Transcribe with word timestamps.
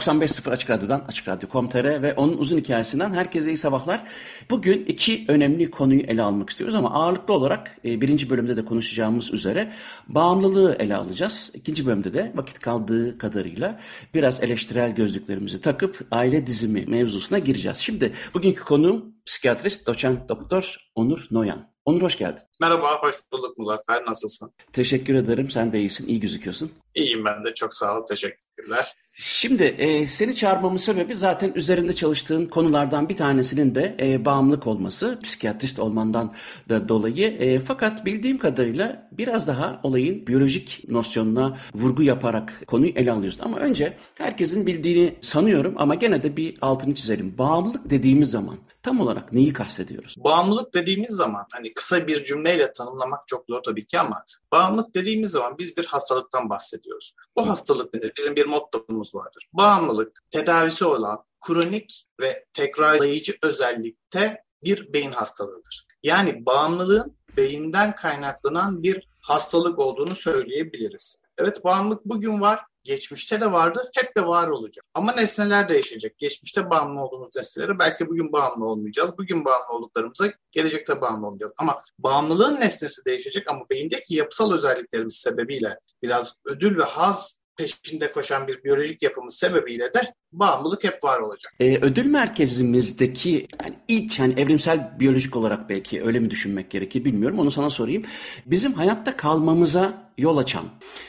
...95.0 0.00 0.50
Açık 0.50 0.70
Radyo'dan, 0.70 1.04
Açık 1.08 1.28
Radyo.com.tr 1.28 2.02
ve 2.02 2.14
onun 2.14 2.38
uzun 2.38 2.58
hikayesinden 2.58 3.14
herkese 3.14 3.50
iyi 3.50 3.56
sabahlar. 3.56 4.04
Bugün 4.50 4.84
iki 4.84 5.24
önemli 5.28 5.70
konuyu 5.70 6.00
ele 6.00 6.22
almak 6.22 6.50
istiyoruz 6.50 6.74
ama 6.74 6.90
ağırlıklı 6.94 7.34
olarak 7.34 7.78
e, 7.84 8.00
birinci 8.00 8.30
bölümde 8.30 8.56
de 8.56 8.64
konuşacağımız 8.64 9.32
üzere 9.32 9.72
bağımlılığı 10.08 10.76
ele 10.78 10.96
alacağız. 10.96 11.50
İkinci 11.54 11.86
bölümde 11.86 12.14
de 12.14 12.32
vakit 12.34 12.58
kaldığı 12.58 13.18
kadarıyla 13.18 13.80
biraz 14.14 14.42
eleştirel 14.42 14.94
gözlüklerimizi 14.94 15.60
takıp 15.60 16.06
aile 16.10 16.46
dizimi 16.46 16.86
mevzusuna 16.86 17.38
gireceğiz. 17.38 17.78
Şimdi 17.78 18.12
bugünkü 18.34 18.64
konuğum 18.64 19.14
psikiyatrist 19.26 19.86
doçent 19.86 20.28
doktor 20.28 20.76
Onur 20.94 21.26
Noyan. 21.30 21.70
Onur 21.84 22.02
hoş 22.02 22.18
geldin. 22.18 22.49
Merhaba, 22.60 23.02
hoş 23.02 23.14
bulduk 23.32 23.58
Muzaffer. 23.58 24.06
Nasılsın? 24.06 24.52
Teşekkür 24.72 25.14
ederim. 25.14 25.50
Sen 25.50 25.72
de 25.72 25.80
iyisin, 25.80 26.08
iyi 26.08 26.20
gözüküyorsun. 26.20 26.72
İyiyim 26.94 27.24
ben 27.24 27.44
de. 27.44 27.54
Çok 27.54 27.74
sağ 27.74 27.98
ol. 27.98 28.04
Teşekkürler. 28.06 28.94
Şimdi 29.16 29.62
e, 29.62 30.06
seni 30.06 30.36
çağırmamın 30.36 30.76
sebebi 30.76 31.14
zaten 31.14 31.52
üzerinde 31.54 31.94
çalıştığın 31.94 32.46
konulardan 32.46 33.08
bir 33.08 33.16
tanesinin 33.16 33.74
de 33.74 33.96
e, 34.00 34.24
bağımlılık 34.24 34.66
olması. 34.66 35.18
Psikiyatrist 35.22 35.78
olmandan 35.78 36.34
da 36.68 36.88
dolayı. 36.88 37.26
E, 37.26 37.60
fakat 37.60 38.06
bildiğim 38.06 38.38
kadarıyla 38.38 39.08
biraz 39.12 39.46
daha 39.46 39.80
olayın 39.82 40.26
biyolojik 40.26 40.84
nosyonuna 40.88 41.58
vurgu 41.74 42.02
yaparak 42.02 42.66
konuyu 42.66 42.92
ele 42.96 43.12
alıyorsun. 43.12 43.44
Ama 43.44 43.58
önce 43.58 43.96
herkesin 44.14 44.66
bildiğini 44.66 45.14
sanıyorum 45.20 45.74
ama 45.76 45.94
gene 45.94 46.22
de 46.22 46.36
bir 46.36 46.54
altını 46.60 46.94
çizelim. 46.94 47.38
Bağımlılık 47.38 47.90
dediğimiz 47.90 48.30
zaman 48.30 48.56
tam 48.82 49.00
olarak 49.00 49.32
neyi 49.32 49.52
kastediyoruz? 49.52 50.14
Bağımlılık 50.18 50.74
dediğimiz 50.74 51.10
zaman 51.10 51.46
hani 51.52 51.74
kısa 51.74 52.06
bir 52.06 52.24
cümleyle 52.50 52.72
tanımlamak 52.72 53.28
çok 53.28 53.44
zor 53.48 53.62
tabii 53.62 53.86
ki 53.86 54.00
ama 54.00 54.24
bağımlılık 54.52 54.94
dediğimiz 54.94 55.30
zaman 55.30 55.58
biz 55.58 55.76
bir 55.76 55.86
hastalıktan 55.86 56.50
bahsediyoruz. 56.50 57.14
Bu 57.36 57.48
hastalık 57.48 57.94
nedir? 57.94 58.12
Bizim 58.18 58.36
bir 58.36 58.46
mottomuz 58.46 59.14
vardır. 59.14 59.48
Bağımlılık 59.52 60.20
tedavisi 60.30 60.84
olan 60.84 61.24
kronik 61.46 62.06
ve 62.20 62.46
tekrarlayıcı 62.52 63.32
özellikte 63.42 64.44
bir 64.64 64.92
beyin 64.92 65.12
hastalığıdır. 65.12 65.86
Yani 66.02 66.46
bağımlılığın 66.46 67.16
beyinden 67.36 67.94
kaynaklanan 67.94 68.82
bir 68.82 69.08
hastalık 69.20 69.78
olduğunu 69.78 70.14
söyleyebiliriz. 70.14 71.16
Evet 71.38 71.64
bağımlılık 71.64 72.04
bugün 72.04 72.40
var, 72.40 72.60
geçmişte 72.84 73.40
de 73.40 73.52
vardı, 73.52 73.90
hep 73.94 74.16
de 74.16 74.26
var 74.26 74.48
olacak. 74.48 74.84
Ama 74.94 75.12
nesneler 75.12 75.68
değişecek. 75.68 76.18
Geçmişte 76.18 76.70
bağımlı 76.70 77.00
olduğumuz 77.00 77.36
nesnelere 77.36 77.78
belki 77.78 78.08
bugün 78.08 78.32
bağımlı 78.32 78.64
olmayacağız. 78.64 79.18
Bugün 79.18 79.44
bağımlı 79.44 79.76
olduklarımıza 79.76 80.32
gelecekte 80.52 81.00
bağımlı 81.00 81.26
olacağız. 81.26 81.52
Ama 81.58 81.82
bağımlılığın 81.98 82.60
nesnesi 82.60 83.04
değişecek 83.04 83.50
ama 83.50 83.60
beyindeki 83.70 84.14
yapısal 84.14 84.52
özelliklerimiz 84.52 85.14
sebebiyle 85.14 85.78
biraz 86.02 86.36
ödül 86.46 86.78
ve 86.78 86.84
haz 86.84 87.40
peşinde 87.60 88.12
koşan 88.12 88.48
bir 88.48 88.64
biyolojik 88.64 89.02
yapımız 89.02 89.34
sebebiyle 89.34 89.94
de 89.94 90.14
bağımlılık 90.32 90.84
hep 90.84 91.04
var 91.04 91.20
olacak. 91.20 91.52
Ee, 91.60 91.78
ödül 91.78 92.06
merkezimizdeki 92.06 93.48
yani 93.64 93.74
ilk 93.88 94.18
yani 94.18 94.40
evrimsel 94.40 95.00
biyolojik 95.00 95.36
olarak 95.36 95.68
belki 95.68 96.02
öyle 96.04 96.18
mi 96.18 96.30
düşünmek 96.30 96.70
gerekir 96.70 97.04
bilmiyorum 97.04 97.38
onu 97.38 97.50
sana 97.50 97.70
sorayım. 97.70 98.02
Bizim 98.46 98.72
hayatta 98.72 99.16
kalmamıza 99.16 100.09
yol 100.20 100.36
açan, 100.36 100.64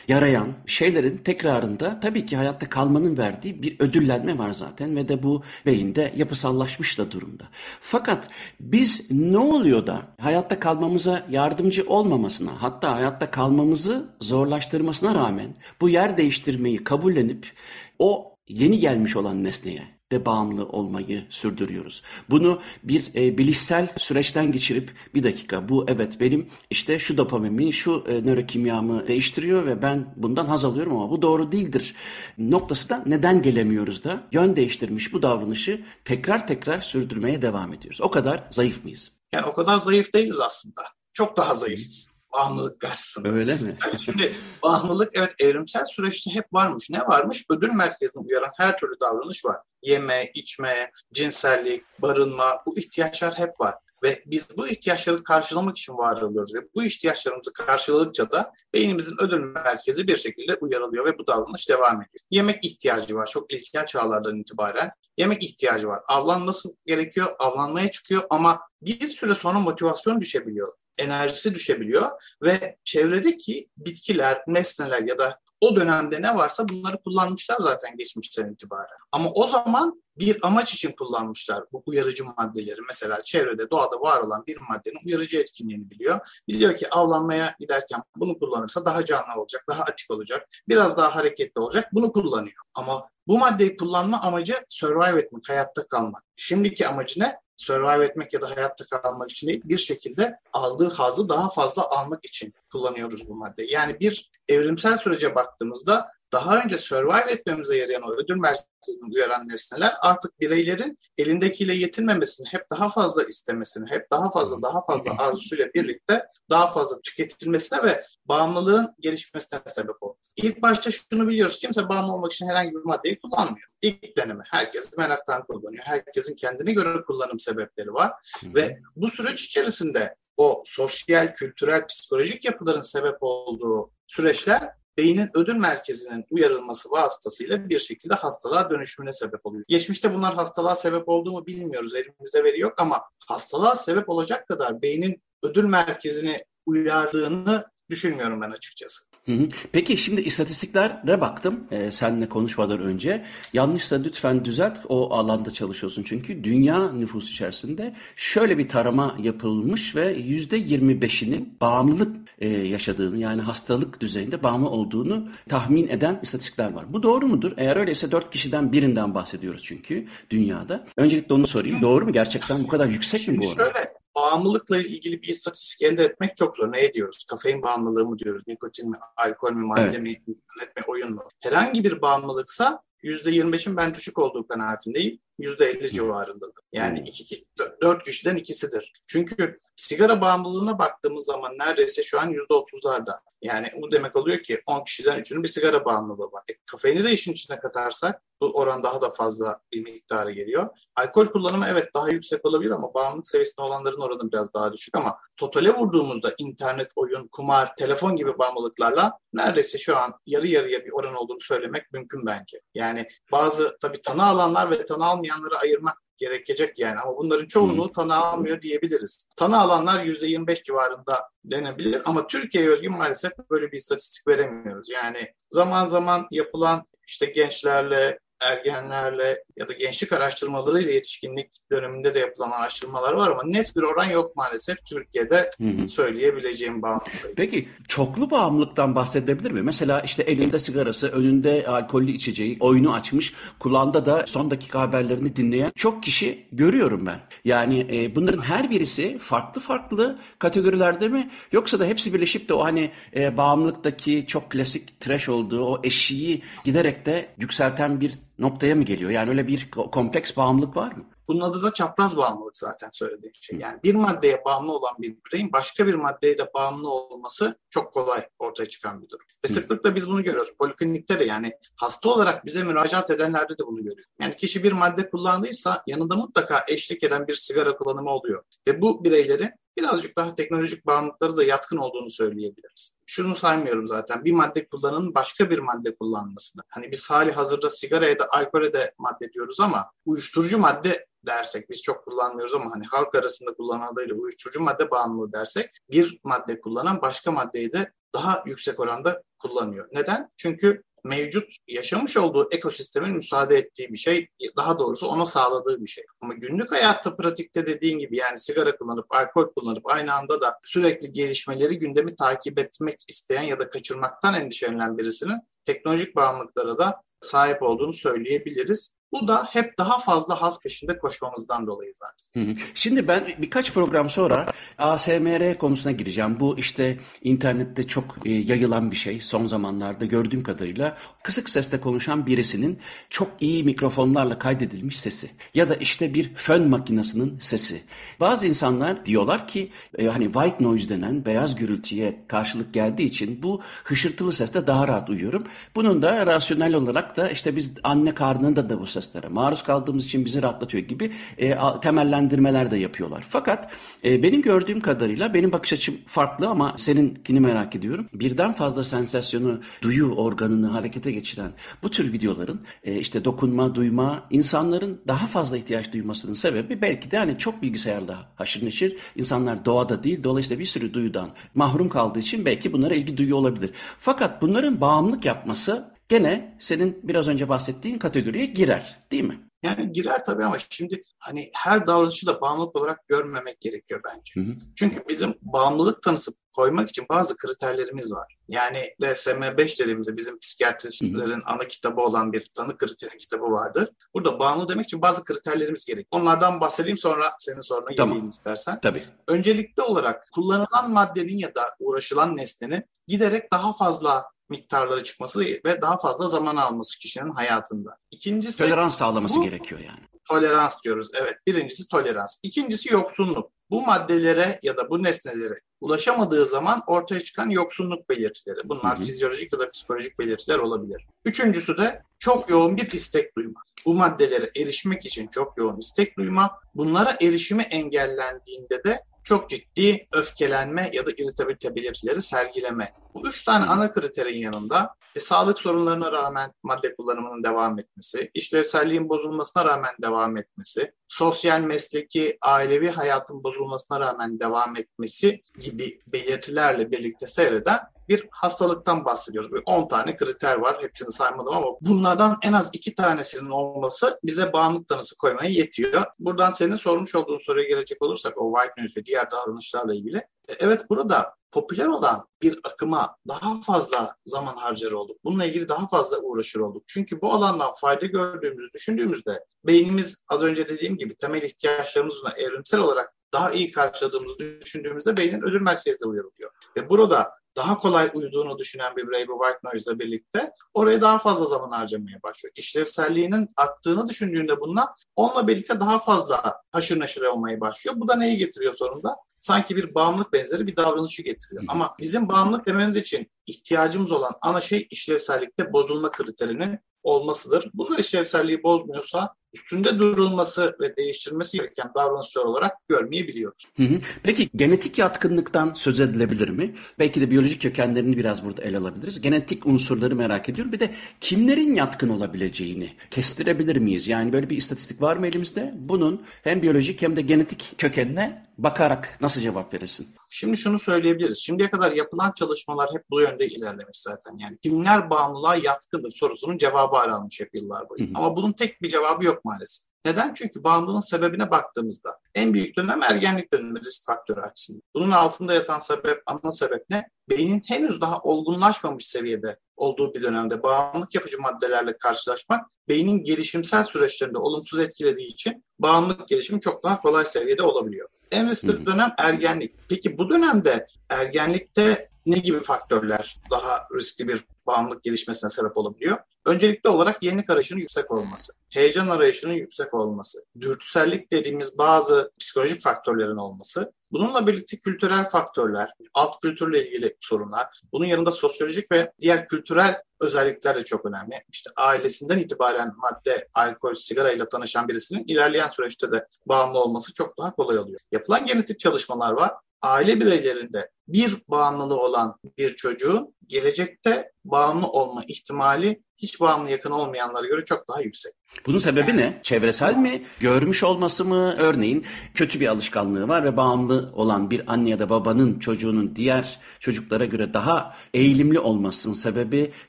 yarayan 0.08 0.48
şeylerin 0.66 1.18
tekrarında 1.18 2.00
tabii 2.00 2.26
ki 2.26 2.38
hayatta 2.38 2.70
kalmanın 2.70 3.18
verdiği 3.18 3.64
bir 3.64 3.80
ödüllenme 3.80 4.38
var 4.38 4.54
zaten 4.54 4.96
ve 4.96 5.08
de 5.08 5.24
bu 5.24 5.44
beyinde 5.66 6.14
yapısallaşmış 6.16 6.98
da 6.98 7.12
durumda. 7.12 7.44
Fakat 7.82 8.30
biz 8.60 9.12
ne 9.12 9.38
oluyor 9.38 9.88
da 9.88 10.02
hayatta 10.20 10.60
kalmamıza 10.60 11.26
yardımcı 11.30 11.84
olmamasına 11.88 12.52
hatta 12.60 12.96
hayatta 12.96 13.32
kalmamızı 13.32 14.16
zorlaştırmasına 14.22 15.16
rağmen 15.16 15.56
bu 15.82 15.90
yer 15.90 16.18
değiştirmeyi 16.18 16.84
kabullenip 16.84 17.52
o 18.00 18.36
yeni 18.48 18.80
gelmiş 18.80 19.16
olan 19.16 19.44
nesneye 19.44 20.01
de 20.12 20.26
bağımlı 20.26 20.66
olmayı 20.66 21.26
sürdürüyoruz. 21.30 22.04
Bunu 22.30 22.62
bir 22.84 23.16
e, 23.16 23.38
bilişsel 23.38 23.88
süreçten 23.98 24.52
geçirip 24.52 24.92
bir 25.16 25.24
dakika 25.24 25.70
bu 25.70 25.86
evet 25.88 26.20
benim 26.20 26.48
işte 26.70 27.00
şu 27.00 27.18
dopamimi 27.18 27.74
şu 27.74 28.04
e, 28.08 28.26
nörokimyamı 28.26 29.08
değiştiriyor 29.08 29.66
ve 29.66 29.82
ben 29.82 30.14
bundan 30.18 30.46
haz 30.46 30.66
alıyorum 30.66 30.98
ama 30.98 31.10
bu 31.10 31.22
doğru 31.22 31.52
değildir 31.52 31.96
noktası 32.38 32.90
da 32.90 33.04
neden 33.06 33.42
gelemiyoruz 33.42 34.04
da 34.04 34.24
yön 34.32 34.56
değiştirmiş 34.56 35.14
bu 35.14 35.22
davranışı 35.22 35.86
tekrar 36.06 36.48
tekrar 36.48 36.80
sürdürmeye 36.80 37.42
devam 37.42 37.74
ediyoruz. 37.74 38.02
O 38.02 38.12
kadar 38.12 38.48
zayıf 38.50 38.84
mıyız? 38.84 39.12
Yani 39.34 39.46
o 39.46 39.54
kadar 39.54 39.78
zayıf 39.78 40.14
değiliz 40.14 40.40
aslında. 40.40 40.82
Çok 41.14 41.38
daha 41.38 41.54
zayıfız 41.54 42.21
bağımlılık 42.34 42.80
karşısında. 42.80 43.30
Öyle 43.30 43.56
mi? 43.56 43.78
Yani 43.86 44.00
şimdi 44.00 44.34
bağımlılık 44.64 45.10
evet 45.14 45.36
evrimsel 45.40 45.86
süreçte 45.86 46.32
hep 46.32 46.46
varmış. 46.54 46.90
Ne 46.90 47.00
varmış? 47.00 47.46
Ödül 47.50 47.72
merkezini 47.72 48.24
uyaran 48.28 48.52
her 48.58 48.78
türlü 48.78 49.00
davranış 49.00 49.46
var. 49.46 49.58
Yeme, 49.84 50.32
içme, 50.34 50.92
cinsellik, 51.14 51.84
barınma 52.02 52.64
bu 52.66 52.80
ihtiyaçlar 52.80 53.34
hep 53.34 53.60
var. 53.60 53.76
Ve 54.04 54.24
biz 54.26 54.58
bu 54.58 54.68
ihtiyaçları 54.68 55.24
karşılamak 55.24 55.78
için 55.78 55.98
var 55.98 56.22
oluyoruz. 56.22 56.54
Ve 56.56 56.60
bu 56.76 56.84
ihtiyaçlarımızı 56.84 57.54
karşıladıkça 57.54 58.32
da 58.32 58.52
beynimizin 58.74 59.16
ödül 59.20 59.40
merkezi 59.40 60.08
bir 60.08 60.16
şekilde 60.16 60.56
uyarılıyor 60.56 61.06
ve 61.06 61.18
bu 61.18 61.28
davranış 61.28 61.70
devam 61.70 61.96
ediyor. 61.96 62.24
Yemek 62.32 62.66
ihtiyacı 62.66 63.16
var 63.16 63.26
çok 63.26 63.54
ilkel 63.54 63.86
çağlardan 63.86 64.40
itibaren. 64.40 64.92
Yemek 65.18 65.44
ihtiyacı 65.44 65.88
var. 65.88 66.02
Avlanması 66.08 66.70
gerekiyor, 66.86 67.28
avlanmaya 67.40 67.92
çıkıyor 67.92 68.24
ama 68.30 68.60
bir 68.82 69.10
süre 69.10 69.36
sonra 69.36 69.60
motivasyon 69.60 70.22
düşebiliyor 70.22 70.74
enerjisi 70.98 71.56
düşebiliyor 71.56 72.12
ve 72.44 72.78
çevredeki 72.84 73.70
bitkiler, 73.78 74.42
nesneler 74.48 75.02
ya 75.02 75.18
da 75.18 75.40
o 75.62 75.76
dönemde 75.76 76.22
ne 76.22 76.36
varsa 76.36 76.70
bunları 76.70 76.98
kullanmışlar 76.98 77.58
zaten 77.60 77.98
geçmişten 77.98 78.54
itibaren. 78.54 78.98
Ama 79.12 79.30
o 79.30 79.48
zaman 79.48 80.04
bir 80.18 80.38
amaç 80.42 80.74
için 80.74 80.92
kullanmışlar 80.92 81.64
bu 81.72 81.84
uyarıcı 81.86 82.24
maddeleri. 82.26 82.80
Mesela 82.88 83.24
çevrede, 83.24 83.70
doğada 83.70 84.02
var 84.02 84.22
olan 84.22 84.44
bir 84.48 84.58
maddenin 84.70 85.00
uyarıcı 85.06 85.38
etkinliğini 85.38 85.90
biliyor. 85.90 86.42
Biliyor 86.48 86.78
ki 86.78 86.90
avlanmaya 86.90 87.56
giderken 87.60 88.04
bunu 88.16 88.40
kullanırsa 88.40 88.86
daha 88.86 89.06
canlı 89.06 89.42
olacak, 89.42 89.64
daha 89.70 89.84
atik 89.84 90.12
olacak, 90.12 90.48
biraz 90.70 90.98
daha 90.98 91.16
hareketli 91.16 91.62
olacak. 91.62 91.90
Bunu 91.94 92.12
kullanıyor. 92.12 92.64
Ama 92.74 93.10
bu 93.28 93.40
maddeyi 93.40 93.78
kullanma 93.78 94.22
amacı 94.22 94.66
survive 94.70 95.22
etmek, 95.22 95.50
hayatta 95.50 95.88
kalmak. 95.88 96.24
Şimdiki 96.36 96.88
amacı 96.88 97.20
ne? 97.20 97.40
Survive 97.62 98.06
etmek 98.06 98.34
ya 98.34 98.42
da 98.42 98.50
hayatta 98.58 98.86
kalmak 98.86 99.32
için 99.32 99.48
değil, 99.48 99.62
bir 99.66 99.78
şekilde 99.78 100.40
aldığı 100.54 100.90
hazı 100.90 101.30
daha 101.30 101.50
fazla 101.50 101.90
almak 101.90 102.26
için 102.26 102.54
kullanıyoruz 102.72 103.30
bu 103.30 103.36
maddeyi. 103.36 103.74
Yani 103.74 104.00
bir 104.00 104.32
evrimsel 104.48 104.98
sürece 104.98 105.36
baktığımızda 105.36 106.12
daha 106.32 106.64
önce 106.64 106.78
survive 106.78 107.32
etmemize 107.32 107.78
yarayan 107.78 108.02
o 108.02 108.12
ödül 108.12 108.36
merkezini 108.36 109.14
uyaran 109.14 109.48
nesneler 109.48 109.94
artık 110.02 110.40
bireylerin 110.40 110.98
elindekiyle 111.18 111.76
yetinmemesini, 111.76 112.48
hep 112.52 112.70
daha 112.72 112.90
fazla 112.90 113.24
istemesini, 113.24 113.90
hep 113.90 114.12
daha 114.12 114.32
fazla 114.32 114.62
daha 114.62 114.86
fazla 114.86 115.18
arzusuyla 115.18 115.74
birlikte 115.74 116.26
daha 116.50 116.68
fazla 116.68 117.02
tüketilmesine 117.02 117.84
ve 117.84 118.06
bağımlılığın 118.32 118.96
gelişmesine 119.00 119.60
sebep 119.66 120.04
oldu. 120.04 120.18
İlk 120.36 120.62
başta 120.62 120.92
şunu 120.92 121.28
biliyoruz. 121.28 121.58
Kimse 121.58 121.90
bağımlı 121.90 122.14
olmak 122.14 122.34
için 122.34 122.48
herhangi 122.48 122.72
bir 122.72 122.86
maddeyi 122.86 123.20
kullanmıyor. 123.20 123.68
İlk 123.82 124.18
deneme. 124.18 124.44
Herkes 124.52 124.98
meraktan 124.98 125.44
kullanıyor. 125.46 125.84
Herkesin 125.86 126.36
kendine 126.36 126.72
göre 126.72 127.04
kullanım 127.08 127.40
sebepleri 127.40 127.94
var. 127.94 128.12
Hı-hı. 128.42 128.56
Ve 128.56 128.80
bu 128.96 129.08
süreç 129.08 129.46
içerisinde 129.46 130.16
o 130.38 130.64
sosyal, 130.66 131.36
kültürel, 131.36 131.88
psikolojik 131.88 132.46
yapıların 132.46 132.82
sebep 132.82 133.18
olduğu 133.22 133.92
süreçler 134.08 134.70
beynin 134.98 135.30
ödül 135.34 135.56
merkezinin 135.56 136.26
uyarılması 136.30 136.92
vasıtasıyla 136.92 137.70
bir 137.70 137.80
şekilde 137.80 138.14
hastalığa 138.14 138.70
dönüşümüne 138.70 139.12
sebep 139.12 139.46
oluyor. 139.46 139.64
Geçmişte 139.68 140.14
bunlar 140.14 140.36
hastalığa 140.36 140.76
sebep 140.76 141.10
olduğunu 141.10 141.46
bilmiyoruz, 141.46 141.96
elimizde 141.96 142.44
veri 142.44 142.60
yok 142.60 142.74
ama 142.78 143.02
hastalığa 143.28 143.76
sebep 143.76 144.10
olacak 144.10 144.48
kadar 144.48 144.82
beynin 144.82 145.22
ödül 145.44 145.66
merkezini 145.66 146.46
uyardığını 146.66 147.66
düşünmüyorum 147.92 148.42
ben 148.42 148.52
açıkçası. 148.52 149.12
Hı 149.26 149.32
hı. 149.32 149.48
Peki 149.72 149.98
şimdi 149.98 150.22
istatistiklere 150.22 151.22
baktım 151.22 151.68
e, 151.72 151.92
seninle 151.92 152.30
konuşmadan 152.30 152.80
önce. 152.80 153.26
Yanlışsa 153.54 153.96
lütfen 153.96 154.46
düzelt. 154.46 154.80
O 154.90 155.14
alanda 155.14 155.52
çalışıyorsun 155.52 156.04
çünkü. 156.04 156.44
Dünya 156.44 156.92
nüfusu 156.92 157.32
içerisinde 157.32 157.96
şöyle 158.16 158.58
bir 158.58 158.70
tarama 158.70 159.16
yapılmış 159.20 159.96
ve 159.96 160.18
%25'inin 160.18 161.58
bağımlılık 161.62 162.18
e, 162.40 162.48
yaşadığını 162.50 163.18
yani 163.18 163.42
hastalık 163.42 164.02
düzeyinde 164.02 164.44
bağımlı 164.44 164.70
olduğunu 164.70 165.30
tahmin 165.50 165.88
eden 165.88 166.20
istatistikler 166.22 166.74
var. 166.74 166.86
Bu 166.94 167.04
doğru 167.04 167.28
mudur? 167.28 167.52
Eğer 167.58 167.76
öyleyse 167.78 168.12
4 168.12 168.32
kişiden 168.32 168.72
birinden 168.72 169.16
bahsediyoruz 169.16 169.64
çünkü 169.64 170.08
dünyada. 170.30 170.86
Öncelikle 170.98 171.34
onu 171.34 171.48
sorayım. 171.48 171.82
Doğru 171.82 172.06
mu? 172.06 172.14
Gerçekten 172.14 172.64
bu 172.64 172.68
kadar 172.68 172.88
yüksek 172.88 173.28
mi 173.28 173.40
bu 173.40 173.48
oran? 173.48 173.56
Şöyle 173.56 174.01
bağımlılıkla 174.16 174.78
ilgili 174.78 175.22
bir 175.22 175.28
istatistik 175.28 175.82
elde 175.82 176.04
etmek 176.04 176.36
çok 176.36 176.56
zor. 176.56 176.72
Ne 176.72 176.94
diyoruz? 176.94 177.26
Kafein 177.30 177.62
bağımlılığı 177.62 178.06
mı 178.06 178.20
diyoruz? 178.20 178.44
Nikotin 178.48 178.90
mi? 178.90 178.98
Alkol 179.18 179.52
mü? 179.52 179.66
Madde 179.66 179.82
evet. 179.82 180.00
mi? 180.00 180.10
İnternet 180.10 180.78
mi? 180.78 180.84
Oyun 180.88 181.14
mu? 181.14 181.24
Herhangi 181.40 181.84
bir 181.84 182.02
bağımlılıksa 182.02 182.82
%25'in 183.04 183.78
ben 183.78 183.94
düşük 183.94 184.20
olduğu 184.20 184.48
kanaatindeyim. 184.48 185.20
%50 185.42 185.92
civarındadır. 185.92 186.64
Yani 186.74 187.00
hmm. 187.00 187.06
iki, 187.06 187.46
dört 187.82 188.04
kişiden 188.04 188.36
ikisidir. 188.36 188.94
Çünkü 189.08 189.58
sigara 189.76 190.22
bağımlılığına 190.22 190.80
baktığımız 190.80 191.26
zaman 191.26 191.58
neredeyse 191.58 192.04
şu 192.04 192.20
an 192.20 192.34
%30'larda. 192.34 193.20
Yani 193.42 193.68
bu 193.82 193.92
demek 193.92 194.16
oluyor 194.16 194.40
ki 194.40 194.62
10 194.68 194.84
kişiden 194.84 195.20
3'ünün 195.20 195.44
bir 195.44 195.48
sigara 195.48 195.86
bağımlılığı 195.86 196.32
var. 196.32 196.44
E, 196.50 196.54
kafeini 196.66 197.04
de 197.04 197.12
işin 197.12 197.32
içine 197.32 197.60
katarsak 197.60 198.22
bu 198.42 198.52
oran 198.54 198.84
daha 198.84 199.02
da 199.02 199.10
fazla 199.10 199.60
bir 199.72 199.84
miktara 199.84 200.32
geliyor. 200.32 200.70
Alkol 200.96 201.26
kullanımı 201.26 201.66
evet 201.70 201.94
daha 201.96 202.10
yüksek 202.10 202.46
olabilir 202.46 202.72
ama 202.72 202.94
bağımlılık 202.94 203.28
seviyesinde 203.28 203.62
olanların 203.62 204.02
oranı 204.02 204.32
biraz 204.32 204.54
daha 204.54 204.74
düşük 204.74 204.98
ama 204.98 205.18
totale 205.38 205.70
vurduğumuzda 205.70 206.34
internet, 206.38 206.88
oyun, 206.96 207.28
kumar, 207.28 207.76
telefon 207.76 208.16
gibi 208.16 208.38
bağımlılıklarla 208.38 209.20
neredeyse 209.34 209.78
şu 209.78 209.98
an 209.98 210.14
yarı 210.26 210.48
yarıya 210.48 210.86
bir 210.86 210.92
oran 210.92 211.16
olduğunu 211.16 211.40
söylemek 211.40 211.94
mümkün 211.94 212.26
bence. 212.26 212.62
Yani 212.76 213.08
bazı 213.32 213.78
tabii 213.82 214.02
tanı 214.02 214.26
alanlar 214.26 214.72
ve 214.72 214.86
tanı 214.86 215.06
almayanları 215.32 215.58
ayırmak 215.58 215.98
gerekecek 216.18 216.80
yani 216.80 217.00
ama 217.00 217.18
bunların 217.18 217.48
çoğunluğu 217.48 217.92
tanı 217.92 218.16
almıyor 218.16 218.62
diyebiliriz. 218.62 219.30
Tanı 219.36 219.60
alanlar 219.60 220.06
%25 220.06 220.64
civarında 220.64 221.30
denebilir 221.46 222.02
ama 222.06 222.28
Türkiye'ye 222.28 222.70
özgü 222.70 222.90
maalesef 222.90 223.32
böyle 223.52 223.72
bir 223.72 223.78
istatistik 223.78 224.28
veremiyoruz. 224.28 224.90
Yani 224.90 225.34
zaman 225.50 225.86
zaman 225.86 226.28
yapılan 226.32 226.86
işte 227.08 227.26
gençlerle 227.26 228.20
ergenlerle 228.42 229.44
ya 229.62 229.70
da 229.70 229.74
gençlik 229.74 230.14
araştırmaları 230.14 230.82
ile 230.82 230.94
yetişkinlik 230.94 231.50
döneminde 231.72 232.14
de 232.14 232.20
yapılan 232.20 232.52
araştırmalar 232.52 233.14
var 233.14 233.32
ama 233.32 233.42
net 233.46 233.76
bir 233.76 233.82
oran 233.82 234.10
yok 234.10 234.36
maalesef 234.36 234.86
Türkiye'de 234.86 235.50
söyleyebileceğim 235.88 236.82
bağımlılık. 236.82 237.34
Peki 237.36 237.68
çoklu 237.88 238.32
bağımlılıktan 238.32 238.96
bahsedebilir 238.96 239.52
mi? 239.52 239.62
Mesela 239.62 240.02
işte 240.02 240.24
elinde 240.24 240.60
sigarası, 240.60 241.08
önünde 241.08 241.68
alkollü 241.68 242.12
içeceği, 242.12 242.58
oyunu 242.60 242.94
açmış, 242.94 243.34
kulağında 243.60 244.06
da 244.06 244.26
son 244.28 244.52
dakika 244.52 244.80
haberlerini 244.80 245.36
dinleyen 245.36 245.72
çok 245.76 246.04
kişi 246.04 246.46
görüyorum 246.52 247.06
ben. 247.06 247.20
Yani 247.46 247.88
e, 247.92 248.16
bunların 248.16 248.42
her 248.42 248.70
birisi 248.70 249.18
farklı 249.20 249.62
farklı 249.62 250.20
kategorilerde 250.40 251.08
mi? 251.08 251.30
Yoksa 251.52 251.80
da 251.80 251.86
hepsi 251.86 252.14
birleşip 252.14 252.50
de 252.50 252.54
o 252.54 252.64
hani 252.64 252.92
e, 253.16 253.38
bağımlılıktaki 253.38 254.26
çok 254.28 254.52
klasik 254.52 255.00
trash 255.00 255.30
olduğu 255.30 255.66
o 255.66 255.82
eşiği 255.84 256.42
giderek 256.66 257.06
de 257.06 257.30
yükselten 257.38 258.02
bir 258.02 258.14
noktaya 258.42 258.76
mı 258.76 258.84
geliyor? 258.84 259.12
Yani 259.12 259.30
öyle 259.30 259.48
bir 259.48 259.72
kompleks 259.72 260.38
bağımlılık 260.38 260.78
var 260.78 260.92
mı? 260.92 261.06
Bunun 261.28 261.42
adı 261.42 261.64
da 261.64 261.74
çapraz 261.74 262.18
bağımlılık 262.18 262.58
zaten 262.58 262.90
söylediğim 262.92 263.34
şey. 263.36 263.60
Yani 263.60 263.80
bir 263.84 263.96
maddeye 263.96 264.42
bağımlı 264.46 264.72
olan 264.72 264.94
bir 265.00 265.16
bireyin 265.26 265.54
başka 265.54 265.88
bir 265.88 265.94
maddeye 265.94 266.38
de 266.38 266.54
bağımlı 266.54 266.90
olması 266.90 267.60
çok 267.70 267.94
kolay 267.94 268.28
ortaya 268.40 268.66
çıkan 268.66 269.02
bir 269.02 269.10
durum. 269.10 269.26
Ve 269.46 269.48
sıklıkla 269.48 269.96
biz 269.96 270.08
bunu 270.08 270.24
görüyoruz. 270.24 270.54
Poliklinikte 270.60 271.20
de 271.20 271.24
yani 271.24 271.54
hasta 271.76 272.10
olarak 272.10 272.46
bize 272.46 272.64
müracaat 272.64 273.12
edenlerde 273.12 273.58
de 273.58 273.68
bunu 273.68 273.78
görüyoruz. 273.78 274.06
Yani 274.22 274.36
kişi 274.36 274.64
bir 274.64 274.72
madde 274.72 275.10
kullandıysa 275.10 275.84
yanında 275.88 276.16
mutlaka 276.16 276.66
eşlik 276.68 277.04
eden 277.04 277.28
bir 277.28 277.34
sigara 277.34 277.78
kullanımı 277.78 278.10
oluyor. 278.10 278.44
Ve 278.68 278.82
bu 278.82 279.04
bireyleri 279.04 279.52
birazcık 279.78 280.18
daha 280.18 280.36
teknolojik 280.36 280.86
bağımlılıkları 280.86 281.38
da 281.38 281.44
yatkın 281.44 281.78
olduğunu 281.78 282.10
söyleyebiliriz. 282.10 282.96
Şunu 283.06 283.36
saymıyorum 283.36 283.88
zaten. 283.88 284.26
Bir 284.26 284.32
madde 284.32 284.68
kullananın 284.68 285.16
başka 285.16 285.50
bir 285.50 285.60
madde 285.60 285.96
kullanmasını. 285.96 286.64
Hani 286.70 286.92
biz 286.92 287.10
hali 287.10 287.32
hazırda 287.32 287.70
sigaraya 287.70 288.20
da 288.20 288.28
alkole 288.32 288.74
de 288.74 288.94
madde 288.98 289.34
diyoruz 289.34 289.60
ama 289.60 289.92
uyuşturucu 290.06 290.58
madde 290.58 291.08
dersek 291.26 291.70
biz 291.70 291.82
çok 291.82 292.06
kullanmıyoruz 292.06 292.54
ama 292.54 292.76
hani 292.76 292.86
halk 292.86 293.16
arasında 293.16 293.54
kullanılan 293.54 293.94
adıyla 293.94 294.16
uyuşturucu 294.16 294.60
madde 294.62 294.92
bağımlılığı 294.92 295.34
dersek 295.34 295.70
bir 295.92 296.20
madde 296.24 296.62
kullanan 296.62 297.02
başka 297.02 297.32
maddeyi 297.32 297.74
de 297.74 297.92
daha 298.14 298.44
yüksek 298.46 298.80
oranda 298.80 299.24
kullanıyor. 299.40 299.88
Neden? 299.92 300.32
Çünkü 300.36 300.84
mevcut 301.04 301.56
yaşamış 301.68 302.18
olduğu 302.18 302.48
ekosistemin 302.52 303.12
müsaade 303.12 303.58
ettiği 303.58 303.90
bir 303.90 303.98
şey, 303.98 304.28
daha 304.58 304.80
doğrusu 304.80 305.08
ona 305.08 305.26
sağladığı 305.26 305.82
bir 305.82 305.88
şey. 305.88 306.04
Ama 306.22 306.34
günlük 306.34 306.72
hayatta 306.72 307.16
pratikte 307.16 307.66
dediğin 307.66 308.00
gibi 308.00 308.18
yani 308.18 308.38
sigara 308.38 308.78
kullanıp, 308.78 309.06
alkol 309.10 309.54
kullanıp 309.54 309.88
aynı 309.88 310.14
anda 310.14 310.42
da 310.42 310.60
sürekli 310.64 311.12
gelişmeleri 311.12 311.80
gündemi 311.80 312.16
takip 312.16 312.60
etmek 312.60 313.00
isteyen 313.08 313.44
ya 313.44 313.60
da 313.60 313.70
kaçırmaktan 313.70 314.34
endişelenen 314.34 314.98
birisinin 314.98 315.38
teknolojik 315.66 316.16
bağımlılıklara 316.16 316.78
da 316.78 317.02
sahip 317.22 317.64
olduğunu 317.64 317.94
söyleyebiliriz. 317.94 318.94
Bu 319.12 319.28
da 319.28 319.48
hep 319.50 319.78
daha 319.78 320.00
fazla 320.00 320.42
haz 320.42 320.62
peşinde 320.62 320.98
koşmamızdan 320.98 321.68
dolayı 321.68 321.92
zaten. 321.96 322.56
Şimdi 322.74 323.08
ben 323.08 323.28
birkaç 323.38 323.74
program 323.74 324.10
sonra 324.10 324.46
ASMR 324.78 325.58
konusuna 325.58 325.92
gireceğim. 325.92 326.40
Bu 326.40 326.60
işte 326.60 326.98
internette 327.24 327.88
çok 327.88 328.18
e, 328.26 328.32
yayılan 328.32 328.92
bir 328.92 328.96
şey 328.96 329.20
son 329.20 329.46
zamanlarda 329.46 330.06
gördüğüm 330.06 330.44
kadarıyla. 330.44 330.98
Kısık 331.24 331.50
sesle 331.50 331.82
konuşan 331.82 332.26
birisinin 332.26 332.80
çok 333.10 333.32
iyi 333.40 333.64
mikrofonlarla 333.64 334.40
kaydedilmiş 334.40 335.00
sesi. 335.00 335.30
Ya 335.54 335.70
da 335.70 335.76
işte 335.76 336.14
bir 336.14 336.34
fön 336.36 336.70
makinesinin 336.70 337.40
sesi. 337.40 337.82
Bazı 338.20 338.48
insanlar 338.48 339.06
diyorlar 339.06 339.48
ki 339.48 339.72
e, 339.98 340.08
hani 340.08 340.26
white 340.26 340.64
noise 340.64 340.90
denen 340.90 341.26
beyaz 341.26 341.56
gürültüye 341.56 342.26
karşılık 342.28 342.74
geldiği 342.74 343.06
için 343.06 343.44
bu 343.44 343.62
hışırtılı 343.84 344.34
seste 344.34 344.68
daha 344.68 344.88
rahat 344.88 345.10
uyuyorum. 345.10 345.44
Bunun 345.76 346.02
da 346.02 346.26
rasyonel 346.26 346.74
olarak 346.74 347.18
da 347.18 347.30
işte 347.30 347.56
biz 347.56 347.74
anne 347.84 348.14
karnında 348.14 348.70
da 348.70 348.80
bu 348.80 348.86
ses 348.86 349.01
seslere 349.02 349.28
maruz 349.28 349.64
kaldığımız 349.64 350.06
için 350.06 350.26
bizi 350.26 350.42
rahatlatıyor 350.42 350.84
gibi 350.84 351.12
e, 351.38 351.58
temellendirmeler 351.82 352.72
de 352.72 352.78
yapıyorlar. 352.78 353.26
Fakat 353.30 353.72
e, 354.04 354.24
benim 354.24 354.42
gördüğüm 354.42 354.80
kadarıyla 354.80 355.34
benim 355.34 355.52
bakış 355.52 355.74
açım 355.74 355.96
farklı 356.08 356.48
ama 356.48 356.76
seninkini 356.78 357.40
merak 357.40 357.76
ediyorum. 357.76 358.08
Birden 358.14 358.54
fazla 358.54 358.84
sensasyonu, 358.84 359.62
duyu 359.82 360.16
organını 360.16 360.68
harekete 360.68 361.12
geçiren 361.12 361.52
bu 361.84 361.92
tür 361.92 362.14
videoların 362.14 362.62
e, 362.84 362.96
işte 362.98 363.26
dokunma, 363.26 363.76
duyma, 363.76 364.24
insanların 364.30 365.02
daha 365.08 365.28
fazla 365.28 365.58
ihtiyaç 365.58 365.94
duymasının 365.94 366.34
sebebi 366.34 366.82
belki 366.82 367.12
de 367.12 367.18
hani 367.18 367.38
çok 367.38 367.62
bilgisayarla 367.62 368.32
haşır 368.36 368.66
neşir. 368.66 368.98
insanlar 369.16 369.66
doğada 369.66 370.04
değil 370.04 370.24
dolayısıyla 370.24 370.60
bir 370.60 370.66
sürü 370.66 370.94
duyudan 370.94 371.30
mahrum 371.56 371.90
kaldığı 371.90 372.20
için 372.20 372.46
belki 372.46 372.74
bunlara 372.74 372.94
ilgi 372.94 373.18
duyuyor 373.18 373.38
olabilir. 373.38 373.72
Fakat 374.00 374.42
bunların 374.42 374.82
bağımlılık 374.82 375.26
yapması 375.26 375.92
gene 376.12 376.58
senin 376.60 377.00
biraz 377.04 377.28
önce 377.28 377.50
bahsettiğin 377.50 378.00
kategoriye 378.00 378.46
girer 378.46 379.04
değil 379.12 379.24
mi? 379.24 379.40
Yani 379.64 379.92
girer 379.92 380.26
tabii 380.26 380.46
ama 380.46 380.58
şimdi 380.70 381.04
hani 381.20 381.50
her 381.56 381.88
davranışı 381.88 382.28
da 382.28 382.42
bağımlılık 382.42 382.76
olarak 382.76 383.08
görmemek 383.08 383.62
gerekiyor 383.62 384.02
bence. 384.10 384.42
Hı 384.42 384.52
hı. 384.52 384.56
Çünkü 384.76 385.04
bizim 385.10 385.34
bağımlılık 385.42 386.04
tanısı 386.04 386.32
koymak 386.56 386.90
için 386.90 387.06
bazı 387.10 387.38
kriterlerimiz 387.38 388.14
var. 388.14 388.38
Yani 388.48 388.78
DSM-5 389.02 389.84
dediğimizde 389.84 390.18
bizim 390.18 390.40
psikiyatristlerin 390.40 391.42
ana 391.46 391.68
kitabı 391.68 392.02
olan 392.02 392.34
bir 392.34 392.52
tanı 392.54 392.78
kriteri 392.78 393.18
kitabı 393.18 393.52
vardır. 393.52 393.90
Burada 394.14 394.40
bağımlı 394.40 394.70
demek 394.70 394.86
için 394.86 395.02
bazı 395.02 395.24
kriterlerimiz 395.24 395.86
gerek. 395.86 396.08
Onlardan 396.12 396.62
bahsedeyim 396.62 396.98
sonra 396.98 397.34
senin 397.40 397.62
soruna 397.62 397.90
tamam. 397.98 398.14
geleyim 398.14 398.30
istersen. 398.30 398.80
Tabii. 398.82 399.04
Öncelikli 399.28 399.82
olarak 399.82 400.28
kullanılan 400.34 400.92
maddenin 400.92 401.38
ya 401.38 401.56
da 401.56 401.62
uğraşılan 401.80 402.38
nesnenin 402.38 402.84
giderek 403.08 403.54
daha 403.54 403.74
fazla 403.74 404.26
miktarları 404.52 405.04
çıkması 405.04 405.40
ve 405.40 405.82
daha 405.82 405.98
fazla 405.98 406.28
zaman 406.28 406.56
alması 406.56 407.00
kişinin 407.00 407.34
hayatında. 407.34 407.98
İkincisi 408.12 408.64
tolerans 408.64 408.98
sağlaması 408.98 409.40
bu, 409.40 409.44
gerekiyor 409.44 409.82
yani. 409.82 410.00
Tolerans 410.30 410.84
diyoruz. 410.84 411.08
Evet. 411.22 411.36
Birincisi 411.48 411.88
tolerans. 411.88 412.38
İkincisi 412.44 412.94
yoksunluk. 412.94 413.52
Bu 413.70 413.86
maddelere 413.86 414.60
ya 414.64 414.78
da 414.78 414.90
bu 414.90 415.04
nesnelere 415.04 415.60
ulaşamadığı 415.82 416.46
zaman 416.46 416.82
ortaya 416.88 417.22
çıkan 417.24 417.50
yoksunluk 417.50 418.10
belirtileri. 418.10 418.70
Bunlar 418.70 418.98
hı 418.98 419.02
hı. 419.02 419.06
fizyolojik 419.06 419.54
ya 419.54 419.60
da 419.60 419.70
psikolojik 419.70 420.20
belirtiler 420.20 420.58
olabilir. 420.58 421.08
Üçüncüsü 421.26 421.78
de 421.78 422.02
çok 422.20 422.50
yoğun 422.50 422.78
bir 422.78 422.92
istek 422.92 423.38
duyma. 423.38 423.60
Bu 423.86 423.94
maddelere 423.94 424.50
erişmek 424.58 425.06
için 425.06 425.28
çok 425.28 425.58
yoğun 425.58 425.78
istek 425.78 426.18
duyma. 426.18 426.60
Bunlara 426.76 427.18
erişimi 427.22 427.64
engellendiğinde 427.64 428.84
de 428.84 429.04
çok 429.24 429.50
ciddi 429.50 430.08
öfkelenme 430.14 430.90
ya 430.94 431.06
da 431.06 431.12
irritabilite 431.12 431.76
belirtileri 431.76 432.22
sergileme. 432.22 432.94
Bu 433.14 433.28
üç 433.28 433.44
tane 433.44 433.66
ana 433.66 433.92
kriterin 433.92 434.38
yanında 434.38 434.96
e, 435.16 435.20
sağlık 435.20 435.60
sorunlarına 435.60 436.12
rağmen 436.12 436.54
madde 436.64 436.96
kullanımının 436.96 437.44
devam 437.44 437.80
etmesi, 437.80 438.32
işlevselliğin 438.34 439.10
bozulmasına 439.10 439.66
rağmen 439.66 439.94
devam 440.04 440.38
etmesi, 440.38 440.94
sosyal, 441.08 441.62
mesleki, 441.62 442.38
ailevi 442.42 442.90
hayatın 442.90 443.44
bozulmasına 443.44 444.00
rağmen 444.00 444.40
devam 444.40 444.76
etmesi 444.76 445.42
gibi 445.60 446.00
belirtilerle 446.08 446.92
birlikte 446.92 447.28
seyreden 447.28 447.80
bir 448.10 448.28
hastalıktan 448.32 449.06
bahsediyoruz. 449.06 449.52
Böyle 449.52 449.64
10 449.66 449.88
tane 449.88 450.18
kriter 450.18 450.56
var. 450.56 450.78
Hepsini 450.82 451.12
saymadım 451.12 451.54
ama 451.54 451.68
bunlardan 451.82 452.38
en 452.44 452.54
az 452.54 452.70
2 452.74 452.96
tanesinin 452.96 453.50
olması 453.50 454.20
bize 454.24 454.54
bağımlılık 454.54 454.88
tanısı 454.88 455.18
koymaya 455.18 455.50
yetiyor. 455.50 456.06
Buradan 456.20 456.52
senin 456.52 456.76
sormuş 456.76 457.16
olduğun 457.16 457.38
soruya 457.38 457.68
gelecek 457.68 458.02
olursak 458.02 458.42
o 458.42 458.54
white 458.54 458.82
noise 458.82 459.00
ve 459.00 459.06
diğer 459.06 459.32
davranışlarla 459.32 459.94
ilgili. 459.96 460.18
E, 460.18 460.54
evet 460.60 460.90
burada 460.90 461.36
popüler 461.52 461.88
olan 461.88 462.28
bir 462.42 462.60
akıma 462.64 463.16
daha 463.28 463.62
fazla 463.62 464.16
zaman 464.26 464.54
harcar 464.54 464.92
olduk. 464.92 465.18
Bununla 465.24 465.46
ilgili 465.46 465.70
daha 465.70 465.88
fazla 465.88 466.18
uğraşır 466.18 466.60
olduk. 466.60 466.84
Çünkü 466.88 467.22
bu 467.22 467.34
alandan 467.34 467.72
fayda 467.82 468.06
gördüğümüzü 468.06 468.72
düşündüğümüzde 468.74 469.46
beynimiz 469.66 470.24
az 470.28 470.42
önce 470.42 470.70
dediğim 470.70 470.98
gibi 470.98 471.16
temel 471.16 471.42
ihtiyaçlarımızla 471.42 472.34
evrimsel 472.38 472.80
olarak 472.80 473.14
daha 473.34 473.52
iyi 473.52 473.72
karşıladığımızı 473.72 474.38
düşündüğümüzde 474.38 475.18
beynin 475.18 475.42
ödül 475.42 475.62
merkezde 475.62 476.06
uyarılıyor. 476.06 476.52
Ve 476.78 476.90
burada 476.90 477.32
daha 477.56 477.78
kolay 477.78 478.12
uyuduğunu 478.14 478.58
düşünen 478.58 478.96
bir 478.96 479.08
birey 479.08 479.28
bu 479.28 479.40
white 479.40 479.60
noise 479.64 479.92
ile 479.92 480.00
birlikte 480.00 480.52
oraya 480.74 481.02
daha 481.02 481.20
fazla 481.20 481.46
zaman 481.46 481.72
harcamaya 481.72 482.24
başlıyor. 482.24 482.54
İşlevselliğinin 482.56 483.50
arttığını 483.58 484.10
düşündüğünde 484.10 484.60
bununla 484.60 484.96
onunla 485.16 485.48
birlikte 485.48 485.80
daha 485.80 486.00
fazla 486.00 486.62
haşır 486.72 487.00
neşir 487.00 487.22
olmaya 487.22 487.62
başlıyor. 487.62 487.96
Bu 488.00 488.08
da 488.08 488.16
neyi 488.16 488.38
getiriyor 488.38 488.74
sonunda? 488.74 489.16
Sanki 489.40 489.76
bir 489.76 489.96
bağımlılık 489.96 490.34
benzeri 490.34 490.68
bir 490.68 490.76
davranışı 490.76 491.22
getiriyor. 491.22 491.64
Ama 491.68 491.96
bizim 492.00 492.30
bağımlılık 492.30 492.68
dememiz 492.68 492.98
için 492.98 493.32
ihtiyacımız 493.46 494.12
olan 494.12 494.34
ana 494.42 494.62
şey 494.62 494.88
işlevsellikte 494.90 495.74
bozulma 495.74 496.12
kriterinin 496.12 496.80
olmasıdır. 497.04 497.72
Bunlar 497.74 498.00
işlevselliği 498.00 498.64
bozmuyorsa 498.64 499.36
üstünde 499.54 500.00
durulması 500.00 500.76
ve 500.80 500.96
değiştirilmesi 500.98 501.58
gereken 501.58 501.92
davranışlar 501.96 502.44
olarak 502.44 502.88
görmeyebiliyoruz. 502.88 503.66
Hı 503.78 503.84
hı. 503.84 503.96
Peki 504.24 504.50
genetik 504.56 504.98
yatkınlıktan 504.98 505.74
söz 505.76 506.00
edilebilir 506.00 506.50
mi? 506.50 506.76
Belki 507.00 507.22
de 507.22 507.32
biyolojik 507.32 507.62
kökenlerini 507.62 508.18
biraz 508.18 508.46
burada 508.46 508.62
ele 508.62 508.78
alabiliriz. 508.78 509.22
Genetik 509.22 509.66
unsurları 509.66 510.16
merak 510.16 510.50
ediyorum. 510.50 510.72
Bir 510.72 510.80
de 510.80 510.94
kimlerin 511.22 511.76
yatkın 511.76 512.10
olabileceğini 512.10 512.94
kestirebilir 513.12 513.78
miyiz? 513.78 514.08
Yani 514.08 514.34
böyle 514.34 514.50
bir 514.50 514.58
istatistik 514.58 515.02
var 515.02 515.18
mı 515.18 515.28
elimizde? 515.28 515.74
Bunun 515.76 516.22
hem 516.44 516.62
biyolojik 516.62 517.02
hem 517.02 517.16
de 517.16 517.22
genetik 517.22 517.76
kökenine 517.78 518.52
bakarak 518.58 519.18
nasıl 519.22 519.42
cevap 519.42 519.74
verirsin? 519.74 520.08
Şimdi 520.30 520.58
şunu 520.58 520.80
söyleyebiliriz. 520.80 521.42
Şimdiye 521.44 521.72
kadar 521.72 521.92
yapılan 521.92 522.32
çalışmalar 522.32 522.90
hep 522.94 523.04
bu 523.10 523.22
yönde 523.22 523.48
ilerlemiş 523.48 523.98
zaten. 523.98 524.38
Yani 524.38 524.58
kimler 524.58 525.10
bağımlılığa 525.10 525.56
yatkındır 525.56 526.12
sorusunun 526.12 526.58
cevabı 526.58 526.96
aranmış 526.96 527.40
hep 527.40 527.56
yıllar 527.56 527.90
boyu. 527.90 528.02
Hı 528.02 528.06
hı. 528.06 528.12
Ama 528.16 528.36
bunun 528.36 528.52
tek 528.52 528.82
bir 528.82 528.90
cevabı 528.90 529.26
yok 529.26 529.41
maalesef. 529.46 529.92
Neden? 530.06 530.34
Çünkü 530.34 530.64
bağımlılığın 530.64 531.00
sebebine 531.00 531.52
baktığımızda 531.52 532.20
en 532.36 532.54
büyük 532.54 532.78
dönem 532.78 533.04
ergenlik 533.04 533.54
dönemi 533.54 533.80
risk 533.80 534.06
faktörü 534.06 534.42
açısından. 534.42 534.82
Bunun 534.96 535.12
altında 535.12 535.54
yatan 535.54 535.80
sebep, 535.80 536.24
ana 536.26 536.52
sebep 536.52 536.90
ne? 536.90 537.10
Beynin 537.30 537.62
henüz 537.68 538.02
daha 538.02 538.20
olgunlaşmamış 538.20 539.08
seviyede 539.08 539.60
olduğu 539.78 540.14
bir 540.14 540.24
dönemde 540.24 540.64
bağımlılık 540.64 541.16
yapıcı 541.16 541.42
maddelerle 541.42 541.98
karşılaşmak 541.98 542.66
beynin 542.88 543.24
gelişimsel 543.24 543.84
süreçlerinde 543.84 544.38
olumsuz 544.38 544.80
etkilediği 544.80 545.28
için 545.28 545.66
bağımlılık 545.80 546.28
gelişimi 546.28 546.62
çok 546.62 546.84
daha 546.84 547.02
kolay 547.02 547.26
seviyede 547.26 547.64
olabiliyor. 547.64 548.10
En 548.32 548.50
riskli 548.50 548.86
dönem 548.86 549.14
ergenlik. 549.18 549.76
Peki 549.90 550.18
bu 550.18 550.30
dönemde 550.30 550.88
ergenlikte 551.10 552.10
ne 552.26 552.38
gibi 552.38 552.60
faktörler 552.60 553.40
daha 553.52 553.88
riskli 553.96 554.28
bir 554.28 554.46
bağımlılık 554.68 555.04
gelişmesine 555.04 555.50
sebep 555.50 555.78
olabiliyor? 555.78 556.18
Öncelikli 556.46 556.90
olarak 556.90 557.24
yenilik 557.24 557.50
arayışının 557.50 557.80
yüksek 557.80 558.12
olması, 558.12 558.54
heyecan 558.70 559.08
arayışının 559.08 559.54
yüksek 559.54 559.94
olması, 559.94 560.46
dürtüsellik 560.60 561.32
dediğimiz 561.32 561.78
bazı 561.78 562.32
psikolojik 562.40 562.82
faktörlerin 562.82 563.36
olması, 563.38 563.92
bununla 564.12 564.48
birlikte 564.48 564.78
kültürel 564.78 565.30
faktörler, 565.30 565.90
alt 566.14 566.42
kültürle 566.42 566.88
ilgili 566.88 567.18
sorunlar, 567.20 567.68
bunun 567.94 568.06
yanında 568.06 568.32
sosyolojik 568.32 568.92
ve 568.92 569.12
diğer 569.20 569.48
kültürel 569.48 570.02
özellikler 570.22 570.76
de 570.76 570.84
çok 570.84 571.06
önemli. 571.06 571.44
İşte 571.52 571.70
ailesinden 571.76 572.38
itibaren 572.38 572.94
madde, 572.98 573.48
alkol, 573.54 573.94
sigara 573.94 574.32
ile 574.32 574.50
tanışan 574.50 574.88
birisinin 574.88 575.24
ilerleyen 575.28 575.68
süreçte 575.68 576.12
de 576.12 576.28
bağımlı 576.46 576.80
olması 576.80 577.14
çok 577.14 577.38
daha 577.38 577.56
kolay 577.56 577.78
oluyor. 577.78 578.00
Yapılan 578.12 578.46
genetik 578.46 578.80
çalışmalar 578.80 579.34
var 579.34 579.52
aile 579.82 580.20
bireylerinde 580.20 580.90
bir 581.08 581.38
bağımlılığı 581.48 582.00
olan 582.00 582.36
bir 582.58 582.76
çocuğun 582.76 583.36
gelecekte 583.48 584.32
bağımlı 584.46 584.88
olma 584.88 585.24
ihtimali 585.28 586.04
hiç 586.18 586.42
bağımlı 586.42 586.72
yakın 586.72 586.92
olmayanlara 586.92 587.48
göre 587.48 587.66
çok 587.66 587.88
daha 587.90 588.02
yüksek. 588.02 588.34
Bunun 588.66 588.78
sebebi 588.78 589.18
ne? 589.18 589.40
Çevresel 589.44 589.96
mi? 589.96 590.24
Görmüş 590.40 590.84
olması 590.84 591.26
mı? 591.26 591.56
Örneğin 591.58 592.06
kötü 592.34 592.60
bir 592.60 592.68
alışkanlığı 592.68 593.28
var 593.28 593.44
ve 593.44 593.58
bağımlı 593.58 594.12
olan 594.16 594.52
bir 594.52 594.74
anne 594.74 594.90
ya 594.90 595.00
da 595.00 595.10
babanın 595.10 595.60
çocuğunun 595.60 596.16
diğer 596.16 596.60
çocuklara 596.80 597.26
göre 597.26 597.54
daha 597.54 597.96
eğilimli 598.14 598.60
olmasının 598.60 599.14
sebebi 599.14 599.72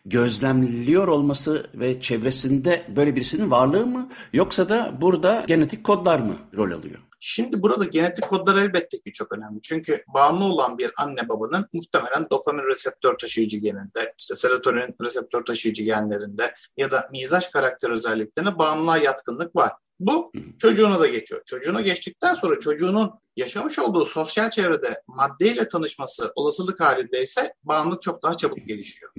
gözlemliyor 0.06 1.08
olması 1.08 1.70
ve 1.74 2.00
çevresinde 2.00 2.86
böyle 2.96 3.16
birisinin 3.16 3.50
varlığı 3.50 3.86
mı? 3.86 4.08
Yoksa 4.32 4.68
da 4.68 4.92
burada 5.00 5.44
genetik 5.46 5.84
kodlar 5.84 6.18
mı 6.18 6.34
rol 6.56 6.70
alıyor? 6.70 6.98
Şimdi 7.24 7.62
burada 7.62 7.84
genetik 7.84 8.28
kodlar 8.28 8.56
elbette 8.56 9.00
ki 9.00 9.12
çok 9.12 9.32
önemli. 9.32 9.62
Çünkü 9.62 10.04
bağımlı 10.14 10.44
olan 10.44 10.78
bir 10.78 10.90
anne 10.96 11.28
babanın 11.28 11.68
muhtemelen 11.72 12.26
dopamin 12.30 12.64
reseptör 12.64 13.18
taşıyıcı 13.18 13.58
geninde, 13.58 14.14
işte 14.18 14.34
serotonin 14.34 14.94
reseptör 15.02 15.44
taşıyıcı 15.44 15.82
genlerinde 15.82 16.54
ya 16.76 16.90
da 16.90 17.08
mizaç 17.12 17.50
karakter 17.50 17.90
özelliklerine 17.90 18.58
bağımlılığa 18.58 18.98
yatkınlık 18.98 19.56
var. 19.56 19.72
Bu 20.00 20.32
çocuğuna 20.58 21.00
da 21.00 21.06
geçiyor. 21.06 21.42
Çocuğuna 21.46 21.80
geçtikten 21.80 22.34
sonra 22.34 22.60
çocuğunun 22.60 23.10
yaşamış 23.36 23.78
olduğu 23.78 24.04
sosyal 24.04 24.50
çevrede 24.50 25.02
maddeyle 25.06 25.68
tanışması 25.68 26.32
olasılık 26.34 26.80
halindeyse 26.80 27.54
bağımlılık 27.64 28.02
çok 28.02 28.22
daha 28.22 28.36
çabuk 28.36 28.66
gelişiyor. 28.66 29.12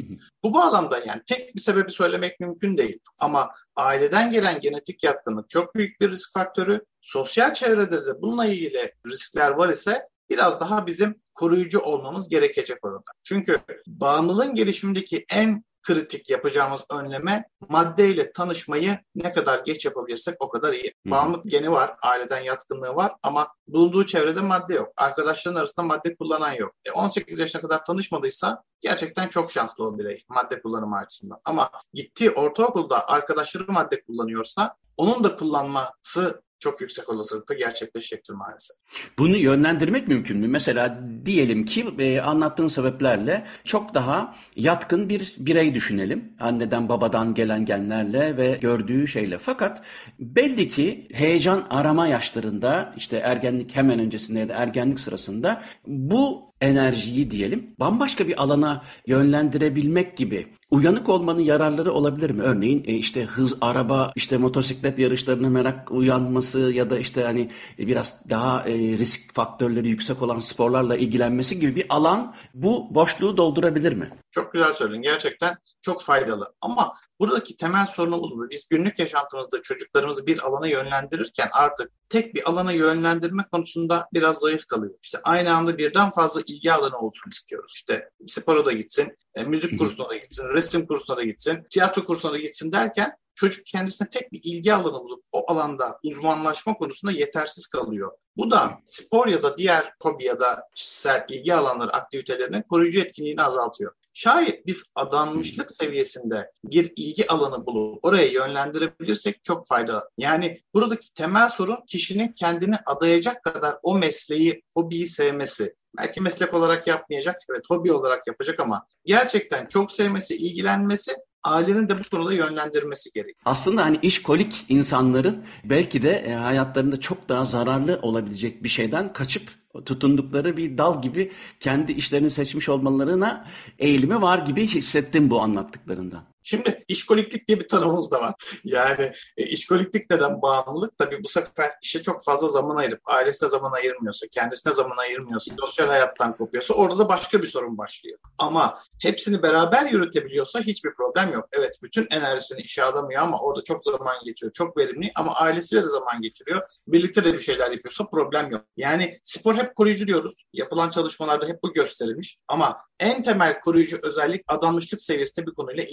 Bu 0.43 0.53
bağlamda 0.53 0.99
yani 1.05 1.21
tek 1.25 1.55
bir 1.55 1.61
sebebi 1.61 1.91
söylemek 1.91 2.39
mümkün 2.39 2.77
değil. 2.77 2.99
Ama 3.19 3.49
aileden 3.75 4.31
gelen 4.31 4.59
genetik 4.59 5.03
yatkınlık 5.03 5.49
çok 5.49 5.75
büyük 5.75 6.01
bir 6.01 6.11
risk 6.11 6.33
faktörü. 6.33 6.85
Sosyal 7.01 7.53
çevrede 7.53 8.05
de 8.05 8.21
bununla 8.21 8.45
ilgili 8.45 8.93
riskler 9.07 9.51
var 9.51 9.69
ise 9.69 10.07
biraz 10.29 10.59
daha 10.59 10.87
bizim 10.87 11.21
koruyucu 11.35 11.79
olmamız 11.79 12.29
gerekecek 12.29 12.85
orada. 12.85 13.03
Çünkü 13.23 13.59
bağımlılığın 13.87 14.55
gelişimindeki 14.55 15.25
en 15.31 15.63
kritik 15.83 16.29
yapacağımız 16.29 16.81
önleme 16.89 17.45
maddeyle 17.69 18.31
tanışmayı 18.31 18.99
ne 19.15 19.33
kadar 19.33 19.59
geç 19.65 19.85
yapabilirsek 19.85 20.35
o 20.39 20.49
kadar 20.49 20.73
iyi. 20.73 20.93
hı 21.07 21.11
Bağımlılık 21.11 21.45
geni 21.45 21.71
var, 21.71 21.95
aileden 22.01 22.41
yatkınlığı 22.41 22.95
var 22.95 23.15
ama 23.23 23.47
bulunduğu 23.67 24.05
çevrede 24.05 24.41
madde 24.41 24.73
yok. 24.73 24.93
Arkadaşların 24.97 25.59
arasında 25.59 25.85
madde 25.85 26.15
kullanan 26.15 26.53
yok. 26.53 26.73
E 26.85 26.91
18 26.91 27.39
yaşına 27.39 27.61
kadar 27.61 27.85
tanışmadıysa 27.85 28.63
gerçekten 28.81 29.27
çok 29.27 29.51
şanslı 29.51 29.83
o 29.83 29.97
birey 29.97 30.25
madde 30.29 30.61
kullanımı 30.61 30.97
açısından. 30.97 31.39
Ama 31.45 31.71
gittiği 31.93 32.31
ortaokulda 32.31 33.07
arkadaşları 33.07 33.71
madde 33.71 34.03
kullanıyorsa 34.03 34.75
onun 34.97 35.23
da 35.23 35.35
kullanması 35.35 36.42
çok 36.59 36.81
yüksek 36.81 37.09
olasılıkla 37.09 37.55
gerçekleşecektir 37.55 38.33
maalesef. 38.33 38.77
Bunu 39.17 39.37
yönlendirmek 39.37 40.07
mümkün 40.07 40.37
mü? 40.37 40.47
Mesela 40.47 40.99
diyelim 41.25 41.65
ki 41.65 41.85
e, 41.99 42.21
anlattığın 42.21 42.67
sebeplerle 42.67 43.45
çok 43.63 43.93
daha 43.93 44.35
yatkın 44.55 45.09
bir 45.09 45.35
birey 45.37 45.75
düşünelim. 45.75 46.33
Anneden 46.39 46.89
babadan 46.89 47.33
gelen 47.33 47.65
genlerle 47.65 48.37
ve 48.37 48.57
gördüğü 48.61 49.07
şeyle. 49.07 49.37
Fakat 49.37 49.81
belli 50.19 50.67
ki 50.67 51.07
heyecan 51.13 51.67
arama 51.69 52.07
yaşlarında 52.07 52.93
işte 52.97 53.17
ergenlik 53.17 53.75
hemen 53.75 53.99
öncesinde 53.99 54.39
ya 54.39 54.49
da 54.49 54.53
ergenlik 54.53 54.99
sırasında 54.99 55.63
bu 55.87 56.53
enerjiyi 56.61 57.31
diyelim 57.31 57.75
bambaşka 57.79 58.27
bir 58.27 58.43
alana 58.43 58.83
yönlendirebilmek 59.07 60.17
gibi 60.17 60.47
uyanık 60.73 61.09
olmanın 61.09 61.39
yararları 61.39 61.91
olabilir 61.93 62.29
mi? 62.29 62.43
Örneğin 62.43 62.83
e, 62.87 62.93
işte 62.93 63.23
hız 63.23 63.57
araba, 63.61 64.11
işte 64.15 64.37
motosiklet 64.37 64.99
yarışlarına 64.99 65.49
merak 65.49 65.91
uyanması 65.91 66.59
ya 66.59 66.89
da 66.89 66.99
işte 66.99 67.23
hani 67.23 67.49
e, 67.79 67.87
biraz 67.87 68.29
daha 68.29 68.69
e, 68.69 68.73
risk 68.73 69.35
faktörleri 69.35 69.87
yüksek 69.87 70.21
olan 70.21 70.39
sporlarla 70.39 70.95
ilgilenmesi 70.95 71.59
gibi 71.59 71.75
bir 71.75 71.85
alan 71.89 72.35
bu 72.53 72.95
boşluğu 72.95 73.37
doldurabilir 73.37 73.93
mi? 73.93 74.09
Çok 74.31 74.53
güzel 74.53 74.73
söyledin. 74.73 75.01
Gerçekten 75.01 75.57
çok 75.81 76.01
faydalı. 76.01 76.53
Ama 76.61 76.93
buradaki 77.23 77.57
temel 77.57 77.85
sorunumuz 77.85 78.31
bu. 78.31 78.49
Biz 78.49 78.67
günlük 78.69 78.99
yaşantımızda 78.99 79.61
çocuklarımızı 79.61 80.27
bir 80.27 80.47
alana 80.47 80.67
yönlendirirken 80.67 81.47
artık 81.53 81.91
tek 82.09 82.35
bir 82.35 82.49
alana 82.49 82.71
yönlendirme 82.71 83.45
konusunda 83.51 84.07
biraz 84.13 84.37
zayıf 84.37 84.65
kalıyor. 84.65 84.93
İşte 85.03 85.17
aynı 85.23 85.55
anda 85.55 85.77
birden 85.77 86.11
fazla 86.11 86.41
ilgi 86.47 86.73
alanı 86.73 86.97
olsun 86.97 87.29
istiyoruz. 87.31 87.73
İşte 87.75 88.09
spora 88.27 88.65
da 88.65 88.71
gitsin, 88.71 89.17
e, 89.35 89.43
müzik 89.43 89.79
kursuna 89.79 90.09
da 90.09 90.15
gitsin, 90.15 90.43
resim 90.53 90.87
kursuna 90.87 91.17
da 91.17 91.23
gitsin, 91.23 91.63
tiyatro 91.69 92.05
kursuna 92.05 92.33
da 92.33 92.37
gitsin 92.37 92.71
derken 92.71 93.17
çocuk 93.35 93.65
kendisine 93.65 94.09
tek 94.09 94.31
bir 94.31 94.41
ilgi 94.43 94.73
alanı 94.73 95.03
bulup 95.03 95.23
o 95.31 95.51
alanda 95.51 95.99
uzmanlaşma 96.03 96.73
konusunda 96.73 97.11
yetersiz 97.11 97.67
kalıyor. 97.67 98.11
Bu 98.37 98.51
da 98.51 98.79
spor 98.85 99.27
ya 99.27 99.43
da 99.43 99.57
diğer 99.57 99.93
hobi 100.01 100.25
ya 100.25 100.39
da 100.39 100.63
kişisel 100.75 101.25
ilgi 101.29 101.53
alanları 101.53 101.93
aktivitelerinin 101.93 102.61
koruyucu 102.61 102.99
etkinliğini 102.99 103.43
azaltıyor. 103.43 103.93
Şayet 104.13 104.67
biz 104.67 104.91
adanmışlık 104.95 105.71
seviyesinde 105.71 106.51
bir 106.65 106.93
ilgi 106.95 107.27
alanı 107.27 107.65
bulup 107.65 108.05
oraya 108.05 108.27
yönlendirebilirsek 108.27 109.43
çok 109.43 109.67
faydalı. 109.67 110.09
Yani 110.17 110.61
buradaki 110.73 111.13
temel 111.13 111.49
sorun 111.49 111.77
kişinin 111.87 112.27
kendini 112.27 112.75
adayacak 112.85 113.43
kadar 113.43 113.75
o 113.83 113.97
mesleği, 113.97 114.63
hobiyi 114.73 115.07
sevmesi. 115.07 115.75
Belki 115.97 116.21
meslek 116.21 116.53
olarak 116.53 116.87
yapmayacak, 116.87 117.35
evet 117.51 117.63
hobi 117.69 117.91
olarak 117.91 118.27
yapacak 118.27 118.59
ama 118.59 118.85
gerçekten 119.05 119.65
çok 119.65 119.91
sevmesi, 119.91 120.35
ilgilenmesi 120.35 121.15
ailenin 121.43 121.89
de 121.89 121.99
bu 121.99 122.03
konuda 122.11 122.33
yönlendirmesi 122.33 123.09
gerek. 123.13 123.35
Aslında 123.45 123.85
hani 123.85 123.99
işkolik 124.01 124.65
insanların 124.69 125.45
belki 125.63 126.01
de 126.01 126.11
e, 126.11 126.33
hayatlarında 126.33 126.99
çok 126.99 127.29
daha 127.29 127.45
zararlı 127.45 127.99
olabilecek 128.01 128.63
bir 128.63 128.69
şeyden 128.69 129.13
kaçıp 129.13 129.62
tutundukları 129.81 130.57
bir 130.57 130.77
dal 130.77 131.01
gibi 131.01 131.31
kendi 131.59 131.91
işlerini 131.91 132.29
seçmiş 132.29 132.69
olmalarına 132.69 133.47
eğilimi 133.79 134.21
var 134.21 134.37
gibi 134.39 134.67
hissettim 134.67 135.29
bu 135.29 135.41
anlattıklarından. 135.41 136.32
Şimdi 136.43 136.83
işkoliklik 136.87 137.47
diye 137.47 137.59
bir 137.59 137.67
tanımımız 137.67 138.11
da 138.11 138.21
var. 138.21 138.35
Yani 138.63 139.11
e, 139.37 139.43
işkoliklik 139.43 140.09
neden 140.09 140.41
bağımlılık? 140.41 140.97
Tabii 140.97 141.23
bu 141.23 141.29
sefer 141.29 141.71
işe 141.81 142.01
çok 142.01 142.23
fazla 142.23 142.47
zaman 142.47 142.75
ayırıp 142.75 143.01
ailesine 143.05 143.49
zaman 143.49 143.71
ayırmıyorsa, 143.71 144.27
kendisine 144.27 144.73
zaman 144.73 144.97
ayırmıyorsa, 144.97 145.55
sosyal 145.59 145.87
hayattan 145.87 146.37
kopuyorsa 146.37 146.73
orada 146.73 146.99
da 146.99 147.09
başka 147.09 147.41
bir 147.41 147.47
sorun 147.47 147.77
başlıyor. 147.77 148.19
Ama 148.37 148.79
hepsini 149.01 149.43
beraber 149.43 149.85
yürütebiliyorsa 149.85 150.59
hiçbir 150.59 150.93
problem 150.93 151.33
yok. 151.33 151.49
Evet 151.51 151.79
bütün 151.83 152.07
enerjisini 152.11 152.61
işe 152.61 152.83
adamıyor 152.83 153.21
ama 153.21 153.39
orada 153.39 153.63
çok 153.63 153.83
zaman 153.83 154.15
geçiyor. 154.25 154.51
Çok 154.51 154.77
verimli 154.77 155.11
ama 155.15 155.35
ailesiyle 155.35 155.83
de 155.83 155.89
zaman 155.89 156.21
geçiriyor. 156.21 156.61
Birlikte 156.87 157.23
de 157.23 157.33
bir 157.33 157.39
şeyler 157.39 157.71
yapıyorsa 157.71 158.05
problem 158.05 158.51
yok. 158.51 158.65
Yani 158.77 159.19
spor 159.23 159.55
hep 159.55 159.75
koruyucu 159.75 160.07
diyoruz. 160.07 160.43
Yapılan 160.53 160.89
çalışmalarda 160.89 161.47
hep 161.47 161.63
bu 161.63 161.73
gösterilmiş. 161.73 162.39
Ama 162.47 162.77
en 162.99 163.23
temel 163.23 163.61
koruyucu 163.61 163.99
özellik 164.03 164.41
adanmışlık 164.47 165.01
seviyesinde 165.01 165.47
bir 165.47 165.53
konuyla 165.53 165.83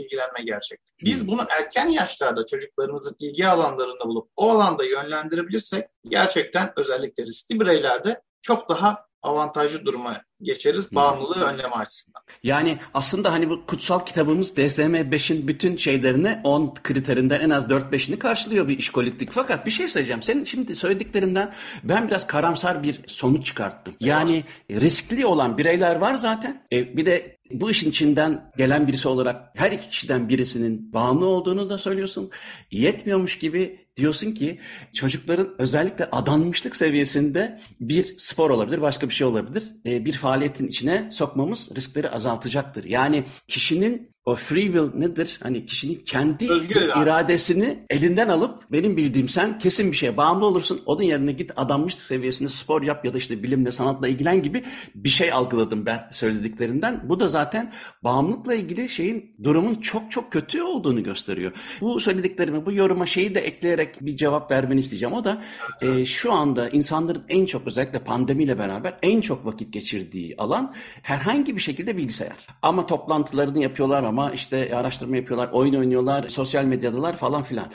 ilgilenme 0.41 0.43
gerçekten. 0.43 0.95
Biz 1.05 1.29
bunu 1.29 1.47
erken 1.49 1.89
yaşlarda 1.89 2.47
çocuklarımızın 2.47 3.17
ilgi 3.19 3.49
alanlarında 3.49 4.05
bulup 4.05 4.31
o 4.37 4.51
alanda 4.51 4.85
yönlendirebilirsek 4.85 5.89
gerçekten 6.09 6.73
özellikle 6.77 7.25
riskli 7.25 7.61
bireylerde 7.61 8.23
çok 8.43 8.69
daha 8.69 9.07
avantajlı 9.23 9.85
duruma 9.85 10.23
geçeriz 10.43 10.95
bağımlılığı 10.95 11.45
önleme 11.45 11.75
açısından. 11.75 12.23
Yani 12.43 12.79
aslında 12.95 13.33
hani 13.33 13.51
bu 13.51 13.67
kutsal 13.67 14.01
kitabımız 14.01 14.51
DSM-5'in 14.57 15.49
bütün 15.49 15.77
şeylerini 15.77 16.39
10 16.45 16.75
kriterinden 16.75 17.41
en 17.41 17.51
az 17.51 17.65
4-5'ini 17.65 18.19
karşılıyor 18.19 18.69
bir 18.69 18.79
işkoliklik. 18.79 19.33
Fakat 19.33 19.67
bir 19.67 19.71
şey 19.71 19.89
söyleyeceğim. 19.89 20.23
Senin 20.23 20.45
şimdi 20.45 20.77
söylediklerinden 20.77 21.53
ben 21.85 22.09
biraz 22.09 22.27
karamsar 22.27 22.83
bir 22.83 23.01
sonuç 23.07 23.47
çıkarttım. 23.47 23.95
Yani 24.01 24.45
riskli 24.71 25.27
olan 25.27 25.59
bireyler 25.59 25.97
var 25.97 26.15
zaten. 26.15 26.63
E, 26.73 26.97
bir 26.97 27.07
de 27.07 27.41
bu 27.51 27.71
işin 27.71 27.91
içinden 27.91 28.53
gelen 28.57 28.89
birisi 28.89 29.09
olarak 29.09 29.51
her 29.55 29.73
iki 29.73 29.91
kişiden 29.91 30.29
birisinin 30.29 30.93
bağımlı 30.93 31.27
olduğunu 31.27 31.71
da 31.71 31.79
söylüyorsun. 31.79 32.31
Yetmiyormuş 32.71 33.39
gibi 33.39 33.87
diyorsun 33.97 34.33
ki 34.33 34.59
çocukların 34.93 35.49
özellikle 35.59 36.09
adanmışlık 36.13 36.77
seviyesinde 36.77 37.61
bir 37.81 38.15
spor 38.19 38.51
olabilir, 38.51 38.81
başka 38.81 39.09
bir 39.09 39.15
şey 39.15 39.27
olabilir. 39.27 39.65
E, 39.87 40.05
bir 40.05 40.13
faaliyetin 40.31 40.69
içine 40.69 41.09
sokmamız 41.13 41.71
riskleri 41.77 42.11
azaltacaktır. 42.11 42.85
Yani 42.85 43.25
kişinin 43.49 44.10
o 44.25 44.35
free 44.35 44.65
will 44.65 44.91
nedir? 44.95 45.39
Hani 45.43 45.67
kişinin 45.67 46.03
kendi 46.07 46.53
Özgür 46.53 46.83
iradesini 46.83 47.79
elinden 47.91 48.29
alıp 48.29 48.73
benim 48.73 48.97
bildiğim 48.97 49.29
sen 49.29 49.59
kesin 49.59 49.93
bir 49.93 49.97
şeye 49.97 50.17
bağımlı 50.17 50.47
olursun. 50.47 50.81
Onun 50.87 51.03
yerine 51.03 51.33
git 51.33 51.53
adanmışlık 51.57 52.03
seviyesinde 52.03 52.49
spor 52.49 52.83
yap 52.83 53.05
ya 53.05 53.15
da 53.15 53.19
işte 53.19 53.43
bilimle 53.43 53.73
sanatla 53.73 54.09
ilgilen 54.09 54.43
gibi 54.43 54.65
bir 54.95 55.09
şey 55.09 55.33
algıladım 55.33 55.87
ben 55.87 56.09
söylediklerinden. 56.11 57.09
Bu 57.09 57.21
da 57.21 57.29
zaten 57.29 57.73
bağımlılıkla 58.05 58.55
ilgili 58.55 58.89
şeyin 58.89 59.37
durumun 59.43 59.75
çok 59.75 60.13
çok 60.13 60.33
kötü 60.33 60.63
olduğunu 60.63 61.03
gösteriyor. 61.03 61.53
Bu 61.81 62.01
söylediklerimi 62.01 62.67
bu 62.67 62.73
yoruma 62.73 63.07
şeyi 63.07 63.35
de 63.35 63.41
ekleyerek 63.41 64.01
bir 64.01 64.17
cevap 64.17 64.51
vermeni 64.51 64.81
isteyeceğim. 64.81 65.15
O 65.15 65.25
da 65.25 65.43
e, 65.83 66.05
şu 66.05 66.33
anda 66.33 66.69
insanların 66.69 67.25
en 67.29 67.47
çok 67.47 67.67
özellikle 67.67 67.99
pandemiyle 67.99 68.59
beraber 68.59 68.99
en 69.03 69.21
çok 69.21 69.47
vakit 69.47 69.73
geçirdiği 69.73 70.35
alan 70.39 70.75
herhangi 71.03 71.57
bir 71.57 71.61
şekilde 71.61 71.97
bilgisayar. 71.97 72.47
Ama 72.63 72.87
toplantılarını 72.87 73.63
yapıyorlar 73.63 74.03
ama 74.03 74.20
işte 74.29 74.77
araştırma 74.77 75.17
yapıyorlar, 75.17 75.49
oyun 75.53 75.75
oynuyorlar, 75.75 76.29
sosyal 76.29 76.65
medyadalar 76.65 77.17
falan 77.17 77.43
filan. 77.43 77.67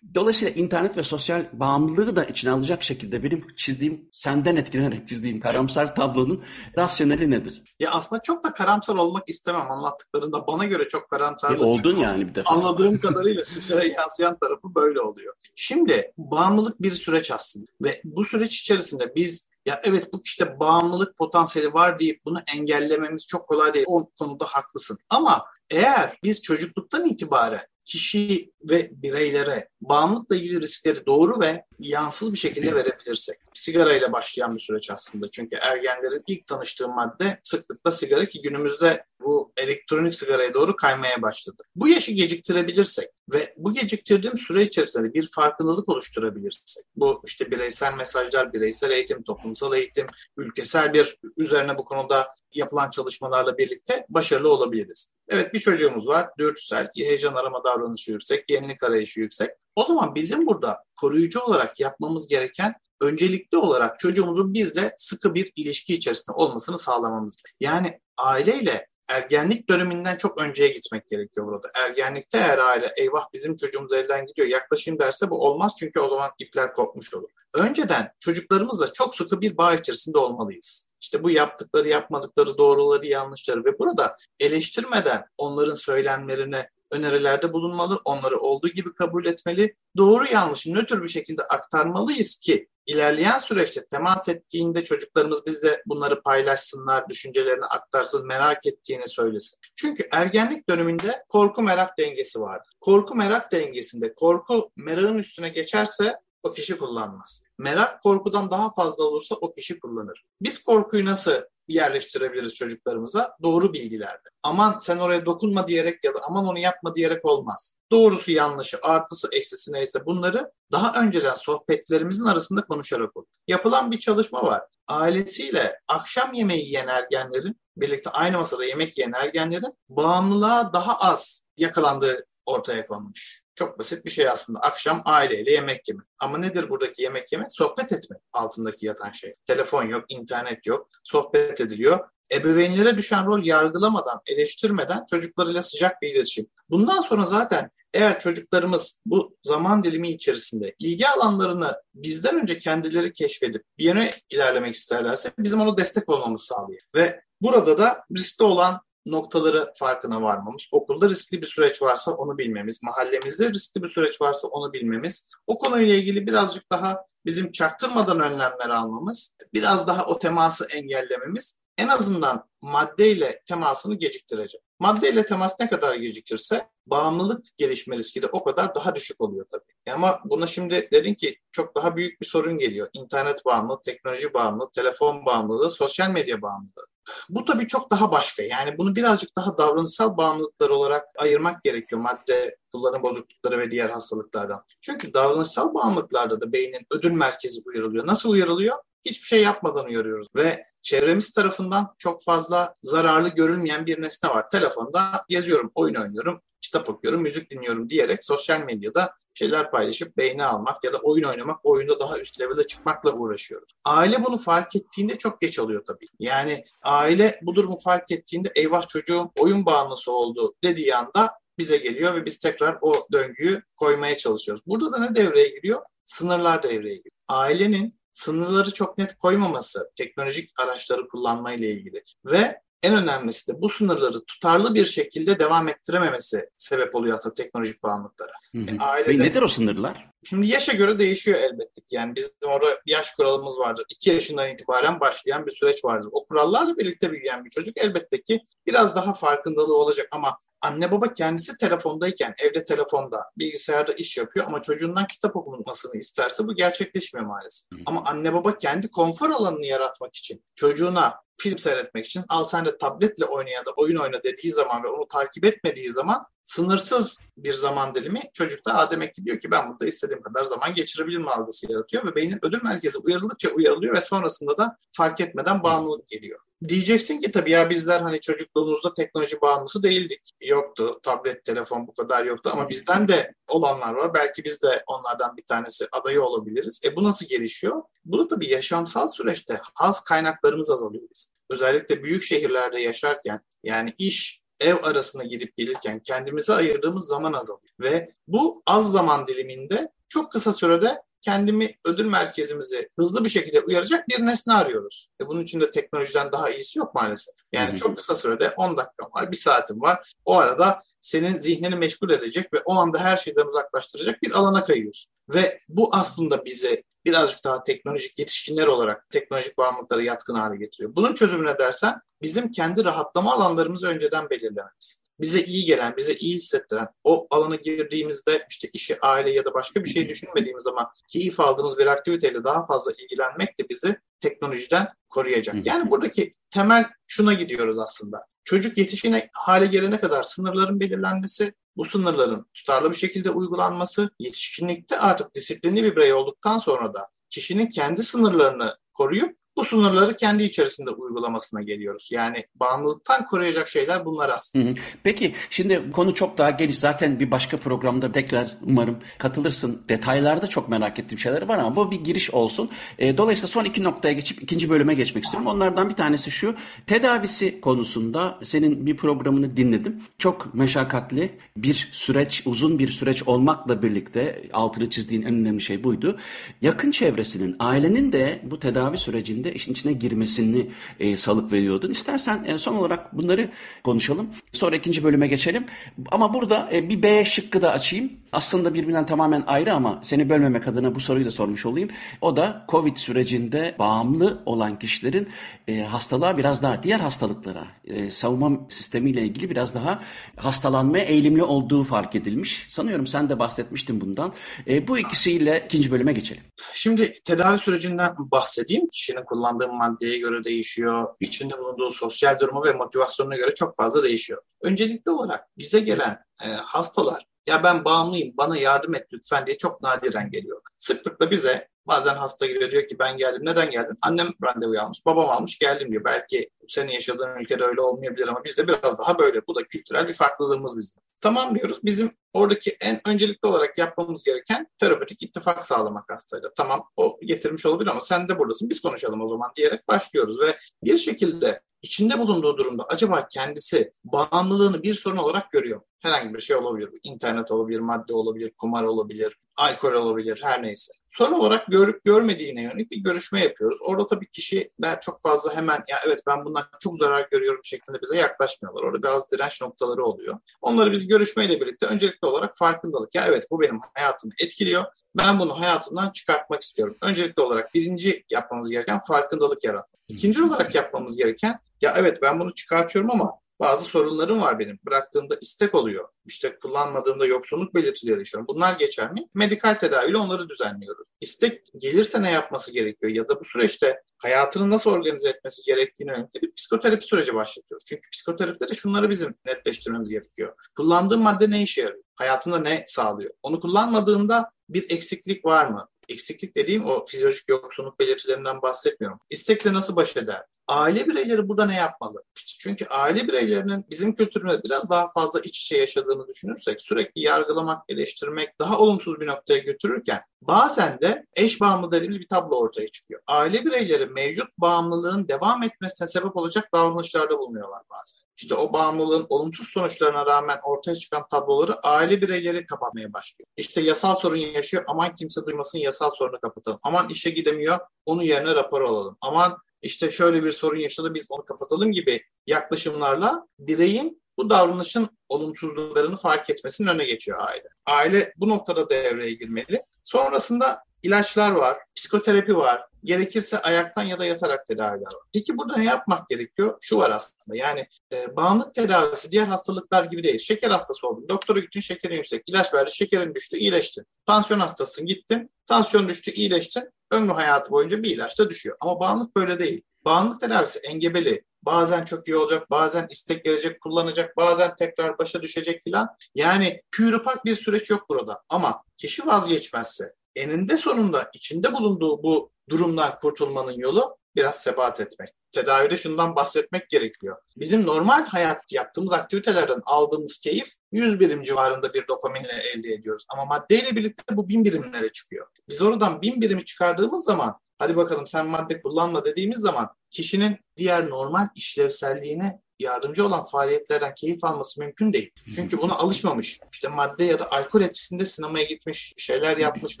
Dolayısıyla 0.14 0.54
internet 0.54 0.96
ve 0.96 1.02
sosyal 1.02 1.46
bağımlılığı 1.52 2.16
da 2.16 2.24
içine 2.24 2.50
alacak 2.50 2.82
şekilde 2.82 3.22
benim 3.24 3.46
çizdiğim, 3.56 4.08
senden 4.12 4.56
etkilenerek 4.56 5.08
çizdiğim 5.08 5.40
karamsar 5.40 5.94
tablonun 5.94 6.44
rasyoneli 6.78 7.30
nedir? 7.30 7.62
Ya 7.80 7.90
aslında 7.90 8.22
çok 8.22 8.44
da 8.44 8.52
karamsar 8.52 8.94
olmak 8.94 9.28
istemem 9.28 9.70
anlattıklarında. 9.70 10.46
Bana 10.46 10.64
göre 10.64 10.88
çok 10.88 11.10
karamsar. 11.10 11.54
E, 11.54 11.58
oldun 11.58 11.96
yani 11.96 12.28
bir 12.28 12.34
defa. 12.34 12.50
Anladığım 12.50 12.98
kadarıyla 13.00 13.42
sizlere 13.42 13.88
yansıyan 13.88 14.38
tarafı 14.38 14.74
böyle 14.74 15.00
oluyor. 15.00 15.34
Şimdi 15.54 16.12
bağımlılık 16.18 16.82
bir 16.82 16.94
süreç 16.94 17.30
aslında 17.30 17.66
ve 17.82 18.00
bu 18.04 18.24
süreç 18.24 18.60
içerisinde 18.60 19.12
biz 19.16 19.48
ya 19.66 19.80
evet 19.84 20.12
bu 20.12 20.20
işte 20.24 20.60
bağımlılık 20.60 21.16
potansiyeli 21.16 21.72
var 21.72 21.98
deyip 21.98 22.24
bunu 22.24 22.38
engellememiz 22.56 23.26
çok 23.26 23.48
kolay 23.48 23.74
değil. 23.74 23.86
O 23.88 24.10
konuda 24.18 24.44
haklısın. 24.44 24.98
Ama 25.10 25.44
eğer 25.70 26.18
biz 26.22 26.42
çocukluktan 26.42 27.04
itibaren 27.04 27.66
kişi 27.84 28.52
ve 28.70 28.90
bireylere 28.92 29.68
bağımlılıkla 29.80 30.36
ilgili 30.36 30.60
riskleri 30.60 31.06
doğru 31.06 31.40
ve 31.40 31.64
yansız 31.78 32.32
bir 32.32 32.38
şekilde 32.38 32.74
verebilirsek. 32.74 33.36
Sigara 33.54 33.94
ile 33.94 34.12
başlayan 34.12 34.54
bir 34.54 34.60
süreç 34.60 34.90
aslında. 34.90 35.30
Çünkü 35.30 35.56
ergenlerin 35.56 36.22
ilk 36.26 36.46
tanıştığı 36.46 36.88
madde 36.88 37.40
sıklıkla 37.44 37.90
sigara 37.90 38.24
ki 38.24 38.42
günümüzde 38.42 39.04
bu 39.20 39.52
elektronik 39.56 40.14
sigaraya 40.14 40.54
doğru 40.54 40.76
kaymaya 40.76 41.22
başladı. 41.22 41.62
Bu 41.76 41.88
yaşı 41.88 42.12
geciktirebilirsek 42.12 43.08
ve 43.32 43.54
bu 43.56 43.74
geciktirdiğim 43.74 44.38
süre 44.38 44.62
içerisinde 44.62 45.14
bir 45.14 45.28
farkındalık 45.34 45.88
oluşturabilirsek, 45.88 46.84
bu 46.96 47.22
işte 47.24 47.50
bireysel 47.50 47.94
mesajlar, 47.94 48.52
bireysel 48.52 48.90
eğitim, 48.90 49.22
toplumsal 49.22 49.74
eğitim, 49.74 50.06
ülkesel 50.36 50.92
bir 50.92 51.18
üzerine 51.36 51.78
bu 51.78 51.84
konuda 51.84 52.28
yapılan 52.54 52.90
çalışmalarla 52.90 53.58
birlikte 53.58 54.06
başarılı 54.08 54.52
olabiliriz. 54.52 55.12
Evet 55.28 55.54
bir 55.54 55.58
çocuğumuz 55.58 56.08
var, 56.08 56.30
dürtüsel, 56.38 56.88
heyecan 56.96 57.34
arama 57.34 57.64
davranışı 57.64 58.10
yüksek, 58.10 58.48
yenilik 58.54 58.82
arayışı 58.82 59.20
yüksek. 59.20 59.50
O 59.76 59.84
zaman 59.84 60.14
bizim 60.14 60.46
burada 60.46 60.84
koruyucu 60.96 61.40
olarak 61.40 61.80
yapmamız 61.80 62.28
gereken 62.28 62.74
öncelikli 63.00 63.56
olarak 63.56 63.98
çocuğumuzun 63.98 64.54
bizle 64.54 64.94
sıkı 64.96 65.34
bir 65.34 65.52
ilişki 65.56 65.94
içerisinde 65.94 66.36
olmasını 66.36 66.78
sağlamamız. 66.78 67.42
Yani 67.60 68.00
aileyle 68.16 68.86
ergenlik 69.08 69.68
döneminden 69.68 70.16
çok 70.16 70.40
önceye 70.40 70.68
gitmek 70.68 71.08
gerekiyor 71.08 71.46
burada. 71.46 71.68
Ergenlikte 71.74 72.38
eğer 72.38 72.58
aile 72.58 72.92
eyvah 72.96 73.26
bizim 73.32 73.56
çocuğumuz 73.56 73.92
elden 73.92 74.26
gidiyor 74.26 74.48
yaklaşayım 74.48 75.00
derse 75.00 75.30
bu 75.30 75.46
olmaz 75.46 75.74
çünkü 75.78 76.00
o 76.00 76.08
zaman 76.08 76.30
ipler 76.38 76.74
kopmuş 76.74 77.14
olur. 77.14 77.28
Önceden 77.54 78.12
çocuklarımızla 78.20 78.92
çok 78.92 79.16
sıkı 79.16 79.40
bir 79.40 79.56
bağ 79.56 79.74
içerisinde 79.74 80.18
olmalıyız. 80.18 80.88
İşte 81.00 81.22
bu 81.22 81.30
yaptıkları, 81.30 81.88
yapmadıkları, 81.88 82.58
doğruları, 82.58 83.06
yanlışları 83.06 83.64
ve 83.64 83.78
burada 83.78 84.16
eleştirmeden 84.40 85.24
onların 85.38 85.74
söylemlerine 85.74 86.68
önerilerde 86.94 87.52
bulunmalı, 87.52 88.00
onları 88.04 88.40
olduğu 88.40 88.68
gibi 88.68 88.94
kabul 88.94 89.24
etmeli, 89.24 89.76
doğru 89.96 90.26
yanlışı 90.26 90.74
nötr 90.74 91.02
bir 91.02 91.08
şekilde 91.08 91.42
aktarmalıyız 91.42 92.34
ki 92.34 92.68
ilerleyen 92.86 93.38
süreçte 93.38 93.86
temas 93.86 94.28
ettiğinde 94.28 94.84
çocuklarımız 94.84 95.46
bizle 95.46 95.82
bunları 95.86 96.22
paylaşsınlar, 96.22 97.08
düşüncelerini 97.08 97.64
aktarsın, 97.64 98.26
merak 98.26 98.66
ettiğini 98.66 99.08
söylesin. 99.08 99.58
Çünkü 99.76 100.08
ergenlik 100.12 100.68
döneminde 100.68 101.24
korku 101.28 101.62
merak 101.62 101.98
dengesi 101.98 102.40
vardır. 102.40 102.72
Korku 102.80 103.14
merak 103.14 103.52
dengesinde 103.52 104.14
korku 104.14 104.70
merağın 104.76 105.18
üstüne 105.18 105.48
geçerse 105.48 106.14
o 106.42 106.52
kişi 106.52 106.78
kullanmaz. 106.78 107.44
Merak 107.58 108.02
korkudan 108.02 108.50
daha 108.50 108.70
fazla 108.72 109.04
olursa 109.04 109.34
o 109.34 109.50
kişi 109.50 109.78
kullanır. 109.78 110.24
Biz 110.40 110.64
korkuyu 110.64 111.04
nasıl 111.04 111.34
yerleştirebiliriz 111.68 112.54
çocuklarımıza? 112.54 113.36
Doğru 113.42 113.72
bilgilerle. 113.72 114.18
Aman 114.42 114.78
sen 114.80 114.98
oraya 114.98 115.26
dokunma 115.26 115.66
diyerek 115.66 116.04
ya 116.04 116.14
da 116.14 116.18
aman 116.28 116.46
onu 116.46 116.58
yapma 116.58 116.94
diyerek 116.94 117.24
olmaz. 117.24 117.76
Doğrusu 117.90 118.32
yanlışı, 118.32 118.78
artısı, 118.82 119.28
eksisi 119.32 119.72
neyse 119.72 120.06
bunları 120.06 120.52
daha 120.72 121.02
önceden 121.02 121.34
sohbetlerimizin 121.34 122.24
arasında 122.24 122.64
konuşarak 122.64 123.16
olur. 123.16 123.26
Yapılan 123.48 123.90
bir 123.90 123.98
çalışma 123.98 124.44
var. 124.44 124.62
Ailesiyle 124.88 125.80
akşam 125.88 126.34
yemeği 126.34 126.64
yiyen 126.64 126.88
ergenlerin, 126.88 127.60
birlikte 127.76 128.10
aynı 128.10 128.38
masada 128.38 128.64
yemek 128.64 128.98
yiyen 128.98 129.12
ergenlerin 129.12 129.74
bağımlılığa 129.88 130.72
daha 130.72 130.98
az 130.98 131.46
yakalandığı 131.56 132.26
ortaya 132.46 132.86
konmuş. 132.86 133.44
Çok 133.54 133.78
basit 133.78 134.04
bir 134.04 134.10
şey 134.10 134.28
aslında. 134.28 134.60
Akşam 134.60 135.02
aileyle 135.04 135.52
yemek 135.52 135.88
yemek. 135.88 136.06
Ama 136.18 136.38
nedir 136.38 136.70
buradaki 136.70 137.02
yemek 137.02 137.32
yemek? 137.32 137.52
Sohbet 137.52 137.92
etmek 137.92 138.20
altındaki 138.32 138.86
yatan 138.86 139.10
şey. 139.10 139.34
Telefon 139.46 139.84
yok, 139.84 140.04
internet 140.08 140.66
yok. 140.66 140.88
Sohbet 141.04 141.60
ediliyor. 141.60 142.08
Ebeveynlere 142.32 142.98
düşen 142.98 143.26
rol 143.26 143.44
yargılamadan, 143.44 144.20
eleştirmeden 144.26 145.04
çocuklarıyla 145.10 145.62
sıcak 145.62 146.02
bir 146.02 146.14
iletişim. 146.14 146.46
Bundan 146.70 147.00
sonra 147.00 147.24
zaten 147.24 147.70
eğer 147.94 148.20
çocuklarımız 148.20 149.02
bu 149.06 149.36
zaman 149.42 149.84
dilimi 149.84 150.10
içerisinde 150.10 150.74
ilgi 150.78 151.08
alanlarını 151.08 151.74
bizden 151.94 152.42
önce 152.42 152.58
kendileri 152.58 153.12
keşfedip 153.12 153.62
bir 153.78 153.84
yöne 153.84 154.10
ilerlemek 154.30 154.74
isterlerse 154.74 155.32
bizim 155.38 155.60
onu 155.60 155.78
destek 155.78 156.08
olmamız 156.08 156.42
sağlıyor. 156.42 156.80
Ve 156.94 157.20
burada 157.40 157.78
da 157.78 158.04
riskli 158.16 158.42
olan 158.42 158.80
noktaları 159.06 159.72
farkına 159.76 160.22
varmamız, 160.22 160.68
okulda 160.72 161.08
riskli 161.08 161.42
bir 161.42 161.46
süreç 161.46 161.82
varsa 161.82 162.12
onu 162.12 162.38
bilmemiz, 162.38 162.82
mahallemizde 162.82 163.50
riskli 163.50 163.82
bir 163.82 163.88
süreç 163.88 164.20
varsa 164.20 164.48
onu 164.48 164.72
bilmemiz, 164.72 165.30
o 165.46 165.58
konuyla 165.58 165.94
ilgili 165.94 166.26
birazcık 166.26 166.70
daha 166.72 167.06
bizim 167.26 167.52
çaktırmadan 167.52 168.20
önlemler 168.20 168.70
almamız, 168.70 169.34
biraz 169.54 169.86
daha 169.86 170.06
o 170.06 170.18
teması 170.18 170.66
engellememiz 170.76 171.58
en 171.78 171.88
azından 171.88 172.48
maddeyle 172.62 173.42
temasını 173.46 173.94
geciktirecek. 173.94 174.60
Maddeyle 174.78 175.26
temas 175.26 175.60
ne 175.60 175.70
kadar 175.70 175.94
gecikirse 175.94 176.68
bağımlılık 176.86 177.44
gelişme 177.58 177.96
riski 177.96 178.22
de 178.22 178.26
o 178.26 178.44
kadar 178.44 178.74
daha 178.74 178.94
düşük 178.94 179.20
oluyor 179.20 179.46
tabii. 179.50 179.72
E 179.86 179.92
ama 179.92 180.20
buna 180.24 180.46
şimdi 180.46 180.88
dedin 180.92 181.14
ki 181.14 181.38
çok 181.52 181.76
daha 181.76 181.96
büyük 181.96 182.20
bir 182.20 182.26
sorun 182.26 182.58
geliyor. 182.58 182.88
İnternet 182.92 183.44
bağımlılığı, 183.44 183.80
teknoloji 183.84 184.34
bağımlılığı, 184.34 184.70
telefon 184.70 185.26
bağımlılığı, 185.26 185.70
sosyal 185.70 186.10
medya 186.10 186.42
bağımlılığı. 186.42 186.86
Bu 187.28 187.44
tabii 187.44 187.66
çok 187.66 187.90
daha 187.90 188.12
başka. 188.12 188.42
Yani 188.42 188.78
bunu 188.78 188.96
birazcık 188.96 189.30
daha 189.38 189.58
davranışsal 189.58 190.16
bağımlılıklar 190.16 190.70
olarak 190.70 191.04
ayırmak 191.18 191.62
gerekiyor 191.62 192.00
madde 192.00 192.56
kullanım 192.72 193.02
bozuklukları 193.02 193.58
ve 193.58 193.70
diğer 193.70 193.90
hastalıklardan. 193.90 194.64
Çünkü 194.80 195.14
davranışsal 195.14 195.74
bağımlılıklarda 195.74 196.40
da 196.40 196.52
beynin 196.52 196.86
ödül 196.90 197.12
merkezi 197.12 197.60
uyarılıyor. 197.66 198.06
Nasıl 198.06 198.30
uyarılıyor? 198.30 198.76
Hiçbir 199.04 199.26
şey 199.26 199.42
yapmadan 199.42 199.86
uyarıyoruz 199.86 200.28
ve 200.36 200.66
çevremiz 200.82 201.32
tarafından 201.32 201.94
çok 201.98 202.24
fazla 202.24 202.74
zararlı 202.82 203.28
görülmeyen 203.28 203.86
bir 203.86 204.02
nesne 204.02 204.30
var. 204.30 204.48
Telefonda 204.48 205.24
geziyorum, 205.28 205.70
oyun 205.74 205.94
oynuyorum, 205.94 206.40
kitap 206.60 206.88
okuyorum, 206.88 207.22
müzik 207.22 207.50
dinliyorum 207.50 207.90
diyerek 207.90 208.24
sosyal 208.24 208.60
medyada 208.60 209.14
şeyler 209.34 209.70
paylaşıp 209.70 210.16
beğeni 210.16 210.44
almak 210.44 210.84
ya 210.84 210.92
da 210.92 210.98
oyun 210.98 211.24
oynamak, 211.24 211.60
oyunda 211.62 212.00
daha 212.00 212.18
üst 212.18 212.40
level'e 212.40 212.66
çıkmakla 212.66 213.12
uğraşıyoruz. 213.12 213.72
Aile 213.84 214.24
bunu 214.24 214.38
fark 214.38 214.76
ettiğinde 214.76 215.18
çok 215.18 215.40
geç 215.40 215.58
oluyor 215.58 215.84
tabii. 215.84 216.06
Yani 216.18 216.64
aile 216.82 217.40
bu 217.42 217.54
durumu 217.54 217.76
fark 217.76 218.10
ettiğinde 218.10 218.52
eyvah 218.54 218.88
çocuğum 218.88 219.30
oyun 219.38 219.66
bağımlısı 219.66 220.12
oldu 220.12 220.54
dediği 220.64 220.96
anda 220.96 221.32
bize 221.58 221.76
geliyor 221.76 222.14
ve 222.14 222.24
biz 222.24 222.38
tekrar 222.38 222.78
o 222.80 222.92
döngüyü 223.12 223.62
koymaya 223.76 224.16
çalışıyoruz. 224.16 224.62
Burada 224.66 224.92
da 224.92 224.98
ne 224.98 225.14
devreye 225.14 225.48
giriyor? 225.48 225.82
Sınırlar 226.04 226.62
devreye 226.62 226.96
giriyor. 226.96 227.16
Ailenin 227.28 227.98
sınırları 228.14 228.72
çok 228.72 228.98
net 228.98 229.16
koymaması 229.16 229.90
teknolojik 229.96 230.50
araçları 230.60 231.08
kullanma 231.08 231.52
ile 231.52 231.70
ilgili 231.70 232.02
ve 232.24 232.60
en 232.82 232.94
önemlisi 232.94 233.52
de 233.52 233.60
bu 233.60 233.68
sınırları 233.68 234.24
tutarlı 234.24 234.74
bir 234.74 234.86
şekilde 234.86 235.38
devam 235.38 235.68
ettirememesi 235.68 236.48
sebep 236.58 236.94
oluyor 236.94 237.14
aslında 237.14 237.34
teknolojik 237.34 237.82
bağımlılıklara. 237.82 238.32
Hı 238.54 238.58
hı. 238.58 238.76
E, 238.76 238.78
ailede, 238.78 239.18
Ve 239.18 239.28
nedir 239.28 239.42
o 239.42 239.48
sınırlar? 239.48 240.10
Şimdi 240.24 240.48
yaşa 240.48 240.72
göre 240.72 240.98
değişiyor 240.98 241.40
elbette 241.40 241.80
ki. 241.80 241.86
Yani 241.90 242.14
bizim 242.14 242.32
orada 242.46 242.80
yaş 242.86 243.10
kuralımız 243.12 243.58
vardır. 243.58 243.86
2 243.90 244.10
yaşından 244.10 244.50
itibaren 244.50 245.00
başlayan 245.00 245.46
bir 245.46 245.50
süreç 245.50 245.84
vardır. 245.84 246.08
O 246.12 246.26
kurallarla 246.26 246.76
birlikte 246.76 247.12
büyüyen 247.12 247.44
bir 247.44 247.50
çocuk 247.50 247.76
elbette 247.78 248.22
ki 248.22 248.40
biraz 248.66 248.96
daha 248.96 249.12
farkındalığı 249.12 249.76
olacak 249.76 250.08
ama 250.10 250.38
anne 250.60 250.92
baba 250.92 251.12
kendisi 251.12 251.56
telefondayken, 251.56 252.34
evde 252.38 252.64
telefonda, 252.64 253.24
bilgisayarda 253.38 253.92
iş 253.92 254.16
yapıyor 254.16 254.46
ama 254.46 254.60
çocuğundan 254.60 255.06
kitap 255.06 255.36
okumasını 255.36 255.96
isterse 255.96 256.46
bu 256.46 256.54
gerçekleşmiyor 256.54 257.26
maalesef. 257.26 257.68
Ama 257.86 258.04
anne 258.04 258.34
baba 258.34 258.58
kendi 258.58 258.90
konfor 258.90 259.30
alanını 259.30 259.66
yaratmak 259.66 260.16
için 260.16 260.44
çocuğuna 260.54 261.24
film 261.40 261.58
seyretmek 261.58 262.06
için 262.06 262.24
al 262.28 262.44
sen 262.44 262.64
de 262.64 262.78
tabletle 262.78 263.24
oyna 263.24 263.50
ya 263.50 263.66
da 263.66 263.70
oyun 263.76 263.96
oyna 263.96 264.22
dediği 264.22 264.52
zaman 264.52 264.84
ve 264.84 264.88
onu 264.88 265.08
takip 265.08 265.44
etmediği 265.44 265.92
zaman 265.92 266.26
sınırsız 266.44 267.20
bir 267.36 267.54
zaman 267.54 267.94
dilimi 267.94 268.30
çocukta 268.32 268.74
a 268.74 268.90
demek 268.90 269.14
ki 269.14 269.24
diyor 269.24 269.40
ki 269.40 269.50
ben 269.50 269.70
burada 269.70 269.86
istediğim 269.86 270.13
kadar 270.22 270.44
zaman 270.44 270.74
geçirebilirim 270.74 271.28
algısı 271.28 271.72
yaratıyor 271.72 272.06
ve 272.06 272.14
beynin 272.14 272.38
ödül 272.42 272.62
merkezi 272.62 272.98
uyarıldıkça 272.98 273.48
uyarılıyor 273.50 273.96
ve 273.96 274.00
sonrasında 274.00 274.58
da 274.58 274.76
fark 274.92 275.20
etmeden 275.20 275.62
bağımlılık 275.62 276.08
geliyor. 276.08 276.40
Diyeceksin 276.68 277.20
ki 277.20 277.32
tabii 277.32 277.50
ya 277.50 277.70
bizler 277.70 278.00
hani 278.00 278.20
çocukluğumuzda 278.20 278.94
teknoloji 278.94 279.40
bağımlısı 279.40 279.82
değildik. 279.82 280.20
Yoktu. 280.40 281.00
Tablet, 281.02 281.44
telefon 281.44 281.86
bu 281.86 281.94
kadar 281.94 282.24
yoktu 282.24 282.50
ama 282.52 282.68
bizden 282.68 283.08
de 283.08 283.34
olanlar 283.48 283.94
var. 283.94 284.14
Belki 284.14 284.44
biz 284.44 284.62
de 284.62 284.82
onlardan 284.86 285.36
bir 285.36 285.42
tanesi 285.42 285.86
adayı 285.92 286.22
olabiliriz. 286.22 286.80
E 286.84 286.96
bu 286.96 287.04
nasıl 287.04 287.26
gelişiyor? 287.26 287.82
Bu 288.04 288.18
da 288.18 288.26
tabii 288.26 288.48
yaşamsal 288.48 289.08
süreçte 289.08 289.60
haz 289.74 290.04
kaynaklarımız 290.04 290.70
azalıyor 290.70 291.04
bizim. 291.14 291.30
Özellikle 291.50 292.02
büyük 292.02 292.22
şehirlerde 292.22 292.80
yaşarken 292.80 293.40
yani 293.64 293.94
iş, 293.98 294.44
ev 294.60 294.76
arasına 294.82 295.24
gidip 295.24 295.56
gelirken 295.56 296.00
kendimize 296.00 296.54
ayırdığımız 296.54 297.06
zaman 297.06 297.32
azalıyor. 297.32 297.72
Ve 297.80 298.14
bu 298.28 298.62
az 298.66 298.92
zaman 298.92 299.26
diliminde 299.26 299.92
çok 300.14 300.32
kısa 300.32 300.52
sürede 300.52 301.02
kendimi 301.20 301.76
ödül 301.84 302.06
merkezimizi 302.06 302.88
hızlı 302.98 303.24
bir 303.24 303.28
şekilde 303.28 303.60
uyaracak 303.60 304.08
bir 304.08 304.26
nesne 304.26 304.54
arıyoruz. 304.54 305.08
E 305.20 305.26
bunun 305.26 305.42
için 305.42 305.60
de 305.60 305.70
teknolojiden 305.70 306.32
daha 306.32 306.50
iyisi 306.50 306.78
yok 306.78 306.94
maalesef. 306.94 307.34
Yani 307.52 307.68
Hı-hı. 307.68 307.76
çok 307.76 307.96
kısa 307.96 308.14
sürede 308.14 308.50
10 308.56 308.76
dakikam 308.76 309.10
var, 309.14 309.32
1 309.32 309.36
saatim 309.36 309.80
var. 309.82 310.12
O 310.24 310.38
arada 310.38 310.82
senin 311.00 311.38
zihnini 311.38 311.76
meşgul 311.76 312.10
edecek 312.10 312.52
ve 312.52 312.62
o 312.64 312.74
anda 312.74 312.98
her 312.98 313.16
şeyden 313.16 313.46
uzaklaştıracak 313.46 314.22
bir 314.22 314.30
alana 314.30 314.64
kayıyorsun. 314.64 315.12
Ve 315.34 315.60
bu 315.68 315.88
aslında 315.92 316.44
bizi 316.44 316.84
birazcık 317.04 317.44
daha 317.44 317.64
teknolojik 317.64 318.18
yetişkinler 318.18 318.66
olarak 318.66 319.10
teknolojik 319.10 319.58
bağımlılıklara 319.58 320.02
yatkın 320.02 320.34
hale 320.34 320.56
getiriyor. 320.56 320.96
Bunun 320.96 321.14
çözümü 321.14 321.46
ne 321.46 321.58
dersen 321.58 322.00
bizim 322.22 322.50
kendi 322.50 322.84
rahatlama 322.84 323.32
alanlarımızı 323.32 323.86
önceden 323.86 324.30
belirlememiz 324.30 325.03
bize 325.20 325.42
iyi 325.42 325.64
gelen, 325.64 325.96
bize 325.96 326.14
iyi 326.14 326.36
hissettiren, 326.36 326.88
o 327.04 327.26
alana 327.30 327.56
girdiğimizde 327.56 328.46
işte 328.50 328.68
işi, 328.72 329.00
aile 329.00 329.32
ya 329.32 329.44
da 329.44 329.54
başka 329.54 329.84
bir 329.84 329.90
şey 329.90 330.08
düşünmediğimiz 330.08 330.62
zaman 330.62 330.86
keyif 331.08 331.40
aldığımız 331.40 331.78
bir 331.78 331.86
aktiviteyle 331.86 332.44
daha 332.44 332.64
fazla 332.64 332.92
ilgilenmek 332.92 333.58
de 333.58 333.68
bizi 333.70 333.96
teknolojiden 334.20 334.88
koruyacak. 335.08 335.66
Yani 335.66 335.90
buradaki 335.90 336.34
temel 336.50 336.86
şuna 337.06 337.32
gidiyoruz 337.32 337.78
aslında. 337.78 338.26
Çocuk 338.44 338.78
yetişkine 338.78 339.30
hale 339.32 339.66
gelene 339.66 340.00
kadar 340.00 340.22
sınırların 340.22 340.80
belirlenmesi, 340.80 341.54
bu 341.76 341.84
sınırların 341.84 342.46
tutarlı 342.54 342.90
bir 342.90 342.96
şekilde 342.96 343.30
uygulanması, 343.30 344.10
yetişkinlikte 344.18 344.98
artık 344.98 345.34
disiplinli 345.34 345.82
bir 345.82 345.96
birey 345.96 346.12
olduktan 346.12 346.58
sonra 346.58 346.94
da 346.94 347.08
kişinin 347.30 347.70
kendi 347.70 348.02
sınırlarını 348.02 348.76
koruyup 348.92 349.38
bu 349.56 349.64
sınırları 349.64 350.16
kendi 350.16 350.42
içerisinde 350.42 350.90
uygulamasına 350.90 351.62
geliyoruz. 351.62 352.08
Yani 352.12 352.46
bağımlılıktan 352.54 353.24
koruyacak 353.24 353.68
şeyler 353.68 354.04
bunlar 354.04 354.28
aslında. 354.28 354.80
Peki 355.02 355.34
şimdi 355.50 355.90
konu 355.92 356.14
çok 356.14 356.38
daha 356.38 356.50
geniş. 356.50 356.78
Zaten 356.78 357.20
bir 357.20 357.30
başka 357.30 357.56
programda 357.56 358.12
tekrar 358.12 358.56
umarım 358.62 358.98
katılırsın. 359.18 359.82
Detaylarda 359.88 360.46
çok 360.46 360.68
merak 360.68 360.98
ettiğim 360.98 361.18
şeyler 361.18 361.42
var 361.42 361.58
ama 361.58 361.76
bu 361.76 361.90
bir 361.90 362.00
giriş 362.00 362.30
olsun. 362.30 362.70
E, 362.98 363.18
dolayısıyla 363.18 363.48
son 363.48 363.64
iki 363.64 363.84
noktaya 363.84 364.12
geçip 364.12 364.42
ikinci 364.42 364.70
bölüme 364.70 364.94
geçmek 364.94 365.24
istiyorum. 365.24 365.48
Onlardan 365.48 365.88
bir 365.88 365.94
tanesi 365.94 366.30
şu. 366.30 366.54
Tedavisi 366.86 367.60
konusunda 367.60 368.38
senin 368.42 368.86
bir 368.86 368.96
programını 368.96 369.56
dinledim. 369.56 370.02
Çok 370.18 370.54
meşakkatli 370.54 371.38
bir 371.56 371.88
süreç, 371.92 372.42
uzun 372.46 372.78
bir 372.78 372.88
süreç 372.88 373.22
olmakla 373.22 373.82
birlikte 373.82 374.42
altını 374.52 374.90
çizdiğin 374.90 375.22
en 375.22 375.34
önemli 375.34 375.60
şey 375.60 375.84
buydu. 375.84 376.18
Yakın 376.62 376.90
çevresinin, 376.90 377.56
ailenin 377.58 378.12
de 378.12 378.40
bu 378.44 378.60
tedavi 378.60 378.98
sürecinde 378.98 379.43
şeklinde 379.44 379.54
işin 379.54 379.72
içine 379.72 379.92
girmesini 379.92 380.70
e, 381.00 381.16
salık 381.16 381.52
veriyordun. 381.52 381.90
İstersen 381.90 382.44
e, 382.44 382.58
son 382.58 382.74
olarak 382.74 383.16
bunları 383.16 383.50
konuşalım. 383.84 384.26
Sonra 384.52 384.76
ikinci 384.76 385.04
bölüme 385.04 385.26
geçelim. 385.26 385.66
Ama 386.12 386.34
burada 386.34 386.68
e, 386.72 386.88
bir 386.88 387.02
B 387.02 387.24
şıkkı 387.24 387.62
da 387.62 387.72
açayım. 387.72 388.12
Aslında 388.32 388.74
birbirinden 388.74 389.06
tamamen 389.06 389.44
ayrı 389.46 389.74
ama 389.74 390.00
seni 390.02 390.28
bölmemek 390.28 390.68
adına 390.68 390.94
bu 390.94 391.00
soruyu 391.00 391.26
da 391.26 391.30
sormuş 391.30 391.66
olayım. 391.66 391.90
O 392.20 392.36
da 392.36 392.66
Covid 392.68 392.96
sürecinde 392.96 393.74
bağımlı 393.78 394.42
olan 394.46 394.78
kişilerin 394.78 395.28
e, 395.68 395.82
hastalığa 395.82 396.38
biraz 396.38 396.62
daha 396.62 396.82
diğer 396.82 397.00
hastalıklara 397.00 397.64
e, 397.84 398.10
savunma 398.10 398.60
sistemiyle 398.68 399.22
ilgili 399.22 399.50
biraz 399.50 399.74
daha 399.74 400.02
hastalanmaya 400.36 401.04
eğilimli 401.04 401.42
olduğu 401.42 401.84
fark 401.84 402.14
edilmiş. 402.14 402.66
Sanıyorum 402.68 403.06
sen 403.06 403.28
de 403.28 403.38
bahsetmiştin 403.38 404.00
bundan. 404.00 404.32
E, 404.68 404.88
bu 404.88 404.98
ikisiyle 404.98 405.64
ikinci 405.66 405.90
bölüme 405.90 406.12
geçelim. 406.12 406.42
Şimdi 406.74 407.12
tedavi 407.24 407.58
sürecinden 407.58 408.14
bahsedeyim. 408.18 408.88
Kişinin 408.92 409.24
kullandığı 409.34 409.68
maddeye 409.68 410.18
göre 410.18 410.44
değişiyor. 410.44 411.14
İçinde 411.20 411.58
bulunduğu 411.58 411.90
sosyal 411.90 412.38
durumu 412.38 412.64
ve 412.64 412.72
motivasyonuna 412.72 413.36
göre 413.36 413.54
çok 413.54 413.76
fazla 413.76 414.02
değişiyor. 414.02 414.42
Öncelikli 414.62 415.10
olarak 415.10 415.48
bize 415.58 415.80
gelen 415.80 416.18
e, 416.44 416.48
hastalar 416.48 417.26
ya 417.46 417.62
ben 417.64 417.84
bağımlıyım 417.84 418.36
bana 418.36 418.56
yardım 418.56 418.94
et 418.94 419.06
lütfen 419.12 419.46
diye 419.46 419.56
çok 419.58 419.82
nadiren 419.82 420.30
geliyor. 420.30 420.60
Sıklıkla 420.78 421.30
bize 421.30 421.68
bazen 421.86 422.14
hasta 422.14 422.46
geliyor 422.46 422.70
diyor 422.70 422.88
ki 422.88 422.98
ben 422.98 423.16
geldim. 423.16 423.42
Neden 423.44 423.70
geldin? 423.70 423.96
Annem 424.02 424.28
randevu 424.44 424.78
almış, 424.78 425.06
babam 425.06 425.30
almış 425.30 425.58
geldim 425.58 425.92
diyor. 425.92 426.04
Belki 426.04 426.50
senin 426.68 426.92
yaşadığın 426.92 427.40
ülkede 427.40 427.64
öyle 427.64 427.80
olmayabilir 427.80 428.28
ama 428.28 428.44
bizde 428.44 428.68
biraz 428.68 428.98
daha 428.98 429.18
böyle. 429.18 429.46
Bu 429.46 429.54
da 429.54 429.62
kültürel 429.62 430.08
bir 430.08 430.14
farklılığımız 430.14 430.78
bizim. 430.78 431.02
Tamam 431.20 431.54
diyoruz. 431.54 431.78
Bizim 431.84 432.12
oradaki 432.32 432.76
en 432.80 433.00
öncelikli 433.08 433.46
olarak 433.46 433.78
yapmamız 433.78 434.24
gereken 434.24 434.66
terapötik 434.78 435.22
ittifak 435.22 435.64
sağlamak 435.64 436.12
hastayla. 436.12 436.54
Tamam 436.56 436.88
o 436.96 437.18
getirmiş 437.22 437.66
olabilir 437.66 437.90
ama 437.90 438.00
sen 438.00 438.28
de 438.28 438.38
buradasın 438.38 438.70
biz 438.70 438.80
konuşalım 438.80 439.20
o 439.20 439.28
zaman 439.28 439.52
diyerek 439.56 439.88
başlıyoruz 439.88 440.40
ve 440.40 440.58
bir 440.84 440.98
şekilde 440.98 441.62
içinde 441.84 442.18
bulunduğu 442.18 442.56
durumda 442.56 442.84
acaba 442.88 443.28
kendisi 443.28 443.92
bağımlılığını 444.04 444.82
bir 444.82 444.94
sorun 444.94 445.16
olarak 445.16 445.52
görüyor. 445.52 445.80
Herhangi 446.00 446.34
bir 446.34 446.40
şey 446.40 446.56
olabilir. 446.56 446.90
İnternet 447.02 447.50
olabilir, 447.50 447.80
madde 447.80 448.14
olabilir, 448.14 448.50
kumar 448.58 448.84
olabilir, 448.84 449.38
alkol 449.56 449.92
olabilir, 449.92 450.40
her 450.42 450.62
neyse. 450.62 450.92
Son 451.16 451.32
olarak 451.32 451.66
görüp 451.66 452.04
görmediğine 452.04 452.62
yönelik 452.62 452.90
bir 452.90 452.96
görüşme 452.96 453.40
yapıyoruz. 453.40 453.78
Orada 453.82 454.06
tabii 454.06 454.26
kişiler 454.26 455.00
çok 455.00 455.22
fazla 455.22 455.56
hemen 455.56 455.84
ya 455.88 455.98
evet 456.06 456.18
ben 456.26 456.44
bundan 456.44 456.64
çok 456.80 456.98
zarar 456.98 457.28
görüyorum 457.30 457.60
şeklinde 457.64 457.98
bize 458.02 458.16
yaklaşmıyorlar. 458.16 458.82
Orada 458.82 459.02
biraz 459.02 459.32
direnç 459.32 459.62
noktaları 459.62 460.04
oluyor. 460.04 460.38
Onları 460.62 460.92
biz 460.92 461.08
görüşmeyle 461.08 461.60
birlikte 461.60 461.86
öncelikli 461.86 462.26
olarak 462.26 462.56
farkındalık. 462.56 463.14
Ya 463.14 463.24
evet 463.28 463.46
bu 463.50 463.60
benim 463.60 463.80
hayatımı 463.94 464.32
etkiliyor. 464.42 464.84
Ben 465.16 465.38
bunu 465.38 465.60
hayatımdan 465.60 466.10
çıkartmak 466.10 466.62
istiyorum. 466.62 466.96
Öncelikli 467.02 467.40
olarak 467.40 467.74
birinci 467.74 468.24
yapmamız 468.30 468.70
gereken 468.70 469.00
farkındalık 469.00 469.64
yaratmak. 469.64 470.00
İkinci 470.08 470.42
olarak 470.42 470.74
yapmamız 470.74 471.16
gereken 471.16 471.58
ya 471.80 471.94
evet 471.96 472.22
ben 472.22 472.40
bunu 472.40 472.54
çıkartıyorum 472.54 473.10
ama 473.10 473.32
bazı 473.60 473.84
sorunlarım 473.84 474.40
var 474.40 474.58
benim. 474.58 474.78
Bıraktığımda 474.86 475.38
istek 475.40 475.74
oluyor. 475.74 476.08
İşte 476.26 476.58
kullanmadığımda 476.58 477.26
yoksunluk 477.26 477.74
belirtileri 477.74 478.18
yaşıyorum. 478.18 478.46
Bunlar 478.48 478.78
geçer 478.78 479.12
mi? 479.12 479.28
Medikal 479.34 479.74
tedaviyle 479.74 480.16
onları 480.16 480.48
düzenliyoruz. 480.48 481.08
İstek 481.20 481.62
gelirse 481.78 482.22
ne 482.22 482.30
yapması 482.30 482.72
gerekiyor? 482.72 483.12
Ya 483.12 483.28
da 483.28 483.40
bu 483.40 483.44
süreçte 483.44 484.02
hayatını 484.18 484.70
nasıl 484.70 484.90
organize 484.90 485.28
etmesi 485.28 485.62
gerektiğini 485.62 486.10
yönelik 486.10 486.42
bir 486.42 486.52
psikoterapi 486.52 487.06
süreci 487.06 487.34
başlatıyoruz. 487.34 487.84
Çünkü 487.86 488.10
psikoterapide 488.10 488.68
de 488.68 488.74
şunları 488.74 489.10
bizim 489.10 489.34
netleştirmemiz 489.46 490.10
gerekiyor. 490.10 490.54
Kullandığım 490.76 491.22
madde 491.22 491.50
ne 491.50 491.62
işe 491.62 491.80
yarıyor? 491.82 492.04
Hayatında 492.14 492.58
ne 492.58 492.84
sağlıyor? 492.86 493.30
Onu 493.42 493.60
kullanmadığında 493.60 494.50
bir 494.68 494.90
eksiklik 494.90 495.44
var 495.44 495.66
mı? 495.66 495.88
Eksiklik 496.08 496.56
dediğim 496.56 496.84
o 496.84 497.04
fizyolojik 497.04 497.48
yoksunluk 497.48 497.98
belirtilerinden 497.98 498.62
bahsetmiyorum. 498.62 499.20
İstekle 499.30 499.72
nasıl 499.72 499.96
baş 499.96 500.16
eder? 500.16 500.42
Aile 500.68 501.06
bireyleri 501.08 501.48
burada 501.48 501.66
ne 501.66 501.76
yapmalı? 501.76 502.22
Çünkü 502.34 502.86
aile 502.86 503.28
bireylerinin 503.28 503.84
bizim 503.90 504.14
kültürümüzde 504.14 504.62
biraz 504.62 504.90
daha 504.90 505.08
fazla 505.08 505.40
iç 505.40 505.62
içe 505.62 505.76
yaşadığını 505.76 506.26
düşünürsek 506.26 506.80
sürekli 506.80 507.22
yargılamak, 507.22 507.82
eleştirmek 507.88 508.58
daha 508.58 508.78
olumsuz 508.78 509.20
bir 509.20 509.26
noktaya 509.26 509.58
götürürken 509.58 510.22
bazen 510.42 511.00
de 511.00 511.26
eş 511.36 511.60
bağımlı 511.60 511.92
dediğimiz 511.92 512.20
bir 512.20 512.28
tablo 512.28 512.56
ortaya 512.56 512.88
çıkıyor. 512.88 513.20
Aile 513.26 513.64
bireyleri 513.64 514.06
mevcut 514.06 514.58
bağımlılığın 514.58 515.28
devam 515.28 515.62
etmesine 515.62 516.08
sebep 516.08 516.36
olacak 516.36 516.68
davranışlarda 516.74 517.38
bulunuyorlar 517.38 517.82
bazen. 517.90 518.24
İşte 518.36 518.54
o 518.54 518.72
bağımlılığın 518.72 519.26
olumsuz 519.28 519.68
sonuçlarına 519.68 520.26
rağmen 520.26 520.58
ortaya 520.64 520.96
çıkan 520.96 521.28
tabloları 521.28 521.78
aile 521.86 522.20
bireyleri 522.20 522.66
kapatmaya 522.66 523.12
başlıyor. 523.12 523.48
İşte 523.56 523.80
yasal 523.80 524.14
sorun 524.14 524.36
yaşıyor, 524.36 524.84
aman 524.86 525.14
kimse 525.14 525.46
duymasın 525.46 525.78
yasal 525.78 526.10
sorunu 526.10 526.40
kapatalım. 526.40 526.78
Aman 526.82 527.08
işe 527.08 527.30
gidemiyor, 527.30 527.78
onun 528.06 528.22
yerine 528.22 528.54
rapor 528.54 528.82
alalım. 528.82 529.16
Aman 529.20 529.58
işte 529.84 530.10
şöyle 530.10 530.44
bir 530.44 530.52
sorun 530.52 530.78
yaşadı 530.78 531.14
biz 531.14 531.26
onu 531.30 531.44
kapatalım 531.44 531.92
gibi 531.92 532.22
yaklaşımlarla 532.46 533.46
bireyin 533.58 534.22
bu 534.36 534.50
davranışın 534.50 535.08
olumsuzluklarını 535.28 536.16
fark 536.16 536.50
etmesinin 536.50 536.88
önüne 536.88 537.04
geçiyor 537.04 537.38
aile. 537.40 537.68
Aile 537.86 538.32
bu 538.36 538.48
noktada 538.48 538.90
devreye 538.90 539.32
girmeli. 539.32 539.82
Sonrasında 540.04 540.82
ilaçlar 541.02 541.50
var, 541.50 541.78
psikoterapi 541.96 542.56
var, 542.56 542.82
gerekirse 543.04 543.58
ayaktan 543.58 544.02
ya 544.02 544.18
da 544.18 544.24
yatarak 544.24 544.66
tedaviler 544.66 545.06
var. 545.06 545.22
Peki 545.32 545.58
burada 545.58 545.76
ne 545.76 545.84
yapmak 545.84 546.28
gerekiyor? 546.28 546.78
Şu 546.80 546.96
var 546.96 547.10
aslında 547.10 547.56
yani 547.56 547.86
e, 548.12 548.36
bağımlılık 548.36 548.74
tedavisi 548.74 549.32
diğer 549.32 549.46
hastalıklar 549.46 550.04
gibi 550.04 550.22
değil. 550.24 550.38
Şeker 550.38 550.70
hastası 550.70 551.08
oldun, 551.08 551.28
doktora 551.28 551.60
gittin 551.60 551.80
şekerin 551.80 552.16
yüksek, 552.16 552.42
ilaç 552.48 552.74
verdi, 552.74 552.90
şekerin 552.94 553.34
düştü, 553.34 553.56
iyileştin. 553.56 554.04
Tansiyon 554.26 554.60
hastasın, 554.60 555.06
gittin, 555.06 555.50
tansiyon 555.66 556.08
düştü, 556.08 556.30
iyileştin. 556.30 556.84
Ömrü 557.14 557.32
hayatı 557.32 557.70
boyunca 557.70 558.02
bir 558.02 558.10
ilaçta 558.10 558.50
düşüyor. 558.50 558.76
Ama 558.80 559.00
bağımlılık 559.00 559.36
böyle 559.36 559.58
değil. 559.58 559.82
Bağımlılık 560.04 560.40
tedavisi 560.40 560.78
engebeli. 560.78 561.44
Bazen 561.62 562.04
çok 562.04 562.28
iyi 562.28 562.36
olacak, 562.36 562.70
bazen 562.70 563.06
istek 563.10 563.44
gelecek, 563.44 563.80
kullanacak, 563.80 564.36
bazen 564.36 564.76
tekrar 564.76 565.18
başa 565.18 565.42
düşecek 565.42 565.80
filan. 565.82 566.08
Yani 566.34 566.82
pürüpak 566.92 567.44
bir 567.44 567.56
süreç 567.56 567.90
yok 567.90 568.08
burada. 568.08 568.42
Ama 568.48 568.82
kişi 568.96 569.26
vazgeçmezse, 569.26 570.04
eninde 570.36 570.76
sonunda 570.76 571.30
içinde 571.34 571.72
bulunduğu 571.72 572.22
bu 572.22 572.50
durumdan 572.70 573.18
kurtulmanın 573.18 573.78
yolu 573.78 574.16
biraz 574.36 574.62
sebat 574.62 575.00
etmek. 575.00 575.28
Tedavide 575.52 575.96
şundan 575.96 576.36
bahsetmek 576.36 576.90
gerekiyor. 576.90 577.36
Bizim 577.56 577.86
normal 577.86 578.26
hayat 578.26 578.72
yaptığımız 578.72 579.12
aktivitelerden 579.12 579.80
aldığımız 579.84 580.40
keyif 580.40 580.68
100 580.92 581.20
birim 581.20 581.42
civarında 581.42 581.94
bir 581.94 582.08
dopaminle 582.08 582.62
elde 582.74 582.88
ediyoruz. 582.88 583.26
Ama 583.28 583.44
maddeyle 583.44 583.96
birlikte 583.96 584.36
bu 584.36 584.48
1000 584.48 584.64
birimlere 584.64 585.12
çıkıyor. 585.12 585.46
Biz 585.68 585.82
oradan 585.82 586.22
1000 586.22 586.40
birimi 586.40 586.64
çıkardığımız 586.64 587.24
zaman 587.24 587.58
hadi 587.78 587.96
bakalım 587.96 588.26
sen 588.26 588.46
madde 588.46 588.82
kullanma 588.82 589.24
dediğimiz 589.24 589.58
zaman 589.58 589.88
kişinin 590.10 590.56
diğer 590.76 591.08
normal 591.10 591.48
işlevselliğine 591.54 592.60
yardımcı 592.78 593.26
olan 593.26 593.44
faaliyetlerden 593.44 594.14
keyif 594.14 594.44
alması 594.44 594.80
mümkün 594.80 595.12
değil. 595.12 595.30
Çünkü 595.54 595.78
buna 595.78 595.94
alışmamış. 595.94 596.60
İşte 596.72 596.88
madde 596.88 597.24
ya 597.24 597.38
da 597.38 597.50
alkol 597.50 597.82
etkisinde 597.82 598.24
sinemaya 598.24 598.64
gitmiş, 598.64 599.12
şeyler 599.16 599.56
yapmış 599.56 600.00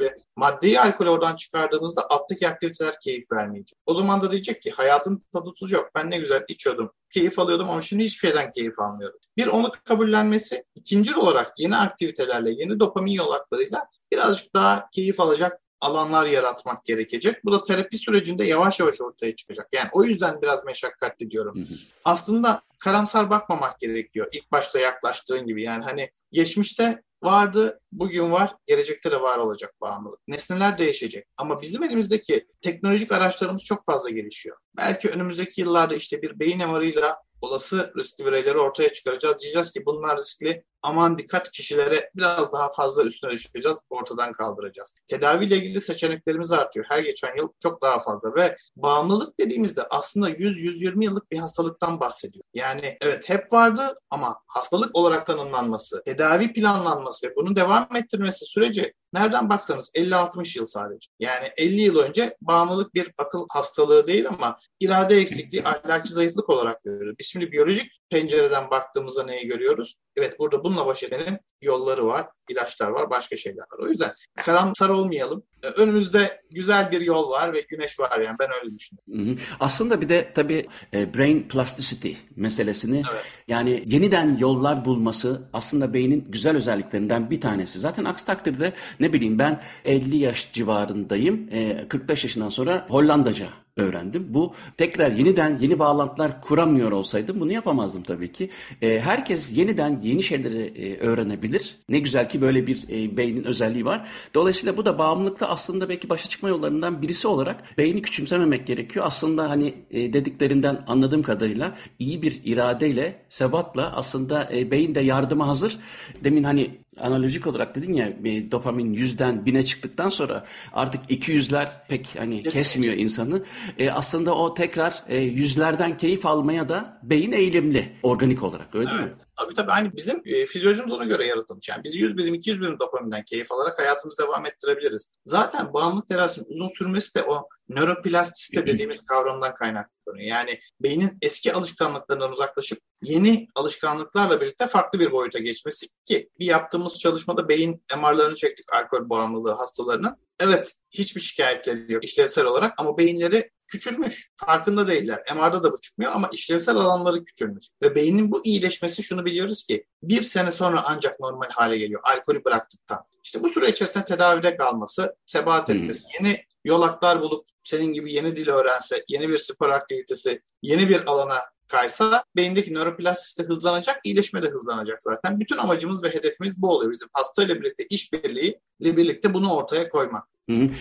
ve 0.00 0.18
maddeyi 0.36 0.80
alkol 0.80 1.06
oradan 1.06 1.36
çıkardığınızda 1.36 2.06
alttaki 2.10 2.48
aktiviteler 2.48 2.94
keyif 3.04 3.32
vermeyecek. 3.32 3.78
O 3.86 3.94
zaman 3.94 4.22
da 4.22 4.32
diyecek 4.32 4.62
ki 4.62 4.70
hayatın 4.70 5.22
tadı 5.32 5.52
tuzu 5.58 5.74
yok. 5.74 5.90
Ben 5.94 6.10
ne 6.10 6.18
güzel 6.18 6.44
içiyordum, 6.48 6.92
keyif 7.10 7.38
alıyordum 7.38 7.70
ama 7.70 7.80
şimdi 7.80 8.04
hiçbir 8.04 8.28
şeyden 8.28 8.50
keyif 8.50 8.80
almıyorum. 8.80 9.18
Bir 9.36 9.46
onu 9.46 9.72
kabullenmesi, 9.84 10.64
ikinci 10.74 11.16
olarak 11.16 11.52
yeni 11.58 11.76
aktivitelerle, 11.76 12.50
yeni 12.50 12.80
dopamin 12.80 13.12
yolaklarıyla 13.12 13.88
birazcık 14.12 14.54
daha 14.54 14.88
keyif 14.92 15.20
alacak 15.20 15.60
alanlar 15.80 16.26
yaratmak 16.26 16.84
gerekecek. 16.84 17.44
Bu 17.44 17.52
da 17.52 17.62
terapi 17.62 17.98
sürecinde 17.98 18.44
yavaş 18.44 18.80
yavaş 18.80 19.00
ortaya 19.00 19.36
çıkacak. 19.36 19.68
Yani 19.72 19.88
o 19.92 20.04
yüzden 20.04 20.42
biraz 20.42 20.64
meşakkatli 20.64 21.30
diyorum. 21.30 21.54
Hı 21.56 21.60
hı. 21.60 21.74
Aslında 22.04 22.62
karamsar 22.78 23.30
bakmamak 23.30 23.80
gerekiyor. 23.80 24.28
İlk 24.32 24.52
başta 24.52 24.78
yaklaştığın 24.78 25.46
gibi 25.46 25.62
yani 25.62 25.84
hani 25.84 26.10
geçmişte 26.32 27.02
vardı, 27.22 27.80
bugün 27.92 28.32
var, 28.32 28.54
gelecekte 28.66 29.10
de 29.10 29.20
var 29.20 29.38
olacak 29.38 29.74
bağımlılık. 29.80 30.20
Nesneler 30.28 30.78
değişecek 30.78 31.26
ama 31.36 31.62
bizim 31.62 31.82
elimizdeki 31.82 32.46
teknolojik 32.60 33.12
araçlarımız 33.12 33.64
çok 33.64 33.84
fazla 33.84 34.10
gelişiyor. 34.10 34.56
Belki 34.76 35.08
önümüzdeki 35.08 35.60
yıllarda 35.60 35.94
işte 35.94 36.22
bir 36.22 36.40
beyin 36.40 36.58
MR'ıyla 36.58 37.18
olası 37.40 37.92
riskli 37.96 38.24
bireyleri 38.26 38.58
ortaya 38.58 38.92
çıkaracağız. 38.92 39.38
Diyeceğiz 39.38 39.72
ki 39.72 39.86
bunlar 39.86 40.18
riskli 40.18 40.64
aman 40.84 41.18
dikkat 41.18 41.50
kişilere 41.50 42.10
biraz 42.14 42.52
daha 42.52 42.68
fazla 42.68 43.02
üstüne 43.02 43.30
düşeceğiz, 43.30 43.80
ortadan 43.90 44.32
kaldıracağız. 44.32 44.94
Tedaviyle 45.06 45.56
ilgili 45.56 45.80
seçeneklerimiz 45.80 46.52
artıyor. 46.52 46.86
Her 46.88 46.98
geçen 46.98 47.36
yıl 47.36 47.48
çok 47.62 47.82
daha 47.82 48.00
fazla 48.00 48.34
ve 48.34 48.56
bağımlılık 48.76 49.40
dediğimizde 49.40 49.82
aslında 49.90 50.30
100-120 50.30 51.04
yıllık 51.04 51.30
bir 51.30 51.38
hastalıktan 51.38 52.00
bahsediyor. 52.00 52.44
Yani 52.54 52.96
evet 53.00 53.28
hep 53.28 53.52
vardı 53.52 53.94
ama 54.10 54.36
hastalık 54.46 54.96
olarak 54.96 55.26
tanımlanması, 55.26 56.02
tedavi 56.04 56.52
planlanması 56.52 57.26
ve 57.26 57.36
bunun 57.36 57.56
devam 57.56 57.96
ettirmesi 57.96 58.44
süreci 58.44 58.94
nereden 59.14 59.48
baksanız 59.48 59.90
50-60 59.94 60.58
yıl 60.58 60.66
sadece. 60.66 61.08
Yani 61.20 61.46
50 61.56 61.80
yıl 61.80 61.98
önce 61.98 62.36
bağımlılık 62.40 62.94
bir 62.94 63.10
akıl 63.18 63.46
hastalığı 63.50 64.06
değil 64.06 64.28
ama 64.28 64.58
irade 64.80 65.16
eksikliği, 65.16 65.64
ahlaki 65.64 66.12
zayıflık 66.12 66.50
olarak 66.50 66.84
görüyoruz. 66.84 67.18
Biz 67.18 67.26
şimdi 67.26 67.52
biyolojik 67.52 68.00
pencereden 68.10 68.70
baktığımızda 68.70 69.24
neyi 69.24 69.46
görüyoruz? 69.46 69.94
Evet 70.16 70.38
burada 70.38 70.64
bununla 70.74 70.86
baş 70.86 71.02
edenin 71.02 71.38
yolları 71.62 72.06
var, 72.06 72.26
ilaçlar 72.48 72.90
var, 72.90 73.10
başka 73.10 73.36
şeyler 73.36 73.62
var. 73.62 73.78
O 73.78 73.88
yüzden 73.88 74.12
karamsar 74.36 74.88
olmayalım. 74.88 75.42
Ee, 75.62 75.66
önümüzde 75.66 76.42
güzel 76.50 76.90
bir 76.90 77.00
yol 77.00 77.30
var 77.30 77.52
ve 77.52 77.60
güneş 77.60 78.00
var 78.00 78.20
yani 78.20 78.36
ben 78.40 78.48
öyle 78.62 78.74
düşünüyorum. 78.74 79.40
Aslında 79.60 80.00
bir 80.00 80.08
de 80.08 80.32
tabii 80.34 80.68
e, 80.94 81.14
brain 81.14 81.48
plasticity 81.48 82.12
meselesini 82.36 83.02
evet. 83.12 83.24
yani 83.48 83.82
yeniden 83.86 84.36
yollar 84.38 84.84
bulması 84.84 85.42
aslında 85.52 85.94
beynin 85.94 86.24
güzel 86.28 86.56
özelliklerinden 86.56 87.30
bir 87.30 87.40
tanesi. 87.40 87.78
Zaten 87.78 88.04
aksi 88.04 88.26
takdirde 88.26 88.72
ne 89.00 89.12
bileyim 89.12 89.38
ben 89.38 89.62
50 89.84 90.16
yaş 90.16 90.52
civarındayım. 90.52 91.48
45 91.88 92.24
e, 92.24 92.26
yaşından 92.26 92.48
sonra 92.48 92.86
Hollandaca 92.88 93.63
öğrendim. 93.76 94.26
Bu 94.28 94.54
tekrar 94.76 95.12
yeniden 95.12 95.58
yeni 95.58 95.78
bağlantılar 95.78 96.40
kuramıyor 96.40 96.92
olsaydım 96.92 97.40
bunu 97.40 97.52
yapamazdım 97.52 98.02
tabii 98.02 98.32
ki. 98.32 98.50
E, 98.82 99.00
herkes 99.00 99.56
yeniden 99.56 100.00
yeni 100.02 100.22
şeyleri 100.22 100.62
e, 100.62 100.98
öğrenebilir. 100.98 101.76
Ne 101.88 101.98
güzel 101.98 102.28
ki 102.28 102.40
böyle 102.40 102.66
bir 102.66 102.84
e, 102.88 103.16
beynin 103.16 103.44
özelliği 103.44 103.84
var. 103.84 104.08
Dolayısıyla 104.34 104.76
bu 104.76 104.84
da 104.84 104.98
bağımlılıkla 104.98 105.48
aslında 105.48 105.88
belki 105.88 106.08
başa 106.08 106.28
çıkma 106.28 106.48
yollarından 106.48 107.02
birisi 107.02 107.28
olarak 107.28 107.78
beyni 107.78 108.02
küçümsememek 108.02 108.66
gerekiyor. 108.66 109.06
Aslında 109.08 109.50
hani 109.50 109.74
e, 109.90 110.12
dediklerinden 110.12 110.84
anladığım 110.86 111.22
kadarıyla 111.22 111.76
iyi 111.98 112.22
bir 112.22 112.40
iradeyle, 112.44 113.22
sebatla 113.28 113.96
aslında 113.96 114.48
e, 114.52 114.70
beyin 114.70 114.94
de 114.94 115.00
yardıma 115.00 115.48
hazır. 115.48 115.78
Demin 116.24 116.44
hani 116.44 116.70
analojik 117.00 117.46
olarak 117.46 117.74
dedin 117.74 117.92
ya 117.92 118.24
bir 118.24 118.50
dopamin 118.50 118.92
yüzden 118.92 119.46
bine 119.46 119.64
çıktıktan 119.64 120.08
sonra 120.08 120.44
artık 120.72 121.00
iki 121.08 121.32
yüzler 121.32 121.86
pek 121.88 122.16
hani 122.18 122.42
kesmiyor 122.42 122.94
insanı. 122.94 123.44
E, 123.78 123.90
aslında 123.90 124.34
o 124.34 124.54
tekrar 124.54 125.04
e, 125.08 125.18
yüzlerden 125.18 125.96
keyif 125.96 126.26
almaya 126.26 126.68
da 126.68 127.00
beyin 127.02 127.32
eğilimli 127.32 127.92
organik 128.02 128.42
olarak 128.42 128.74
öyle 128.74 128.90
evet. 128.90 129.00
değil 129.00 129.10
mi? 129.10 129.16
Tabii 129.38 129.54
tabii 129.54 129.70
hani 129.70 129.96
bizim 129.96 130.22
e, 130.24 130.46
fizyolojimiz 130.46 130.92
ona 130.92 131.04
göre 131.04 131.26
yaratılmış. 131.26 131.68
Yani 131.68 131.84
biz 131.84 131.94
100 131.94 132.16
birim 132.16 132.34
200 132.34 132.60
birim 132.60 132.78
dopaminden 132.78 133.24
keyif 133.24 133.52
alarak 133.52 133.78
hayatımızı 133.78 134.22
devam 134.22 134.46
ettirebiliriz. 134.46 135.08
Zaten 135.26 135.74
bağımlılık 135.74 136.08
tedavisinin 136.08 136.46
uzun 136.48 136.68
sürmesi 136.68 137.14
de 137.14 137.22
o 137.22 137.48
nöroplastisite 137.68 138.66
dediğimiz 138.66 139.06
kavramdan 139.06 139.54
kaynaklanıyor. 139.54 140.28
Yani 140.28 140.60
beynin 140.80 141.18
eski 141.22 141.52
alışkanlıklarından 141.52 142.32
uzaklaşıp 142.32 142.78
yeni 143.02 143.48
alışkanlıklarla 143.54 144.40
birlikte 144.40 144.66
farklı 144.66 145.00
bir 145.00 145.12
boyuta 145.12 145.38
geçmesi 145.38 145.86
ki 146.04 146.30
bir 146.38 146.46
yaptığımız 146.46 146.98
çalışmada 146.98 147.48
beyin 147.48 147.84
MR'larını 147.96 148.34
çektik 148.34 148.72
alkol 148.72 149.08
bağımlılığı 149.10 149.52
hastalarının. 149.52 150.16
Evet 150.40 150.72
hiçbir 150.90 151.20
şikayetleri 151.20 151.92
yok 151.92 152.04
işlevsel 152.04 152.44
olarak 152.44 152.74
ama 152.76 152.98
beyinleri 152.98 153.50
küçülmüş. 153.66 154.30
Farkında 154.36 154.86
değiller. 154.86 155.22
MR'da 155.34 155.62
da 155.62 155.72
bu 155.72 155.80
çıkmıyor 155.80 156.12
ama 156.12 156.28
işlevsel 156.32 156.76
alanları 156.76 157.24
küçülmüş. 157.24 157.64
Ve 157.82 157.94
beynin 157.94 158.32
bu 158.32 158.44
iyileşmesi 158.44 159.02
şunu 159.02 159.24
biliyoruz 159.24 159.64
ki 159.64 159.86
bir 160.02 160.22
sene 160.22 160.50
sonra 160.50 160.82
ancak 160.86 161.20
normal 161.20 161.50
hale 161.50 161.78
geliyor. 161.78 162.00
Alkolü 162.04 162.44
bıraktıktan. 162.44 163.00
İşte 163.24 163.42
bu 163.42 163.48
süre 163.48 163.68
içerisinde 163.68 164.04
tedavide 164.04 164.56
kalması, 164.56 165.16
sebat 165.26 165.70
etmesi, 165.70 166.00
hmm. 166.00 166.26
yeni 166.26 166.44
yolaklar 166.64 167.20
bulup 167.20 167.46
senin 167.62 167.92
gibi 167.92 168.12
yeni 168.12 168.36
dil 168.36 168.48
öğrense, 168.48 169.04
yeni 169.08 169.28
bir 169.28 169.38
spor 169.38 169.68
aktivitesi, 169.68 170.42
yeni 170.62 170.88
bir 170.88 171.06
alana 171.06 171.38
kaysa 171.68 172.24
beyindeki 172.36 172.74
nöroplastisite 172.74 173.42
hızlanacak, 173.42 174.00
iyileşme 174.04 174.42
de 174.42 174.46
hızlanacak 174.46 175.02
zaten. 175.02 175.40
Bütün 175.40 175.56
amacımız 175.56 176.02
ve 176.02 176.08
hedefimiz 176.08 176.62
bu 176.62 176.70
oluyor 176.70 176.92
bizim 176.92 177.08
hastayla 177.12 177.54
birlikte 177.54 177.84
işbirliği 177.90 178.60
ile 178.80 178.96
birlikte 178.96 179.34
bunu 179.34 179.54
ortaya 179.54 179.88
koymak. 179.88 180.28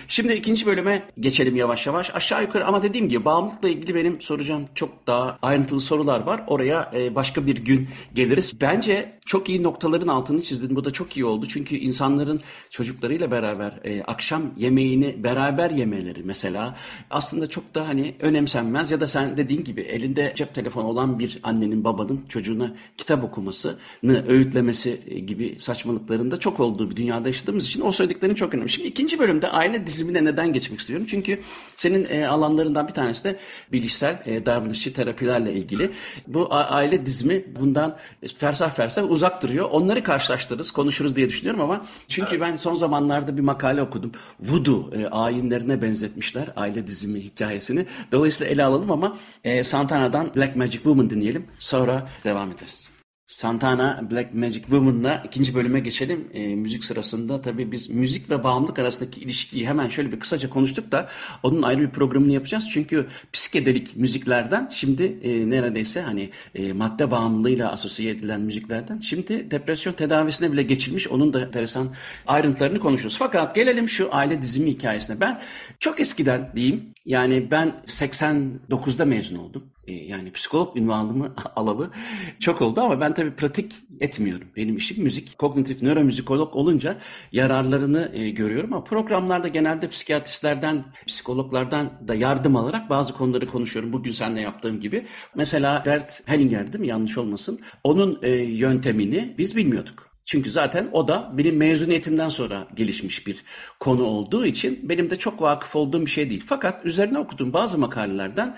Şimdi 0.07 0.33
ikinci 0.33 0.65
bölüme 0.65 1.03
geçelim 1.19 1.55
yavaş 1.55 1.87
yavaş. 1.87 2.15
Aşağı 2.15 2.41
yukarı 2.41 2.65
ama 2.65 2.83
dediğim 2.83 3.09
gibi 3.09 3.25
bağımlılıkla 3.25 3.69
ilgili 3.69 3.95
benim 3.95 4.21
soracağım 4.21 4.67
çok 4.75 5.07
daha 5.07 5.39
ayrıntılı 5.41 5.81
sorular 5.81 6.19
var. 6.19 6.43
Oraya 6.47 6.91
e, 6.95 7.15
başka 7.15 7.45
bir 7.45 7.55
gün 7.55 7.87
geliriz. 8.13 8.61
Bence 8.61 9.19
çok 9.25 9.49
iyi 9.49 9.63
noktaların 9.63 10.07
altını 10.07 10.41
çizdin. 10.41 10.75
Bu 10.75 10.85
da 10.85 10.91
çok 10.91 11.17
iyi 11.17 11.25
oldu. 11.25 11.45
Çünkü 11.47 11.75
insanların 11.75 12.41
çocuklarıyla 12.69 13.31
beraber 13.31 13.73
e, 13.83 14.03
akşam 14.03 14.41
yemeğini 14.57 15.23
beraber 15.23 15.69
yemeleri 15.69 16.23
mesela 16.23 16.77
aslında 17.09 17.47
çok 17.47 17.75
da 17.75 17.87
hani 17.87 18.15
önemsenmez 18.19 18.91
ya 18.91 19.01
da 19.01 19.07
sen 19.07 19.37
dediğin 19.37 19.63
gibi 19.63 19.81
elinde 19.81 20.33
cep 20.35 20.55
telefonu 20.55 20.87
olan 20.87 21.19
bir 21.19 21.39
annenin 21.43 21.83
babanın 21.83 22.25
çocuğuna 22.29 22.73
kitap 22.97 23.23
okumasını 23.23 24.27
öğütlemesi 24.27 25.01
e, 25.07 25.19
gibi 25.19 25.55
saçmalıklarında 25.59 26.39
çok 26.39 26.59
olduğu 26.59 26.89
bir 26.91 26.95
dünyada 26.95 27.27
yaşadığımız 27.27 27.67
için 27.67 27.81
o 27.81 27.91
söylediklerin 27.91 28.35
çok 28.35 28.53
önemli. 28.53 28.69
Şimdi 28.69 28.87
ikinci 28.87 29.19
bölümde 29.19 29.52
aile 29.53 29.87
dizimine 29.87 30.25
neden 30.25 30.53
geçmek 30.53 30.79
istiyorum? 30.79 31.05
Çünkü 31.09 31.39
senin 31.75 32.07
e, 32.09 32.27
alanlarından 32.27 32.87
bir 32.87 32.93
tanesi 32.93 33.23
de 33.23 33.39
bilişsel 33.71 34.23
e, 34.25 34.45
davranışçı 34.45 34.93
terapilerle 34.93 35.53
ilgili. 35.53 35.91
Bu 36.27 36.47
aile 36.53 37.05
dizimi 37.05 37.45
bundan 37.59 37.97
fersah 38.37 38.71
fersah 38.71 39.11
uzak 39.11 39.43
duruyor. 39.43 39.69
Onları 39.71 40.03
karşılaştırırız, 40.03 40.71
konuşuruz 40.71 41.15
diye 41.15 41.29
düşünüyorum 41.29 41.61
ama 41.61 41.85
çünkü 42.07 42.41
ben 42.41 42.55
son 42.55 42.75
zamanlarda 42.75 43.37
bir 43.37 43.41
makale 43.41 43.81
okudum. 43.81 44.11
Voodoo 44.39 44.89
e, 44.95 45.07
ayinlerine 45.07 45.81
benzetmişler 45.81 46.49
aile 46.55 46.87
dizimi 46.87 47.19
hikayesini. 47.19 47.85
Dolayısıyla 48.11 48.53
ele 48.53 48.63
alalım 48.63 48.91
ama 48.91 49.17
e, 49.43 49.63
Santana'dan 49.63 50.35
Black 50.35 50.55
Magic 50.55 50.77
Woman 50.77 51.09
dinleyelim. 51.09 51.45
Sonra 51.59 52.07
devam 52.23 52.51
ederiz. 52.51 52.92
Santana 53.33 54.11
Black 54.11 54.33
Magic 54.33 54.61
Woman'la 54.61 55.23
ikinci 55.25 55.55
bölüme 55.55 55.79
geçelim. 55.79 56.29
E, 56.33 56.55
müzik 56.55 56.85
sırasında 56.85 57.41
tabii 57.41 57.71
biz 57.71 57.89
müzik 57.89 58.29
ve 58.29 58.43
bağımlılık 58.43 58.79
arasındaki 58.79 59.19
ilişkiyi 59.19 59.67
hemen 59.67 59.89
şöyle 59.89 60.11
bir 60.11 60.19
kısaca 60.19 60.49
konuştuk 60.49 60.91
da 60.91 61.09
onun 61.43 61.61
ayrı 61.61 61.81
bir 61.81 61.89
programını 61.89 62.33
yapacağız. 62.33 62.69
Çünkü 62.71 63.07
psikedelik 63.33 63.95
müziklerden 63.95 64.69
şimdi 64.73 65.19
e, 65.23 65.49
neredeyse 65.49 66.01
hani 66.01 66.29
e, 66.55 66.73
madde 66.73 67.11
bağımlılığıyla 67.11 67.71
asosiye 67.71 68.11
edilen 68.11 68.41
müziklerden 68.41 68.99
şimdi 68.99 69.51
depresyon 69.51 69.93
tedavisine 69.93 70.51
bile 70.51 70.63
geçilmiş. 70.63 71.07
Onun 71.07 71.33
da 71.33 71.41
enteresan 71.41 71.95
ayrıntılarını 72.27 72.79
konuşuyoruz. 72.79 73.17
Fakat 73.17 73.55
gelelim 73.55 73.89
şu 73.89 74.15
aile 74.15 74.41
dizimi 74.41 74.69
hikayesine. 74.69 75.19
Ben 75.19 75.41
çok 75.79 75.99
eskiden 75.99 76.51
diyeyim 76.55 76.92
yani 77.05 77.51
ben 77.51 77.83
89'da 77.87 79.05
mezun 79.05 79.35
oldum. 79.35 79.63
Ee, 79.87 79.93
yani 79.93 80.31
psikolog 80.31 80.77
ünvanımı 80.77 81.33
alalı 81.55 81.91
çok 82.39 82.61
oldu 82.61 82.81
ama 82.81 83.01
ben 83.01 83.13
tabii 83.13 83.35
pratik 83.35 83.73
etmiyorum. 83.99 84.47
Benim 84.55 84.77
işim 84.77 85.03
müzik, 85.03 85.37
kognitif 85.37 85.81
nöromüzikolog 85.81 86.55
olunca 86.55 86.97
yararlarını 87.31 88.11
e, 88.13 88.29
görüyorum 88.29 88.73
ama 88.73 88.83
programlarda 88.83 89.47
genelde 89.47 89.89
psikiyatristlerden, 89.89 90.85
psikologlardan 91.07 92.07
da 92.07 92.15
yardım 92.15 92.55
alarak 92.55 92.89
bazı 92.89 93.13
konuları 93.13 93.45
konuşuyorum. 93.45 93.93
Bugün 93.93 94.11
seninle 94.11 94.41
yaptığım 94.41 94.81
gibi. 94.81 95.07
Mesela 95.35 95.83
Bert 95.85 96.21
Hellinger 96.25 96.73
değil 96.73 96.79
mi? 96.79 96.87
Yanlış 96.87 97.17
olmasın. 97.17 97.59
Onun 97.83 98.19
e, 98.21 98.29
yöntemini 98.31 99.35
biz 99.37 99.55
bilmiyorduk. 99.55 100.12
Çünkü 100.25 100.49
zaten 100.49 100.89
o 100.91 101.07
da 101.07 101.31
benim 101.33 101.57
mezuniyetimden 101.57 102.29
sonra 102.29 102.67
gelişmiş 102.75 103.27
bir 103.27 103.43
konu 103.79 104.03
olduğu 104.03 104.45
için 104.45 104.89
benim 104.89 105.09
de 105.09 105.15
çok 105.15 105.41
vakıf 105.41 105.75
olduğum 105.75 106.05
bir 106.05 106.11
şey 106.11 106.29
değil. 106.29 106.43
Fakat 106.45 106.85
üzerine 106.85 107.19
okuduğum 107.19 107.53
bazı 107.53 107.77
makalelerden 107.77 108.57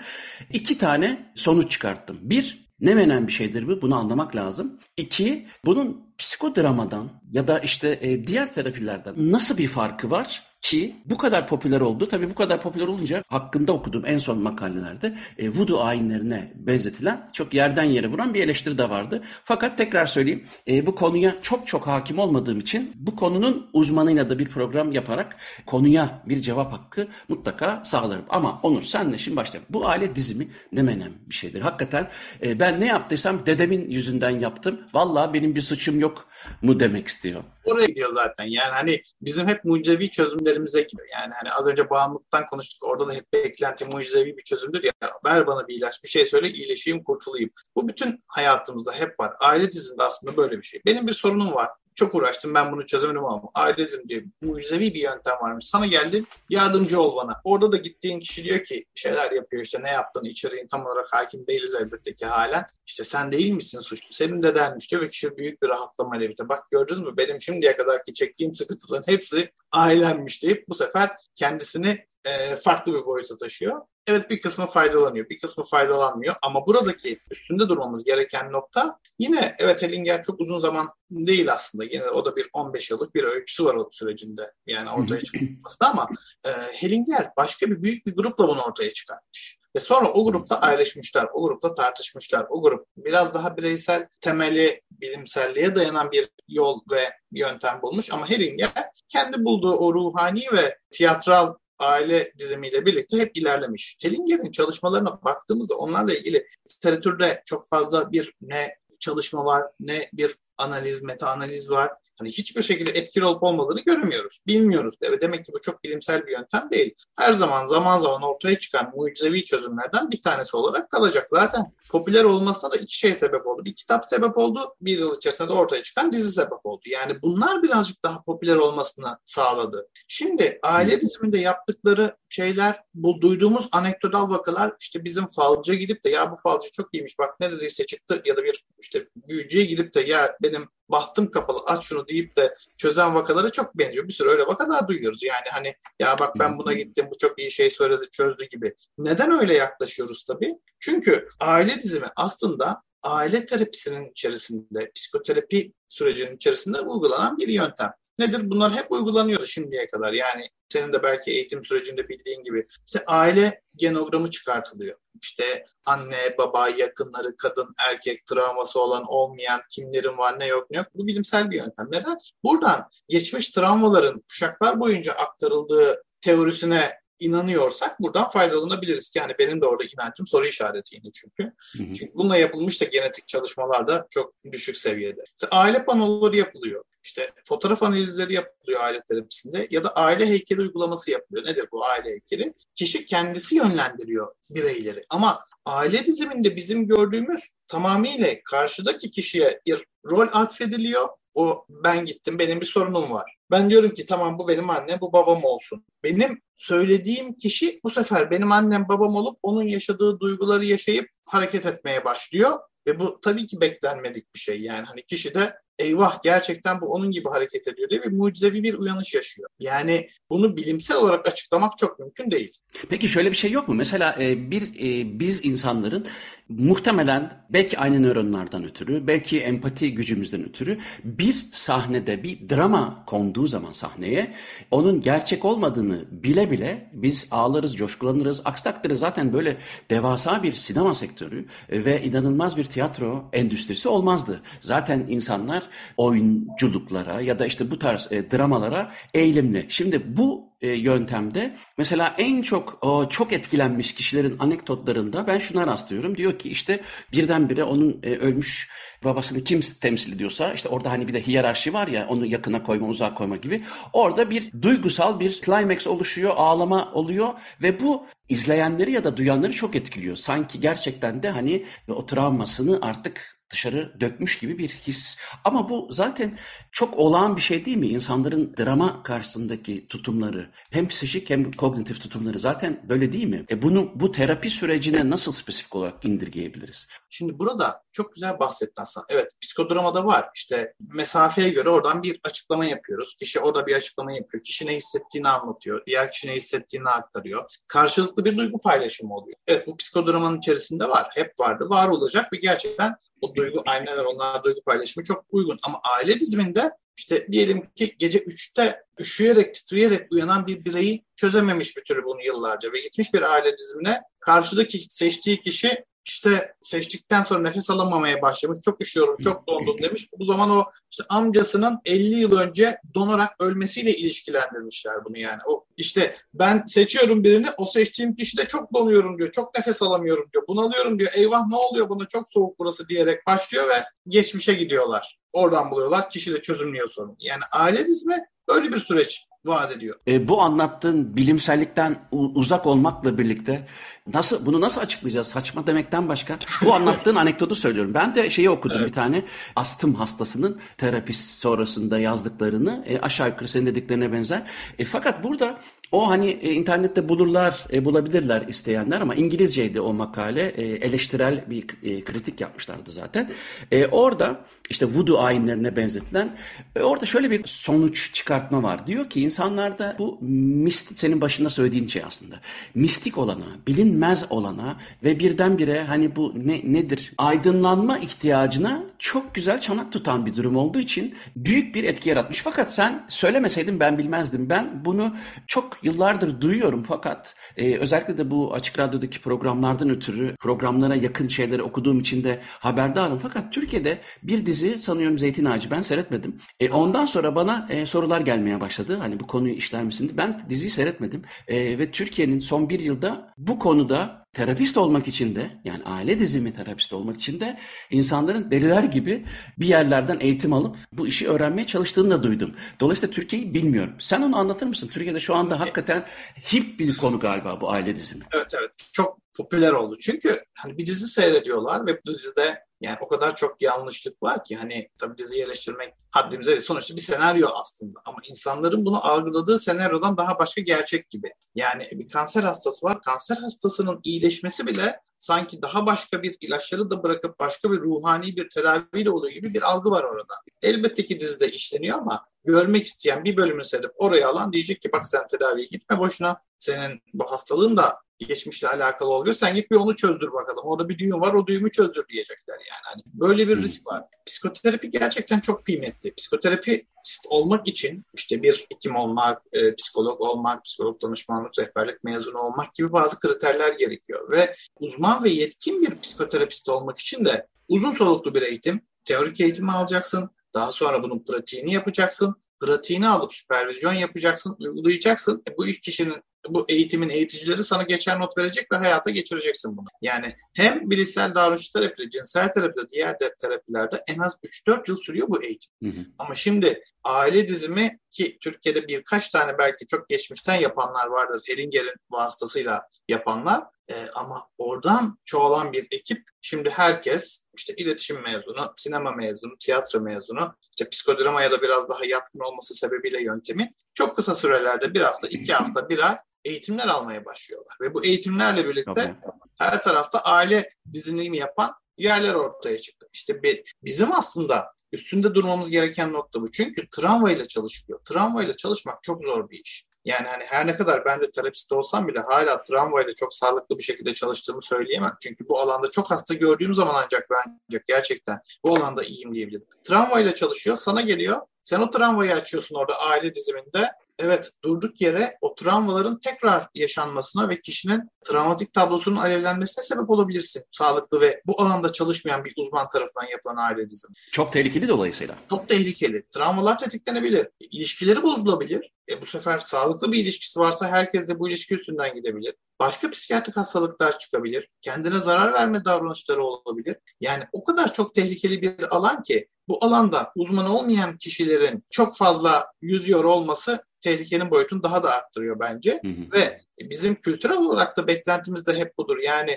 iki 0.52 0.78
tane 0.78 1.32
sonuç 1.34 1.70
çıkarttım. 1.70 2.18
Bir, 2.22 2.66
ne 2.80 2.94
menen 2.94 3.26
bir 3.26 3.32
şeydir 3.32 3.68
bu? 3.68 3.82
Bunu 3.82 3.96
anlamak 3.96 4.36
lazım. 4.36 4.80
İki, 4.96 5.46
bunun 5.64 6.14
psikodramadan 6.18 7.10
ya 7.32 7.48
da 7.48 7.58
işte 7.58 7.98
e, 8.02 8.26
diğer 8.26 8.52
terapilerden 8.52 9.14
nasıl 9.16 9.58
bir 9.58 9.68
farkı 9.68 10.10
var? 10.10 10.45
Ki 10.62 10.96
bu 11.04 11.18
kadar 11.18 11.48
popüler 11.48 11.80
oldu. 11.80 12.08
Tabii 12.08 12.30
bu 12.30 12.34
kadar 12.34 12.60
popüler 12.60 12.86
olunca 12.86 13.24
hakkında 13.28 13.72
okuduğum 13.72 14.06
en 14.06 14.18
son 14.18 14.38
makalelerde 14.38 15.18
e, 15.38 15.48
voodoo 15.48 15.80
ayinlerine 15.80 16.52
benzetilen 16.54 17.30
çok 17.32 17.54
yerden 17.54 17.84
yere 17.84 18.08
vuran 18.08 18.34
bir 18.34 18.42
eleştiri 18.42 18.78
de 18.78 18.90
vardı. 18.90 19.22
Fakat 19.44 19.78
tekrar 19.78 20.06
söyleyeyim 20.06 20.44
e, 20.68 20.86
bu 20.86 20.94
konuya 20.94 21.34
çok 21.42 21.66
çok 21.66 21.86
hakim 21.86 22.18
olmadığım 22.18 22.58
için 22.58 22.92
bu 22.94 23.16
konunun 23.16 23.70
uzmanıyla 23.72 24.30
da 24.30 24.38
bir 24.38 24.48
program 24.48 24.92
yaparak 24.92 25.36
konuya 25.66 26.22
bir 26.26 26.40
cevap 26.40 26.72
hakkı 26.72 27.08
mutlaka 27.28 27.82
sağlarım. 27.84 28.24
Ama 28.28 28.60
Onur 28.62 28.82
senle 28.82 29.18
şimdi 29.18 29.36
başlayalım. 29.36 29.68
Bu 29.70 29.88
aile 29.88 30.16
dizimi 30.16 30.48
ne 30.72 30.82
menem 30.82 31.12
bir 31.26 31.34
şeydir. 31.34 31.60
Hakikaten 31.60 32.08
e, 32.42 32.60
ben 32.60 32.80
ne 32.80 32.86
yaptıysam 32.86 33.46
dedemin 33.46 33.90
yüzünden 33.90 34.30
yaptım. 34.30 34.80
Vallahi 34.94 35.34
benim 35.34 35.54
bir 35.54 35.62
suçum 35.62 36.00
yok 36.00 36.28
mu 36.62 36.80
demek 36.80 37.08
istiyor. 37.08 37.44
Oraya 37.66 37.86
gidiyor 37.86 38.10
zaten. 38.12 38.44
Yani 38.44 38.72
hani 38.72 39.02
bizim 39.20 39.48
hep 39.48 39.64
mucizevi 39.64 40.10
çözümlerimize 40.10 40.82
gidiyor. 40.82 41.08
Yani 41.12 41.32
hani 41.40 41.52
az 41.52 41.66
önce 41.66 41.90
bağımlılıktan 41.90 42.46
konuştuk. 42.46 42.82
Orada 42.82 43.08
da 43.08 43.12
hep 43.12 43.32
beklenti 43.32 43.84
mucizevi 43.84 44.36
bir 44.36 44.44
çözümdür 44.44 44.82
ya. 44.82 44.92
Ver 45.24 45.46
bana 45.46 45.68
bir 45.68 45.74
ilaç, 45.74 46.04
bir 46.04 46.08
şey 46.08 46.26
söyle, 46.26 46.48
iyileşeyim, 46.48 47.04
kurtulayım. 47.04 47.50
Bu 47.76 47.88
bütün 47.88 48.24
hayatımızda 48.28 48.92
hep 48.92 49.20
var. 49.20 49.32
Aile 49.40 49.70
dizinde 49.70 50.02
aslında 50.02 50.36
böyle 50.36 50.58
bir 50.58 50.66
şey. 50.66 50.80
Benim 50.86 51.06
bir 51.06 51.12
sorunum 51.12 51.52
var 51.54 51.70
çok 51.96 52.14
uğraştım 52.14 52.54
ben 52.54 52.72
bunu 52.72 52.86
çözemedim 52.86 53.24
ama 53.24 53.42
ailezim 53.54 54.08
diye 54.08 54.24
mucizevi 54.42 54.94
bir 54.94 55.00
yöntem 55.00 55.34
varmış. 55.42 55.66
Sana 55.66 55.86
geldim 55.86 56.26
yardımcı 56.50 57.00
ol 57.00 57.16
bana. 57.16 57.40
Orada 57.44 57.72
da 57.72 57.76
gittiğin 57.76 58.20
kişi 58.20 58.44
diyor 58.44 58.64
ki 58.64 58.84
şeyler 58.94 59.30
yapıyor 59.30 59.62
işte 59.62 59.82
ne 59.82 59.90
yaptığını 59.90 60.28
içeriğin 60.28 60.68
tam 60.68 60.86
olarak 60.86 61.12
hakim 61.12 61.46
değiliz 61.46 61.74
elbette 61.74 62.14
ki 62.14 62.26
halen. 62.26 62.66
İşte 62.86 63.04
sen 63.04 63.32
değil 63.32 63.52
misin 63.52 63.80
suçlu? 63.80 64.14
Senin 64.14 64.42
dedenmiş 64.42 64.90
diyor 64.90 65.02
ve 65.02 65.10
kişi 65.10 65.36
büyük 65.36 65.62
bir 65.62 65.68
rahatlamayla 65.68 66.28
bitiyor. 66.28 66.48
Bak 66.48 66.70
gördünüz 66.70 67.00
mü 67.00 67.16
benim 67.16 67.40
şimdiye 67.40 67.76
kadarki 67.76 68.14
çektiğim 68.14 68.54
sıkıntıların 68.54 69.12
hepsi 69.12 69.52
ailemmiş 69.72 70.42
deyip 70.42 70.68
bu 70.68 70.74
sefer 70.74 71.10
kendisini 71.34 72.05
e, 72.26 72.56
farklı 72.56 72.94
bir 72.94 73.06
boyuta 73.06 73.36
taşıyor. 73.36 73.82
Evet 74.06 74.30
bir 74.30 74.40
kısmı 74.40 74.66
faydalanıyor, 74.66 75.28
bir 75.28 75.38
kısmı 75.38 75.64
faydalanmıyor 75.64 76.34
ama 76.42 76.66
buradaki 76.66 77.20
üstünde 77.30 77.68
durmamız 77.68 78.04
gereken 78.04 78.52
nokta 78.52 78.98
yine 79.18 79.56
evet 79.58 79.82
Hellinger 79.82 80.22
çok 80.22 80.40
uzun 80.40 80.58
zaman 80.58 80.88
değil 81.10 81.52
aslında. 81.52 81.84
Yine 81.84 82.10
o 82.10 82.24
da 82.24 82.36
bir 82.36 82.48
15 82.52 82.90
yıllık 82.90 83.14
bir 83.14 83.24
öyküsü 83.24 83.64
var 83.64 83.74
o 83.74 83.88
sürecinde 83.92 84.52
yani 84.66 84.90
ortaya 84.90 85.20
çıkması 85.20 85.86
ama 85.86 86.08
e, 86.46 86.50
Hellinger 86.50 87.30
başka 87.36 87.66
bir 87.66 87.82
büyük 87.82 88.06
bir 88.06 88.16
grupla 88.16 88.48
bunu 88.48 88.62
ortaya 88.62 88.92
çıkartmış. 88.92 89.58
Ve 89.76 89.80
sonra 89.80 90.12
o 90.12 90.24
grupla 90.24 90.60
ayrışmışlar, 90.60 91.28
o 91.32 91.42
grupla 91.42 91.74
tartışmışlar. 91.74 92.46
O 92.50 92.62
grup 92.62 92.86
biraz 92.96 93.34
daha 93.34 93.56
bireysel 93.56 94.08
temeli 94.20 94.82
bilimselliğe 94.90 95.74
dayanan 95.74 96.10
bir 96.10 96.28
yol 96.48 96.80
ve 96.90 97.12
yöntem 97.32 97.82
bulmuş 97.82 98.12
ama 98.12 98.30
Hellinger 98.30 98.90
kendi 99.08 99.44
bulduğu 99.44 99.76
o 99.76 99.94
ruhani 99.94 100.44
ve 100.52 100.78
tiyatral 100.90 101.54
aile 101.78 102.32
dizimiyle 102.38 102.86
birlikte 102.86 103.18
hep 103.18 103.36
ilerlemiş. 103.36 103.98
Hellinger'in 104.02 104.50
çalışmalarına 104.50 105.22
baktığımızda 105.24 105.74
onlarla 105.74 106.14
ilgili 106.14 106.46
literatürde 106.70 107.42
çok 107.46 107.68
fazla 107.68 108.12
bir 108.12 108.34
ne 108.40 108.76
çalışma 108.98 109.44
var 109.44 109.62
ne 109.80 110.08
bir 110.12 110.36
analiz, 110.58 111.02
meta 111.02 111.30
analiz 111.30 111.70
var 111.70 111.90
hani 112.18 112.28
hiçbir 112.28 112.62
şekilde 112.62 112.90
etkili 112.90 113.24
olup 113.24 113.42
olmadığını 113.42 113.80
göremiyoruz. 113.80 114.40
Bilmiyoruz. 114.46 114.94
Evet, 115.02 115.22
demek 115.22 115.44
ki 115.44 115.52
bu 115.54 115.60
çok 115.60 115.84
bilimsel 115.84 116.26
bir 116.26 116.32
yöntem 116.32 116.68
değil. 116.70 116.94
Her 117.16 117.32
zaman 117.32 117.64
zaman 117.64 117.98
zaman 117.98 118.22
ortaya 118.22 118.58
çıkan 118.58 118.92
mucizevi 118.94 119.44
çözümlerden 119.44 120.10
bir 120.10 120.22
tanesi 120.22 120.56
olarak 120.56 120.90
kalacak. 120.90 121.28
Zaten 121.28 121.72
popüler 121.90 122.24
olmasına 122.24 122.72
da 122.72 122.76
iki 122.76 122.98
şey 122.98 123.14
sebep 123.14 123.46
oldu. 123.46 123.64
Bir 123.64 123.74
kitap 123.74 124.08
sebep 124.08 124.38
oldu, 124.38 124.74
bir 124.80 124.98
yıl 124.98 125.16
içerisinde 125.16 125.48
de 125.48 125.52
ortaya 125.52 125.82
çıkan 125.82 126.12
dizi 126.12 126.32
sebep 126.32 126.66
oldu. 126.66 126.82
Yani 126.86 127.22
bunlar 127.22 127.62
birazcık 127.62 128.04
daha 128.04 128.22
popüler 128.22 128.56
olmasını 128.56 129.18
sağladı. 129.24 129.88
Şimdi 130.08 130.58
aile 130.62 131.00
diziminde 131.00 131.38
yaptıkları 131.38 132.16
şeyler, 132.28 132.82
bu 132.94 133.20
duyduğumuz 133.20 133.68
anekdotal 133.72 134.30
vakalar 134.30 134.72
işte 134.80 135.04
bizim 135.04 135.26
falcıya 135.26 135.78
gidip 135.78 136.04
de 136.04 136.10
ya 136.10 136.30
bu 136.30 136.34
falcı 136.42 136.70
çok 136.70 136.94
iyiymiş 136.94 137.18
bak 137.18 137.40
ne 137.40 137.52
dediyse 137.52 137.86
çıktı 137.86 138.22
ya 138.24 138.36
da 138.36 138.44
bir 138.44 138.64
işte 138.78 139.08
büyücüye 139.28 139.64
gidip 139.64 139.94
de 139.94 140.00
ya 140.00 140.36
benim 140.42 140.68
bahtım 140.88 141.30
kapalı 141.30 141.58
aç 141.66 141.84
şunu 141.84 142.08
deyip 142.08 142.36
de 142.36 142.54
çözen 142.76 143.14
vakalara 143.14 143.50
çok 143.50 143.78
benziyor. 143.78 144.08
Bir 144.08 144.12
sürü 144.12 144.28
öyle 144.28 144.42
vakalar 144.42 144.88
duyuyoruz. 144.88 145.22
Yani 145.22 145.48
hani 145.52 145.74
ya 146.00 146.18
bak 146.18 146.38
ben 146.38 146.58
buna 146.58 146.72
gittim 146.72 147.08
bu 147.10 147.18
çok 147.18 147.38
iyi 147.38 147.50
şey 147.50 147.70
söyledi 147.70 148.10
çözdü 148.12 148.44
gibi. 148.44 148.74
Neden 148.98 149.40
öyle 149.40 149.54
yaklaşıyoruz 149.54 150.24
tabii? 150.24 150.54
Çünkü 150.80 151.28
aile 151.40 151.80
dizimi 151.80 152.08
aslında 152.16 152.82
aile 153.02 153.46
terapisinin 153.46 154.10
içerisinde, 154.10 154.92
psikoterapi 154.94 155.72
sürecinin 155.88 156.36
içerisinde 156.36 156.80
uygulanan 156.80 157.38
bir 157.38 157.48
yöntem. 157.48 157.92
Nedir? 158.18 158.50
Bunlar 158.50 158.72
hep 158.72 158.92
uygulanıyordu 158.92 159.46
şimdiye 159.46 159.86
kadar. 159.86 160.12
Yani 160.12 160.50
senin 160.68 160.92
de 160.92 161.02
belki 161.02 161.30
eğitim 161.30 161.64
sürecinde 161.64 162.08
bildiğin 162.08 162.42
gibi. 162.42 162.66
İşte 162.86 163.04
aile 163.06 163.62
genogramı 163.76 164.30
çıkartılıyor. 164.30 164.98
İşte 165.22 165.66
anne, 165.84 166.38
baba, 166.38 166.68
yakınları, 166.68 167.36
kadın, 167.36 167.74
erkek, 167.78 168.26
travması 168.26 168.80
olan, 168.80 169.04
olmayan, 169.08 169.60
kimlerin 169.70 170.18
var, 170.18 170.40
ne 170.40 170.46
yok, 170.46 170.70
ne 170.70 170.76
yok. 170.76 170.86
Bu 170.94 171.06
bilimsel 171.06 171.50
bir 171.50 171.56
yöntem. 171.56 171.86
Neden? 171.90 172.18
Buradan 172.44 172.88
geçmiş 173.08 173.50
travmaların 173.50 174.22
kuşaklar 174.28 174.80
boyunca 174.80 175.12
aktarıldığı 175.12 176.02
teorisine 176.20 176.98
inanıyorsak 177.18 178.00
buradan 178.00 178.30
faydalanabiliriz. 178.30 179.12
Yani 179.16 179.32
benim 179.38 179.60
de 179.60 179.66
orada 179.66 179.84
inancım 179.84 180.26
soru 180.26 180.46
işaretiydi 180.46 181.10
çünkü. 181.12 181.52
Hı 181.76 181.82
hı. 181.82 181.92
Çünkü 181.92 182.14
bununla 182.14 182.36
yapılmış 182.36 182.80
da 182.80 182.84
genetik 182.84 183.28
çalışmalar 183.28 183.88
da 183.88 184.06
çok 184.10 184.34
düşük 184.52 184.76
seviyede. 184.76 185.24
İşte 185.26 185.48
aile 185.50 185.84
panoları 185.84 186.36
yapılıyor. 186.36 186.84
İşte 187.06 187.30
fotoğraf 187.44 187.82
analizleri 187.82 188.32
yapılıyor 188.34 188.80
aile 188.80 189.00
terapisinde 189.08 189.66
ya 189.70 189.84
da 189.84 189.88
aile 189.88 190.26
heykeli 190.26 190.60
uygulaması 190.60 191.10
yapılıyor. 191.10 191.46
Nedir 191.46 191.68
bu 191.72 191.84
aile 191.84 192.10
heykeli? 192.10 192.54
Kişi 192.74 193.04
kendisi 193.04 193.56
yönlendiriyor 193.56 194.34
bireyleri. 194.50 195.04
Ama 195.10 195.42
aile 195.64 196.06
diziminde 196.06 196.56
bizim 196.56 196.88
gördüğümüz 196.88 197.40
tamamıyla 197.68 198.28
karşıdaki 198.44 199.10
kişiye 199.10 199.60
bir 199.66 199.84
rol 200.10 200.28
atfediliyor. 200.32 201.08
O 201.34 201.66
ben 201.68 202.06
gittim 202.06 202.38
benim 202.38 202.60
bir 202.60 202.66
sorunum 202.66 203.10
var. 203.10 203.36
Ben 203.50 203.70
diyorum 203.70 203.94
ki 203.94 204.06
tamam 204.06 204.38
bu 204.38 204.48
benim 204.48 204.70
annem 204.70 205.00
bu 205.00 205.12
babam 205.12 205.44
olsun. 205.44 205.84
Benim 206.04 206.42
söylediğim 206.56 207.34
kişi 207.34 207.80
bu 207.84 207.90
sefer 207.90 208.30
benim 208.30 208.52
annem 208.52 208.88
babam 208.88 209.16
olup 209.16 209.38
onun 209.42 209.62
yaşadığı 209.62 210.20
duyguları 210.20 210.64
yaşayıp 210.64 211.08
hareket 211.24 211.66
etmeye 211.66 212.04
başlıyor. 212.04 212.58
Ve 212.86 213.00
bu 213.00 213.20
tabii 213.20 213.46
ki 213.46 213.60
beklenmedik 213.60 214.34
bir 214.34 214.40
şey. 214.40 214.60
Yani 214.60 214.86
hani 214.86 215.02
kişi 215.02 215.34
de 215.34 215.54
eyvah 215.78 216.22
gerçekten 216.22 216.80
bu 216.80 216.86
onun 216.86 217.10
gibi 217.10 217.28
hareket 217.28 217.68
ediyor 217.68 217.90
diye 217.90 218.02
bir 218.02 218.12
mucizevi 218.12 218.62
bir 218.62 218.74
uyanış 218.74 219.14
yaşıyor. 219.14 219.50
Yani 219.60 220.08
bunu 220.30 220.56
bilimsel 220.56 220.96
olarak 220.96 221.28
açıklamak 221.28 221.78
çok 221.78 221.98
mümkün 221.98 222.30
değil. 222.30 222.50
Peki 222.88 223.08
şöyle 223.08 223.30
bir 223.30 223.36
şey 223.36 223.50
yok 223.50 223.68
mu? 223.68 223.74
Mesela 223.74 224.16
e, 224.20 224.50
bir 224.50 224.62
e, 224.62 225.18
biz 225.20 225.44
insanların 225.44 226.06
muhtemelen 226.48 227.44
belki 227.50 227.78
aynı 227.78 228.02
nöronlardan 228.02 228.64
ötürü, 228.64 229.06
belki 229.06 229.40
empati 229.40 229.94
gücümüzden 229.94 230.48
ötürü 230.48 230.78
bir 231.04 231.46
sahnede 231.52 232.22
bir 232.22 232.48
drama 232.48 233.04
konduğu 233.06 233.46
zaman 233.46 233.72
sahneye 233.72 234.34
onun 234.70 235.00
gerçek 235.00 235.44
olmadığını 235.44 236.04
bile 236.10 236.50
bile 236.50 236.90
biz 236.92 237.28
ağlarız, 237.30 237.76
coşkulanırız. 237.76 238.42
Aksi 238.44 238.64
takdirde 238.64 238.96
zaten 238.96 239.32
böyle 239.32 239.56
devasa 239.90 240.42
bir 240.42 240.52
sinema 240.52 240.94
sektörü 240.94 241.46
ve 241.70 242.02
inanılmaz 242.02 242.56
bir 242.56 242.64
tiyatro 242.64 243.30
endüstrisi 243.32 243.88
olmazdı. 243.88 244.42
Zaten 244.60 245.06
insanlar 245.08 245.65
oyunculuklara 245.96 247.20
ya 247.20 247.38
da 247.38 247.46
işte 247.46 247.70
bu 247.70 247.78
tarz 247.78 248.12
e, 248.12 248.30
dramalara 248.30 248.92
eğilimli. 249.14 249.66
Şimdi 249.68 250.16
bu 250.16 250.56
e, 250.60 250.68
yöntemde 250.68 251.56
mesela 251.78 252.14
en 252.18 252.42
çok 252.42 252.78
o, 252.82 253.08
çok 253.08 253.32
etkilenmiş 253.32 253.94
kişilerin 253.94 254.36
anekdotlarında 254.38 255.26
ben 255.26 255.38
şuna 255.38 255.66
rastlıyorum. 255.66 256.16
Diyor 256.16 256.38
ki 256.38 256.48
işte 256.48 256.80
birdenbire 257.12 257.64
onun 257.64 258.00
e, 258.02 258.10
ölmüş 258.10 258.70
babasını 259.04 259.44
kim 259.44 259.60
temsil 259.60 260.12
ediyorsa 260.12 260.52
işte 260.52 260.68
orada 260.68 260.90
hani 260.90 261.08
bir 261.08 261.14
de 261.14 261.26
hiyerarşi 261.26 261.72
var 261.72 261.88
ya 261.88 262.06
onu 262.08 262.26
yakına 262.26 262.62
koyma 262.62 262.88
uzak 262.88 263.16
koyma 263.16 263.36
gibi. 263.36 263.64
Orada 263.92 264.30
bir 264.30 264.52
duygusal 264.62 265.20
bir 265.20 265.40
climax 265.44 265.86
oluşuyor 265.86 266.32
ağlama 266.36 266.92
oluyor 266.92 267.34
ve 267.62 267.80
bu 267.80 268.06
izleyenleri 268.28 268.92
ya 268.92 269.04
da 269.04 269.16
duyanları 269.16 269.52
çok 269.52 269.76
etkiliyor. 269.76 270.16
Sanki 270.16 270.60
gerçekten 270.60 271.22
de 271.22 271.30
hani 271.30 271.64
o 271.88 272.06
travmasını 272.06 272.78
artık 272.82 273.35
dışarı 273.50 274.00
dökmüş 274.00 274.38
gibi 274.38 274.58
bir 274.58 274.68
his. 274.68 275.18
Ama 275.44 275.68
bu 275.68 275.88
zaten 275.90 276.38
çok 276.72 276.98
olağan 276.98 277.36
bir 277.36 277.42
şey 277.42 277.64
değil 277.64 277.76
mi? 277.76 277.88
İnsanların 277.88 278.54
drama 278.58 279.02
karşısındaki 279.02 279.88
tutumları 279.88 280.50
hem 280.70 280.88
psikik 280.88 281.30
hem 281.30 281.52
kognitif 281.52 282.00
tutumları 282.00 282.38
zaten 282.38 282.84
böyle 282.88 283.12
değil 283.12 283.26
mi? 283.26 283.46
E 283.50 283.62
bunu 283.62 283.92
bu 283.94 284.12
terapi 284.12 284.50
sürecine 284.50 285.10
nasıl 285.10 285.32
spesifik 285.32 285.76
olarak 285.76 286.04
indirgeyebiliriz? 286.04 286.86
Şimdi 287.08 287.38
burada 287.38 287.82
çok 287.92 288.14
güzel 288.14 288.38
bahsettin 288.38 288.82
aslında. 288.82 289.06
Evet 289.10 289.30
psikodramada 289.40 290.06
var. 290.06 290.28
İşte 290.34 290.74
mesafeye 290.80 291.48
göre 291.48 291.70
oradan 291.70 292.02
bir 292.02 292.20
açıklama 292.24 292.66
yapıyoruz. 292.66 293.16
Kişi 293.16 293.40
orada 293.40 293.66
bir 293.66 293.76
açıklama 293.76 294.12
yapıyor. 294.12 294.42
Kişi 294.44 294.66
ne 294.66 294.76
hissettiğini 294.76 295.28
anlatıyor. 295.28 295.82
Diğer 295.86 296.12
kişi 296.12 296.28
ne 296.28 296.32
hissettiğini 296.32 296.88
aktarıyor. 296.88 297.44
Karşılıklı 297.68 298.24
bir 298.24 298.36
duygu 298.36 298.58
paylaşımı 298.58 299.14
oluyor. 299.14 299.36
Evet 299.46 299.66
bu 299.66 299.76
psikodramanın 299.76 300.38
içerisinde 300.38 300.88
var. 300.88 301.06
Hep 301.14 301.32
vardı. 301.40 301.66
Var 301.68 301.88
olacak 301.88 302.32
ve 302.32 302.36
gerçekten 302.36 302.96
bu 303.22 303.35
duygu 303.36 303.62
aynen 303.66 303.98
onlar 303.98 304.44
duygu 304.44 304.62
paylaşımı 304.62 305.04
çok 305.04 305.24
uygun. 305.30 305.58
Ama 305.62 305.80
aile 305.82 306.20
diziminde 306.20 306.70
işte 306.96 307.26
diyelim 307.32 307.70
ki 307.70 307.94
gece 307.98 308.18
3'te 308.18 308.82
üşüyerek, 309.00 309.54
titreyerek 309.54 310.12
uyanan 310.12 310.46
bir 310.46 310.64
bireyi 310.64 311.04
çözememiş 311.16 311.76
bir 311.76 311.84
türlü 311.84 312.04
bunu 312.04 312.22
yıllarca 312.22 312.72
ve 312.72 312.78
gitmiş 312.80 313.14
bir 313.14 313.22
aile 313.22 313.56
dizimine 313.56 314.00
karşıdaki 314.20 314.86
seçtiği 314.88 315.40
kişi 315.40 315.84
işte 316.06 316.54
seçtikten 316.60 317.22
sonra 317.22 317.40
nefes 317.40 317.70
alamamaya 317.70 318.22
başlamış. 318.22 318.60
Çok 318.60 318.80
üşüyorum, 318.80 319.16
çok 319.22 319.48
dondum 319.48 319.82
demiş. 319.82 320.08
Bu 320.18 320.24
zaman 320.24 320.50
o 320.50 320.64
işte 320.90 321.04
amcasının 321.08 321.78
50 321.84 322.20
yıl 322.20 322.38
önce 322.38 322.78
donarak 322.94 323.34
ölmesiyle 323.40 323.96
ilişkilendirmişler 323.96 325.04
bunu 325.04 325.18
yani. 325.18 325.40
O 325.46 325.64
işte 325.76 326.16
ben 326.34 326.64
seçiyorum 326.66 327.24
birini, 327.24 327.46
o 327.56 327.64
seçtiğim 327.64 328.14
kişi 328.14 328.38
de 328.38 328.48
çok 328.48 328.74
donuyorum 328.74 329.18
diyor. 329.18 329.32
Çok 329.32 329.54
nefes 329.54 329.82
alamıyorum 329.82 330.30
diyor. 330.32 330.46
Bunalıyorum 330.48 330.98
diyor. 330.98 331.12
Eyvah 331.14 331.46
ne 331.46 331.56
oluyor 331.56 331.88
bana 331.88 332.08
çok 332.08 332.28
soğuk 332.28 332.58
burası 332.58 332.88
diyerek 332.88 333.26
başlıyor 333.26 333.68
ve 333.68 333.84
geçmişe 334.08 334.54
gidiyorlar. 334.54 335.18
Oradan 335.32 335.70
buluyorlar. 335.70 336.10
Kişi 336.10 336.34
de 336.34 336.42
çözümlüyor 336.42 336.88
sorunu. 336.88 337.16
Yani 337.18 337.42
aile 337.52 337.86
dizme 337.86 338.28
böyle 338.48 338.72
bir 338.72 338.78
süreç 338.78 339.26
vaat 339.46 339.72
ediyor. 339.72 339.96
E, 340.08 340.28
bu 340.28 340.42
anlattığın 340.42 341.16
bilimsellikten 341.16 342.08
uzak 342.12 342.66
olmakla 342.66 343.18
birlikte 343.18 343.66
nasıl 344.06 344.46
bunu 344.46 344.60
nasıl 344.60 344.80
açıklayacağız? 344.80 345.26
Saçma 345.26 345.66
demekten 345.66 346.08
başka. 346.08 346.38
Bu 346.64 346.74
anlattığın 346.74 347.14
anekdotu 347.16 347.54
söylüyorum. 347.54 347.94
Ben 347.94 348.14
de 348.14 348.30
şeyi 348.30 348.50
okudum 348.50 348.76
evet. 348.80 348.88
bir 348.88 348.92
tane 348.92 349.24
astım 349.56 349.94
hastasının 349.94 350.60
terapist 350.78 351.30
sonrasında 351.30 351.98
yazdıklarını 351.98 352.84
e, 352.86 352.98
aşağı 352.98 353.28
yukarı 353.28 353.48
senin 353.48 353.66
dediklerine 353.66 354.12
benzer. 354.12 354.42
E, 354.78 354.84
fakat 354.84 355.24
burada 355.24 355.60
o 355.92 356.10
hani 356.10 356.30
e, 356.30 356.52
internette 356.52 357.08
bulurlar, 357.08 357.64
e, 357.72 357.84
bulabilirler 357.84 358.42
isteyenler 358.48 359.00
ama 359.00 359.14
İngilizceydi 359.14 359.80
o 359.80 359.92
makale. 359.92 360.48
E, 360.48 360.62
eleştirel 360.62 361.44
bir 361.50 361.64
e, 361.82 362.04
kritik 362.04 362.40
yapmışlardı 362.40 362.90
zaten. 362.90 363.30
E, 363.72 363.86
orada 363.86 364.40
işte 364.70 364.86
voodoo 364.86 365.18
ayinlerine 365.18 365.76
benzetilen 365.76 366.36
e, 366.76 366.82
orada 366.82 367.06
şöyle 367.06 367.30
bir 367.30 367.46
sonuç 367.46 368.14
çıkartma 368.14 368.62
var. 368.62 368.86
Diyor 368.86 369.10
ki 369.10 369.20
insanlarda 369.20 369.96
bu 369.98 370.18
mistik 370.22 370.98
senin 370.98 371.20
başında 371.20 371.50
söylediğin 371.50 371.86
şey 371.86 372.02
aslında. 372.06 372.34
Mistik 372.74 373.18
olana, 373.18 373.46
bilinmez 373.66 374.24
olana 374.30 374.76
ve 375.04 375.18
birdenbire 375.18 375.84
hani 375.84 376.16
bu 376.16 376.34
ne 376.44 376.60
nedir? 376.64 377.12
Aydınlanma 377.18 377.98
ihtiyacına 377.98 378.82
çok 378.98 379.34
güzel 379.34 379.60
çanak 379.60 379.92
tutan 379.92 380.26
bir 380.26 380.36
durum 380.36 380.56
olduğu 380.56 380.80
için 380.80 381.14
büyük 381.36 381.74
bir 381.74 381.84
etki 381.84 382.08
yaratmış. 382.08 382.42
Fakat 382.42 382.74
sen 382.74 383.04
söylemeseydin 383.08 383.80
ben 383.80 383.98
bilmezdim. 383.98 384.50
Ben 384.50 384.84
bunu 384.84 385.14
çok 385.46 385.75
yıllardır 385.82 386.40
duyuyorum 386.40 386.82
fakat 386.82 387.34
e, 387.56 387.76
özellikle 387.76 388.18
de 388.18 388.30
bu 388.30 388.54
açık 388.54 388.78
radyodaki 388.78 389.20
programlardan 389.20 389.90
ötürü 389.90 390.36
programlara 390.36 390.94
yakın 390.94 391.28
şeyleri 391.28 391.62
okuduğum 391.62 392.00
için 392.00 392.24
de 392.24 392.40
haberdarım. 392.42 393.18
Fakat 393.18 393.52
Türkiye'de 393.52 393.98
bir 394.22 394.46
dizi 394.46 394.78
sanıyorum 394.78 395.18
Zeytin 395.18 395.44
Ağacı 395.44 395.70
ben 395.70 395.82
seyretmedim. 395.82 396.36
E, 396.60 396.70
ondan 396.70 397.06
sonra 397.06 397.34
bana 397.34 397.68
e, 397.70 397.86
sorular 397.86 398.20
gelmeye 398.20 398.60
başladı. 398.60 398.98
Hani 399.00 399.20
bu 399.20 399.26
konuyu 399.26 399.54
işler 399.54 399.84
misin? 399.84 400.12
Ben 400.16 400.42
diziyi 400.48 400.70
seyretmedim. 400.70 401.22
E, 401.48 401.78
ve 401.78 401.90
Türkiye'nin 401.90 402.38
son 402.38 402.70
bir 402.70 402.80
yılda 402.80 403.32
bu 403.38 403.58
konuda 403.58 404.25
terapist 404.36 404.76
olmak 404.76 405.08
için 405.08 405.36
de 405.36 405.50
yani 405.64 405.84
aile 405.84 406.18
dizimi 406.18 406.54
terapist 406.54 406.92
olmak 406.92 407.16
için 407.16 407.40
de 407.40 407.58
insanların 407.90 408.50
deliler 408.50 408.82
gibi 408.82 409.24
bir 409.58 409.66
yerlerden 409.66 410.16
eğitim 410.20 410.52
alıp 410.52 410.76
bu 410.92 411.06
işi 411.06 411.28
öğrenmeye 411.28 411.66
çalıştığını 411.66 412.10
da 412.10 412.22
duydum. 412.22 412.54
Dolayısıyla 412.80 413.14
Türkiye'yi 413.14 413.54
bilmiyorum. 413.54 413.94
Sen 413.98 414.22
onu 414.22 414.38
anlatır 414.38 414.66
mısın? 414.66 414.88
Türkiye'de 414.92 415.20
şu 415.20 415.34
anda 415.34 415.60
hakikaten 415.60 416.04
hip 416.52 416.78
bir 416.78 416.96
konu 416.96 417.18
galiba 417.18 417.60
bu 417.60 417.70
aile 417.70 417.96
dizimi. 417.96 418.24
Evet 418.32 418.54
evet. 418.58 418.70
Çok 418.92 419.18
popüler 419.34 419.72
oldu. 419.72 419.96
Çünkü 420.00 420.44
hani 420.54 420.78
bir 420.78 420.86
dizi 420.86 421.08
seyrediyorlar 421.08 421.86
ve 421.86 422.00
bu 422.06 422.10
dizide 422.10 422.65
Yani 422.80 422.96
o 423.00 423.08
kadar 423.08 423.36
çok 423.36 423.62
yanlışlık 423.62 424.22
var 424.22 424.44
ki 424.44 424.56
hani 424.56 424.88
tabii 424.98 425.18
diziyi 425.18 425.42
eleştirmek 425.42 425.94
haddimize 426.10 426.50
değil. 426.50 426.62
Sonuçta 426.62 426.96
bir 426.96 427.00
senaryo 427.00 427.48
aslında 427.54 428.00
ama 428.04 428.18
insanların 428.28 428.84
bunu 428.84 429.06
algıladığı 429.06 429.58
senaryodan 429.58 430.16
daha 430.16 430.38
başka 430.38 430.60
gerçek 430.60 431.10
gibi. 431.10 431.32
Yani 431.54 431.88
bir 431.92 432.08
kanser 432.08 432.42
hastası 432.42 432.86
var. 432.86 433.02
Kanser 433.02 433.36
hastasının 433.36 434.00
iyileşmesi 434.04 434.66
bile 434.66 435.00
sanki 435.18 435.62
daha 435.62 435.86
başka 435.86 436.22
bir 436.22 436.36
ilaçları 436.40 436.90
da 436.90 437.02
bırakıp 437.02 437.38
başka 437.38 437.70
bir 437.70 437.78
ruhani 437.78 438.36
bir 438.36 438.48
tedaviyle 438.48 439.10
oluyor 439.10 439.34
gibi 439.34 439.54
bir 439.54 439.62
algı 439.62 439.90
var 439.90 440.04
orada. 440.04 440.34
Elbette 440.62 441.06
ki 441.06 441.20
dizide 441.20 441.48
işleniyor 441.48 441.98
ama 441.98 442.24
görmek 442.44 442.86
isteyen 442.86 443.24
bir 443.24 443.36
bölümü 443.36 443.64
seyredip 443.64 443.92
oraya 443.96 444.28
alan 444.28 444.52
diyecek 444.52 444.82
ki 444.82 444.92
bak 444.92 445.08
sen 445.08 445.26
tedaviye 445.26 445.66
gitme 445.66 445.98
boşuna. 445.98 446.42
Senin 446.58 447.02
bu 447.14 447.30
hastalığın 447.30 447.76
da 447.76 448.05
geçmişle 448.18 448.68
alakalı 448.68 449.08
olabilir. 449.08 449.34
Sen 449.34 449.54
git 449.54 449.70
bir 449.70 449.76
onu 449.76 449.96
çözdür 449.96 450.32
bakalım. 450.32 450.64
Orada 450.64 450.88
bir 450.88 450.98
düğüm 450.98 451.20
var 451.20 451.34
o 451.34 451.46
düğümü 451.46 451.70
çözdür 451.70 452.08
diyecekler 452.08 452.54
yani. 452.54 452.82
Hani 452.84 453.02
böyle 453.06 453.48
bir 453.48 453.62
risk 453.62 453.86
var. 453.86 454.04
Psikoterapi 454.26 454.90
gerçekten 454.90 455.40
çok 455.40 455.64
kıymetli. 455.64 456.14
Psikoterapi 456.14 456.86
olmak 457.28 457.68
için 457.68 458.04
işte 458.14 458.42
bir 458.42 458.66
hekim 458.72 458.96
olmak, 458.96 459.42
e, 459.52 459.74
psikolog 459.74 460.20
olmak, 460.20 460.64
psikolog 460.64 461.02
danışmanlık, 461.02 461.58
rehberlik 461.58 462.04
mezunu 462.04 462.38
olmak 462.38 462.74
gibi 462.74 462.92
bazı 462.92 463.20
kriterler 463.20 463.72
gerekiyor. 463.72 464.30
Ve 464.30 464.54
uzman 464.80 465.24
ve 465.24 465.30
yetkin 465.30 465.82
bir 465.82 466.00
psikoterapist 466.00 466.68
olmak 466.68 466.98
için 466.98 467.24
de 467.24 467.46
uzun 467.68 467.92
soluklu 467.92 468.34
bir 468.34 468.42
eğitim, 468.42 468.80
teorik 469.04 469.40
eğitimi 469.40 469.72
alacaksın. 469.72 470.30
Daha 470.54 470.72
sonra 470.72 471.02
bunun 471.02 471.24
pratiğini 471.24 471.72
yapacaksın 471.72 472.36
pratiğini 472.60 473.08
alıp 473.08 473.34
süpervizyon 473.34 473.92
yapacaksın, 473.92 474.56
uygulayacaksın. 474.58 475.42
E, 475.48 475.56
bu 475.56 475.66
ilk 475.66 475.82
kişinin 475.82 476.22
bu 476.48 476.64
eğitimin 476.68 477.08
eğiticileri 477.08 477.62
sana 477.62 477.82
geçer 477.82 478.20
not 478.20 478.38
verecek 478.38 478.72
ve 478.72 478.76
hayata 478.76 479.10
geçireceksin 479.10 479.76
bunu. 479.76 479.86
Yani 480.02 480.36
hem 480.54 480.90
bilişsel 480.90 481.34
davranış 481.34 481.70
terapide, 481.70 482.10
cinsel 482.10 482.52
terapide, 482.52 482.88
diğer 482.88 483.20
de 483.20 483.34
terapilerde 483.40 484.02
en 484.08 484.18
az 484.18 484.38
3-4 484.44 484.90
yıl 484.90 484.96
sürüyor 484.96 485.28
bu 485.28 485.42
eğitim. 485.42 485.70
Hı 485.82 485.88
hı. 485.88 486.06
Ama 486.18 486.34
şimdi 486.34 486.84
aile 487.04 487.48
dizimi 487.48 487.98
ki 488.10 488.38
Türkiye'de 488.40 488.88
birkaç 488.88 489.30
tane 489.30 489.58
belki 489.58 489.86
çok 489.86 490.08
geçmişten 490.08 490.54
yapanlar 490.54 491.06
vardır. 491.06 491.42
Elinger'in 491.50 491.94
vasıtasıyla 492.10 492.88
yapanlar. 493.08 493.64
E, 493.90 493.94
ama 494.14 494.48
oradan 494.58 495.18
çoğalan 495.24 495.72
bir 495.72 495.86
ekip 495.90 496.22
şimdi 496.42 496.70
herkes 496.70 497.44
işte 497.56 497.74
iletişim 497.76 498.22
mezunu, 498.22 498.72
sinema 498.76 499.12
mezunu, 499.12 499.52
tiyatro 499.58 500.00
mezunu, 500.00 500.54
işte 500.78 500.90
psikodramaya 500.90 501.50
da 501.50 501.62
biraz 501.62 501.88
daha 501.88 502.04
yatkın 502.04 502.40
olması 502.40 502.74
sebebiyle 502.74 503.22
yöntemi 503.22 503.74
çok 503.94 504.16
kısa 504.16 504.34
sürelerde 504.34 504.94
bir 504.94 505.00
hafta, 505.00 505.28
iki 505.28 505.52
hafta, 505.52 505.88
bir 505.88 505.98
ay 505.98 506.16
eğitimler 506.44 506.88
almaya 506.88 507.24
başlıyorlar. 507.24 507.76
Ve 507.80 507.94
bu 507.94 508.04
eğitimlerle 508.04 508.68
birlikte 508.68 508.92
Tabii. 508.94 509.14
her 509.58 509.82
tarafta 509.82 510.20
aile 510.20 510.70
dizilimi 510.92 511.38
yapan 511.38 511.74
yerler 511.98 512.34
ortaya 512.34 512.80
çıktı. 512.80 513.08
İşte 513.12 513.42
bizim 513.82 514.12
aslında 514.12 514.72
üstünde 514.92 515.34
durmamız 515.34 515.70
gereken 515.70 516.12
nokta 516.12 516.42
bu. 516.42 516.50
Çünkü 516.50 516.88
travmayla 516.88 517.48
çalışılıyor. 517.48 518.00
Travmayla 518.04 518.54
çalışmak 518.54 519.02
çok 519.02 519.24
zor 519.24 519.50
bir 519.50 519.58
iş. 519.58 519.86
Yani 520.04 520.28
hani 520.28 520.44
her 520.44 520.66
ne 520.66 520.76
kadar 520.76 521.04
ben 521.04 521.20
de 521.20 521.30
terapist 521.30 521.72
olsam 521.72 522.08
bile 522.08 522.20
hala 522.20 522.62
travmayla 522.62 523.14
çok 523.14 523.34
sağlıklı 523.34 523.78
bir 523.78 523.82
şekilde 523.82 524.14
çalıştığımı 524.14 524.62
söyleyemem. 524.62 525.16
Çünkü 525.22 525.48
bu 525.48 525.60
alanda 525.60 525.90
çok 525.90 526.10
hasta 526.10 526.34
gördüğüm 526.34 526.74
zaman 526.74 527.02
ancak 527.04 527.30
ben 527.30 527.60
ancak 527.70 527.86
gerçekten 527.86 528.40
bu 528.64 528.76
alanda 528.76 529.04
iyiyim 529.04 529.34
diyebilirim. 529.34 529.66
Travmayla 529.84 530.34
çalışıyor, 530.34 530.76
sana 530.76 531.00
geliyor. 531.00 531.40
Sen 531.64 531.80
o 531.80 531.90
travmayı 531.90 532.34
açıyorsun 532.34 532.74
orada 532.74 532.98
aile 532.98 533.34
diziminde 533.34 533.92
evet 534.18 534.50
durduk 534.64 535.00
yere 535.00 535.38
o 535.40 535.54
travmaların 535.54 536.18
tekrar 536.18 536.68
yaşanmasına 536.74 537.48
ve 537.48 537.60
kişinin 537.60 538.10
travmatik 538.24 538.74
tablosunun 538.74 539.16
alevlenmesine 539.16 539.84
sebep 539.84 540.10
olabilirsin. 540.10 540.62
Sağlıklı 540.72 541.20
ve 541.20 541.42
bu 541.46 541.62
alanda 541.62 541.92
çalışmayan 541.92 542.44
bir 542.44 542.52
uzman 542.56 542.88
tarafından 542.88 543.26
yapılan 543.26 543.56
aile 543.56 543.90
dizimi. 543.90 544.14
Çok 544.32 544.52
tehlikeli 544.52 544.88
dolayısıyla. 544.88 545.36
Çok 545.50 545.68
tehlikeli. 545.68 546.26
Travmalar 546.30 546.78
tetiklenebilir. 546.78 547.48
İlişkileri 547.60 548.22
bozulabilir. 548.22 548.92
E 549.10 549.20
bu 549.20 549.26
sefer 549.26 549.58
sağlıklı 549.58 550.12
bir 550.12 550.18
ilişkisi 550.18 550.60
varsa 550.60 550.88
herkes 550.88 551.28
de 551.28 551.38
bu 551.38 551.48
ilişki 551.48 551.74
üstünden 551.74 552.14
gidebilir. 552.14 552.54
Başka 552.80 553.10
psikiyatrik 553.10 553.56
hastalıklar 553.56 554.18
çıkabilir. 554.18 554.68
Kendine 554.82 555.18
zarar 555.18 555.52
verme 555.52 555.84
davranışları 555.84 556.44
olabilir. 556.44 556.96
Yani 557.20 557.44
o 557.52 557.64
kadar 557.64 557.94
çok 557.94 558.14
tehlikeli 558.14 558.62
bir 558.62 558.96
alan 558.96 559.22
ki 559.22 559.48
bu 559.68 559.84
alanda 559.84 560.32
uzman 560.36 560.66
olmayan 560.66 561.16
kişilerin 561.16 561.84
çok 561.90 562.16
fazla 562.16 562.66
yüzüyor 562.80 563.24
olması 563.24 563.84
tehlikenin 564.00 564.50
boyutunu 564.50 564.82
daha 564.82 565.02
da 565.02 565.10
arttırıyor 565.10 565.60
bence. 565.60 566.00
Hı 566.04 566.08
hı. 566.08 566.32
Ve 566.32 566.60
bizim 566.80 567.14
kültürel 567.14 567.56
olarak 567.56 567.96
da 567.96 568.06
beklentimiz 568.06 568.66
de 568.66 568.74
hep 568.78 568.98
budur. 568.98 569.18
Yani 569.18 569.56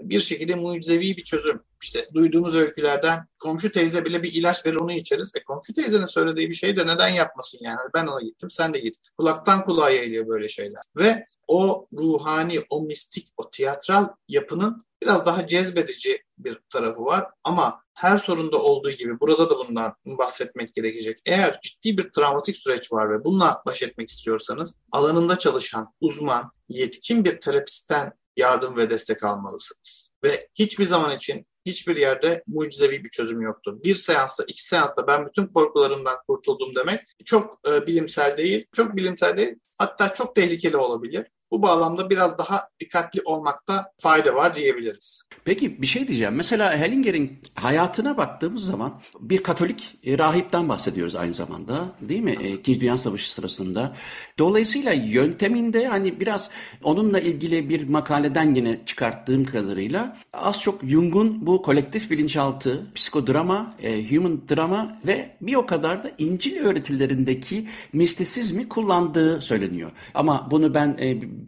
bir 0.00 0.20
şekilde 0.20 0.54
mucizevi 0.54 1.16
bir 1.16 1.24
çözüm. 1.24 1.62
İşte 1.82 2.08
duyduğumuz 2.14 2.54
öykülerden 2.54 3.26
komşu 3.38 3.72
teyze 3.72 4.04
bile 4.04 4.22
bir 4.22 4.32
ilaç 4.32 4.66
verir 4.66 4.76
onu 4.76 4.92
içeriz. 4.92 5.32
E 5.36 5.44
komşu 5.44 5.72
teyzenin 5.72 6.04
söylediği 6.04 6.48
bir 6.48 6.54
şey 6.54 6.76
de 6.76 6.86
neden 6.86 7.08
yapmasın 7.08 7.58
yani? 7.62 7.78
Ben 7.94 8.06
ona 8.06 8.20
gittim 8.20 8.50
sen 8.50 8.74
de 8.74 8.78
git. 8.78 8.96
Kulaktan 9.18 9.64
kulağa 9.64 9.90
yayılıyor 9.90 10.28
böyle 10.28 10.48
şeyler. 10.48 10.82
Ve 10.96 11.24
o 11.48 11.86
ruhani, 11.92 12.64
o 12.70 12.82
mistik, 12.82 13.28
o 13.36 13.50
tiyatral 13.50 14.08
yapının 14.28 14.84
biraz 15.02 15.26
daha 15.26 15.46
cezbedici 15.46 16.22
bir 16.38 16.58
tarafı 16.72 17.04
var. 17.04 17.26
Ama 17.44 17.82
her 17.94 18.18
sorunda 18.18 18.62
olduğu 18.62 18.90
gibi 18.90 19.20
burada 19.20 19.50
da 19.50 19.58
bundan 19.58 19.94
bahsetmek 20.06 20.74
gerekecek. 20.74 21.18
Eğer 21.26 21.60
ciddi 21.62 21.98
bir 21.98 22.10
travmatik 22.10 22.56
süreç 22.56 22.92
var 22.92 23.10
ve 23.10 23.24
bununla 23.24 23.62
baş 23.66 23.82
etmek 23.82 24.08
istiyorsanız 24.08 24.78
alanında 24.92 25.38
çalışan, 25.38 25.94
uzman, 26.00 26.50
yetkin 26.68 27.24
bir 27.24 27.40
terapistten 27.40 28.12
yardım 28.36 28.76
ve 28.76 28.90
destek 28.90 29.24
almalısınız. 29.24 30.10
Ve 30.24 30.48
hiçbir 30.54 30.84
zaman 30.84 31.16
için 31.16 31.46
hiçbir 31.66 31.96
yerde 31.96 32.42
mucizevi 32.46 33.04
bir 33.04 33.10
çözüm 33.10 33.40
yoktur. 33.40 33.82
Bir 33.82 33.96
seansta, 33.96 34.44
iki 34.44 34.66
seansta 34.66 35.06
ben 35.06 35.26
bütün 35.26 35.46
korkularımdan 35.46 36.16
kurtuldum 36.28 36.74
demek 36.76 37.00
çok 37.24 37.60
e, 37.68 37.86
bilimsel 37.86 38.36
değil, 38.36 38.66
çok 38.72 38.96
bilimsel 38.96 39.36
değil, 39.36 39.54
hatta 39.78 40.14
çok 40.14 40.34
tehlikeli 40.34 40.76
olabilir. 40.76 41.26
Bu 41.50 41.62
bağlamda 41.62 42.10
biraz 42.10 42.38
daha 42.38 42.68
dikkatli 42.80 43.22
olmakta 43.24 43.92
fayda 43.98 44.34
var 44.34 44.56
diyebiliriz. 44.56 45.22
Peki 45.44 45.82
bir 45.82 45.86
şey 45.86 46.08
diyeceğim. 46.08 46.34
Mesela 46.34 46.76
Hellinger'in 46.76 47.40
hayatına 47.54 48.16
baktığımız 48.16 48.66
zaman 48.66 49.00
bir 49.20 49.42
Katolik 49.42 49.98
e, 50.04 50.18
rahipten 50.18 50.68
bahsediyoruz 50.68 51.16
aynı 51.16 51.34
zamanda 51.34 51.88
değil 52.00 52.20
mi? 52.20 52.36
E, 52.42 52.52
İkinci 52.52 52.80
Dünya 52.80 52.98
Savaşı 52.98 53.32
sırasında. 53.32 53.96
Dolayısıyla 54.38 54.92
yönteminde 54.92 55.86
hani 55.86 56.20
biraz 56.20 56.50
onunla 56.82 57.20
ilgili 57.20 57.68
bir 57.68 57.88
makaleden 57.88 58.54
yine 58.54 58.80
çıkarttığım 58.86 59.44
kadarıyla 59.44 60.16
az 60.32 60.62
çok 60.62 60.82
Jung'un 60.82 61.46
bu 61.46 61.62
kolektif 61.62 62.10
bilinçaltı, 62.10 62.86
psikodrama, 62.94 63.74
e, 63.82 64.10
human 64.10 64.40
drama 64.50 64.98
ve 65.06 65.36
bir 65.40 65.54
o 65.54 65.66
kadar 65.66 66.02
da 66.02 66.10
İncil 66.18 66.60
öğretilerindeki 66.64 67.68
mistisizmi 67.92 68.68
kullandığı 68.68 69.40
söyleniyor. 69.40 69.90
Ama 70.14 70.48
bunu 70.50 70.74
ben 70.74 70.96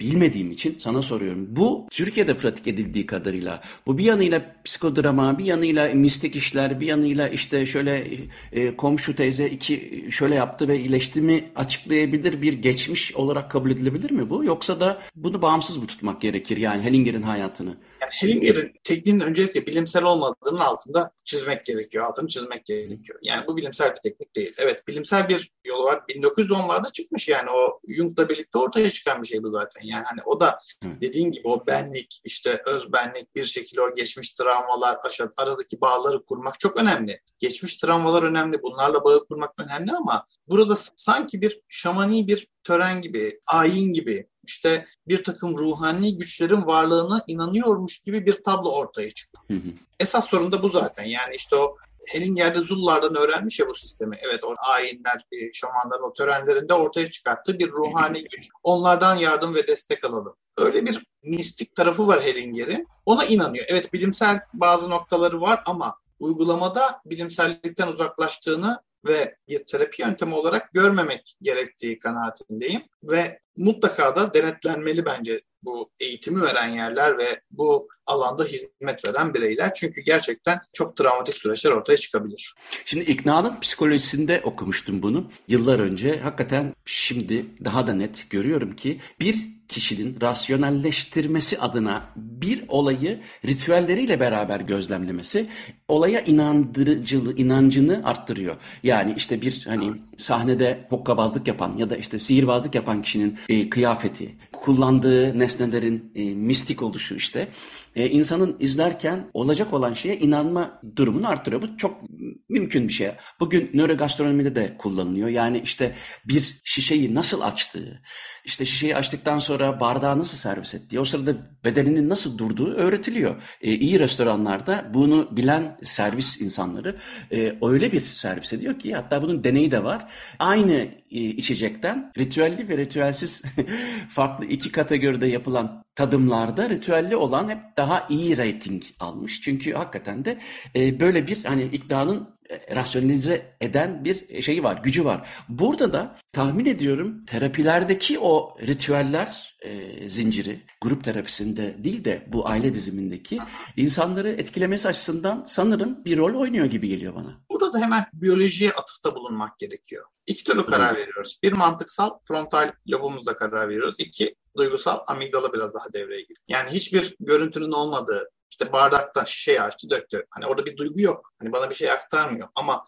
bilmediğim 0.01 0.51
için 0.51 0.79
sana 0.79 1.03
soruyorum. 1.03 1.47
Bu 1.57 1.87
Türkiye'de 1.91 2.37
pratik 2.37 2.67
edildiği 2.67 3.07
kadarıyla 3.07 3.63
bu 3.87 3.99
bir 3.99 4.05
yanıyla 4.05 4.55
psikodrama, 4.65 5.39
bir 5.39 5.45
yanıyla 5.45 5.89
mistik 5.95 6.37
işler, 6.37 6.81
bir 6.81 6.87
yanıyla 6.87 7.29
işte 7.29 7.67
şöyle 7.67 8.09
e, 8.53 8.77
komşu 8.77 9.17
teyze 9.17 9.47
iki 9.49 10.05
şöyle 10.11 10.35
yaptı 10.35 10.69
ve 10.69 10.79
iyileşti 10.81 11.21
mi 11.21 11.53
açıklayabilir 11.57 12.43
bir 12.43 12.53
geçmiş 12.53 13.15
olarak 13.15 13.51
kabul 13.51 13.71
edilebilir 13.71 14.11
mi 14.11 14.31
bu? 14.31 14.45
Yoksa 14.45 14.81
da 14.81 15.03
bunu 15.15 15.43
bağımsız 15.43 15.77
mı 15.77 15.87
tutmak 15.87 16.21
gerekir 16.21 16.57
yani 16.57 16.83
Hellinger'in 16.83 17.23
hayatını? 17.23 17.77
Yani 18.01 18.11
Hellinger'in 18.13 18.73
tekniğinin 18.85 19.21
öncelikle 19.21 19.67
bilimsel 19.67 20.05
olmadığının 20.05 20.59
altında 20.59 21.13
çizmek 21.25 21.65
gerekiyor, 21.65 22.05
altını 22.05 22.29
çizmek 22.29 22.67
gerekiyor. 22.67 23.19
Yani 23.23 23.47
bu 23.47 23.57
bilimsel 23.57 23.91
bir 23.91 24.01
teknik 24.11 24.37
değil. 24.37 24.55
Evet 24.59 24.89
bilimsel 24.89 25.29
bir 25.29 25.53
yolu 25.65 25.85
var. 25.85 26.03
1910'larda 26.09 26.93
çıkmış 26.93 27.29
yani 27.29 27.51
o 27.51 27.81
Jung'la 27.89 28.29
birlikte 28.29 28.59
ortaya 28.59 28.91
çıkan 28.91 29.23
bir 29.23 29.27
şey 29.27 29.43
bu 29.43 29.51
zaten. 29.51 29.82
Yani 29.85 30.05
hani 30.05 30.21
o 30.25 30.41
da 30.41 30.59
dediğin 30.83 31.33
gibi 31.33 31.49
o 31.49 31.67
benlik, 31.67 32.21
işte 32.25 32.63
özbenlik 32.67 33.37
bir 33.37 33.45
şekilde 33.45 33.81
o 33.81 33.95
geçmiş 33.95 34.33
travmalar, 34.33 34.97
aradaki 35.37 35.81
bağları 35.81 36.25
kurmak 36.25 36.61
çok 36.61 36.77
önemli. 36.77 37.21
Geçmiş 37.39 37.77
travmalar 37.77 38.23
önemli, 38.23 38.63
bunlarla 38.63 39.05
bağı 39.05 39.27
kurmak 39.27 39.51
önemli 39.61 39.93
ama 39.93 40.27
burada 40.49 40.75
sanki 40.97 41.41
bir 41.41 41.61
şamani 41.69 42.29
bir 42.29 42.49
tören 42.65 43.03
gibi, 43.03 43.41
ayin 43.47 43.93
gibi 43.93 44.27
işte 44.45 44.87
bir 45.09 45.25
takım 45.25 45.59
ruhani 45.59 46.19
güçlerin 46.19 46.67
varlığına 46.67 47.25
inanıyormuş 47.27 47.99
gibi 47.99 48.27
bir 48.27 48.43
tablo 48.43 48.71
ortaya 48.71 49.11
çıkıyor. 49.11 49.45
Hı 49.49 49.55
hı. 49.55 49.73
Esas 50.01 50.29
sorun 50.29 50.53
da 50.53 50.63
bu 50.63 50.69
zaten. 50.69 51.05
Yani 51.05 51.35
işte 51.37 51.57
o 51.57 51.77
Hellinger'de 52.09 52.61
Zullardan 52.61 53.17
öğrenmiş 53.17 53.61
ya 53.61 53.69
bu 53.69 53.75
sistemi. 53.75 54.19
Evet 54.23 54.45
o 54.45 54.55
ayinler, 54.59 55.27
şamanların 55.53 56.03
o 56.03 56.13
törenlerinde 56.13 56.75
ortaya 56.75 57.11
çıkarttığı 57.11 57.59
bir 57.59 57.71
ruhani 57.71 58.23
güç. 58.23 58.49
Onlardan 58.63 59.17
yardım 59.17 59.55
ve 59.55 59.67
destek 59.67 60.05
alalım. 60.05 60.37
Öyle 60.59 60.87
bir 60.87 61.07
mistik 61.23 61.77
tarafı 61.77 62.07
var 62.07 62.23
Hellinger'in. 62.23 62.89
Ona 63.07 63.25
inanıyor. 63.25 63.65
Evet 63.69 63.93
bilimsel 63.93 64.41
bazı 64.55 64.91
noktaları 64.91 65.41
var 65.41 65.63
ama 65.67 65.97
uygulamada 66.21 67.01
bilimsellikten 67.07 67.89
uzaklaştığını 67.89 68.83
ve 69.07 69.37
bir 69.49 69.65
terapi 69.65 70.03
yöntemi 70.03 70.35
olarak 70.35 70.73
görmemek 70.73 71.37
gerektiği 71.43 71.99
kanaatindeyim. 71.99 72.83
Ve 73.03 73.41
mutlaka 73.57 74.17
da 74.17 74.35
denetlenmeli 74.35 75.05
bence 75.05 75.41
bu 75.63 75.91
eğitimi 76.01 76.43
veren 76.43 76.69
yerler 76.69 77.19
ve 77.19 77.41
bu 77.51 77.89
alanda 78.07 78.45
hizmet 78.45 79.09
veren 79.09 79.35
bireyler. 79.35 79.75
Çünkü 79.75 80.01
gerçekten 80.01 80.61
çok 80.73 80.97
travmatik 80.97 81.37
süreçler 81.37 81.71
ortaya 81.71 81.97
çıkabilir. 81.97 82.55
Şimdi 82.85 83.05
iknanın 83.05 83.61
psikolojisinde 83.61 84.41
okumuştum 84.45 85.03
bunu 85.03 85.31
yıllar 85.49 85.79
önce. 85.79 86.21
Hakikaten 86.21 86.75
şimdi 86.85 87.47
daha 87.65 87.87
da 87.87 87.95
net 87.95 88.31
görüyorum 88.31 88.73
ki 88.73 89.01
bir 89.21 89.37
kişinin 89.73 90.21
rasyonelleştirmesi 90.21 91.61
adına 91.61 92.03
bir 92.17 92.65
olayı 92.69 93.21
ritüelleriyle 93.45 94.21
beraber 94.21 94.61
gözlemlemesi 94.61 95.47
olaya 95.89 96.21
inandırıcılığı, 96.21 97.37
inancını 97.37 98.03
arttırıyor. 98.05 98.57
Yani 98.83 99.15
işte 99.17 99.43
bir 99.43 99.65
hani 99.69 99.93
sahnede 100.19 100.87
hokkabazlık 100.89 101.47
yapan 101.49 101.77
ya 101.77 101.91
da 101.91 101.97
işte 101.97 102.19
sihirbazlık 102.19 102.75
yapan 102.75 103.03
kişinin 103.03 103.39
e, 103.49 103.71
kıyafeti, 103.71 104.37
kullandığı 104.63 105.39
nesnelerin 105.39 106.13
e, 106.15 106.35
mistik 106.35 106.83
oluşu 106.83 107.15
işte 107.15 107.49
e, 107.97 108.09
insanın 108.09 108.57
izlerken 108.61 109.31
olacak 109.35 109.73
olan 109.73 109.93
şeye 109.93 110.19
inanma 110.19 110.81
durumunu 110.97 111.29
arttırıyor. 111.29 111.63
Bu 111.63 111.77
çok 111.77 112.01
mümkün 112.49 112.89
bir 112.89 112.93
şey. 112.93 113.11
Bugün 113.41 113.71
nörogastronomide 113.75 114.57
de 114.57 114.77
kullanılıyor. 114.79 115.29
Yani 115.29 115.61
işte 115.65 115.95
bir 116.25 116.61
şişeyi 116.65 117.15
nasıl 117.15 117.41
açtığı, 117.41 118.03
işte 118.45 118.65
şişeyi 118.65 118.97
açtıktan 118.97 119.39
sonra 119.39 119.81
bardağı 119.81 120.19
nasıl 120.19 120.37
servis 120.37 120.75
ettiği, 120.75 121.01
o 121.01 121.05
sırada 121.05 121.35
bedeninin 121.65 122.09
nasıl 122.09 122.39
durduğu 122.39 122.73
öğretiliyor. 122.73 123.43
E, 123.61 123.73
iyi 123.75 123.99
restoranlarda 123.99 124.91
bunu 124.95 125.37
bilen 125.37 125.79
servis 125.83 126.41
insanları 126.41 126.97
e, 127.33 127.57
öyle 127.63 127.93
bir 127.93 128.01
servis 128.01 128.53
ediyor 128.53 128.79
ki 128.79 128.95
hatta 128.95 129.23
bunun 129.23 129.45
deneyi 129.45 129.71
de 129.71 129.85
var. 129.85 130.07
Aynı 130.39 131.02
içecekten 131.13 132.13
ritüelli 132.19 132.69
ve 132.69 132.77
ritüelsiz 132.77 133.43
farklı 134.09 134.45
iki 134.45 134.73
kategoride 134.73 135.27
yapılan 135.27 135.85
tadımlarda 135.95 136.71
ritüelli 136.71 137.17
olan 137.17 137.49
hep 137.49 137.77
daha 137.77 138.07
iyi 138.11 138.39
rating 138.39 138.83
almış. 139.01 139.41
Çünkü 139.41 139.73
hakikaten 139.73 140.25
de 140.25 140.39
e, 140.77 141.01
böyle 141.01 141.27
bir 141.27 141.45
hani 141.45 141.63
iktidarın 141.63 142.29
e, 142.51 142.75
rasyonalize 142.75 143.57
eden 143.61 144.05
bir 144.05 144.43
şeyi 144.43 144.63
var, 144.63 144.81
gücü 144.85 145.05
var. 145.05 145.29
Burada 145.49 145.93
da 145.93 146.17
tahmin 146.33 146.67
ediyorum 146.67 147.25
terapilerdeki 147.27 148.19
o 148.19 148.57
ritüeller 148.61 149.57
e, 149.63 150.09
zinciri, 150.09 150.61
grup 150.81 151.05
terapisinde 151.05 151.85
değil 151.85 152.05
de 152.05 152.27
bu 152.29 152.49
aile 152.49 152.75
dizimindeki 152.75 153.39
insanları 153.77 154.29
etkilemesi 154.29 154.89
açısından 154.89 155.45
sanırım 155.47 156.05
bir 156.05 156.19
rol 156.19 156.41
oynuyor 156.41 156.67
gibi 156.67 156.89
geliyor 156.89 157.15
bana. 157.15 157.41
Burada 157.51 157.73
da 157.73 157.79
hemen 157.79 158.07
biyolojiye 158.13 158.73
atıfta 158.73 159.15
bulunmak 159.15 159.59
gerekiyor. 159.59 160.05
İki 160.27 160.45
türlü 160.45 160.67
karar 160.67 160.97
veriyoruz. 160.97 161.39
Bir 161.43 161.53
mantıksal 161.53 162.11
frontal 162.23 162.73
lobumuzda 162.91 163.37
karar 163.37 163.69
veriyoruz. 163.69 163.95
İki 163.99 164.35
duygusal 164.57 164.99
amigdala 165.07 165.53
biraz 165.53 165.75
daha 165.75 165.93
devreye 165.93 166.21
giriyor. 166.21 166.43
Yani 166.49 166.71
hiçbir 166.71 167.17
görüntünün 167.21 167.73
olmadığı, 167.73 168.31
işte 168.51 168.73
bardaktan 168.73 169.25
şişeyi 169.25 169.63
açtı 169.63 169.91
döktü. 169.91 170.27
Hani 170.31 170.47
orada 170.47 170.67
bir 170.67 170.77
duygu 170.77 171.01
yok. 171.01 171.33
Hani 171.39 171.53
bana 171.53 171.71
bir 171.71 171.75
şey 171.75 171.91
aktarmıyor. 171.91 172.49
Ama 172.55 172.87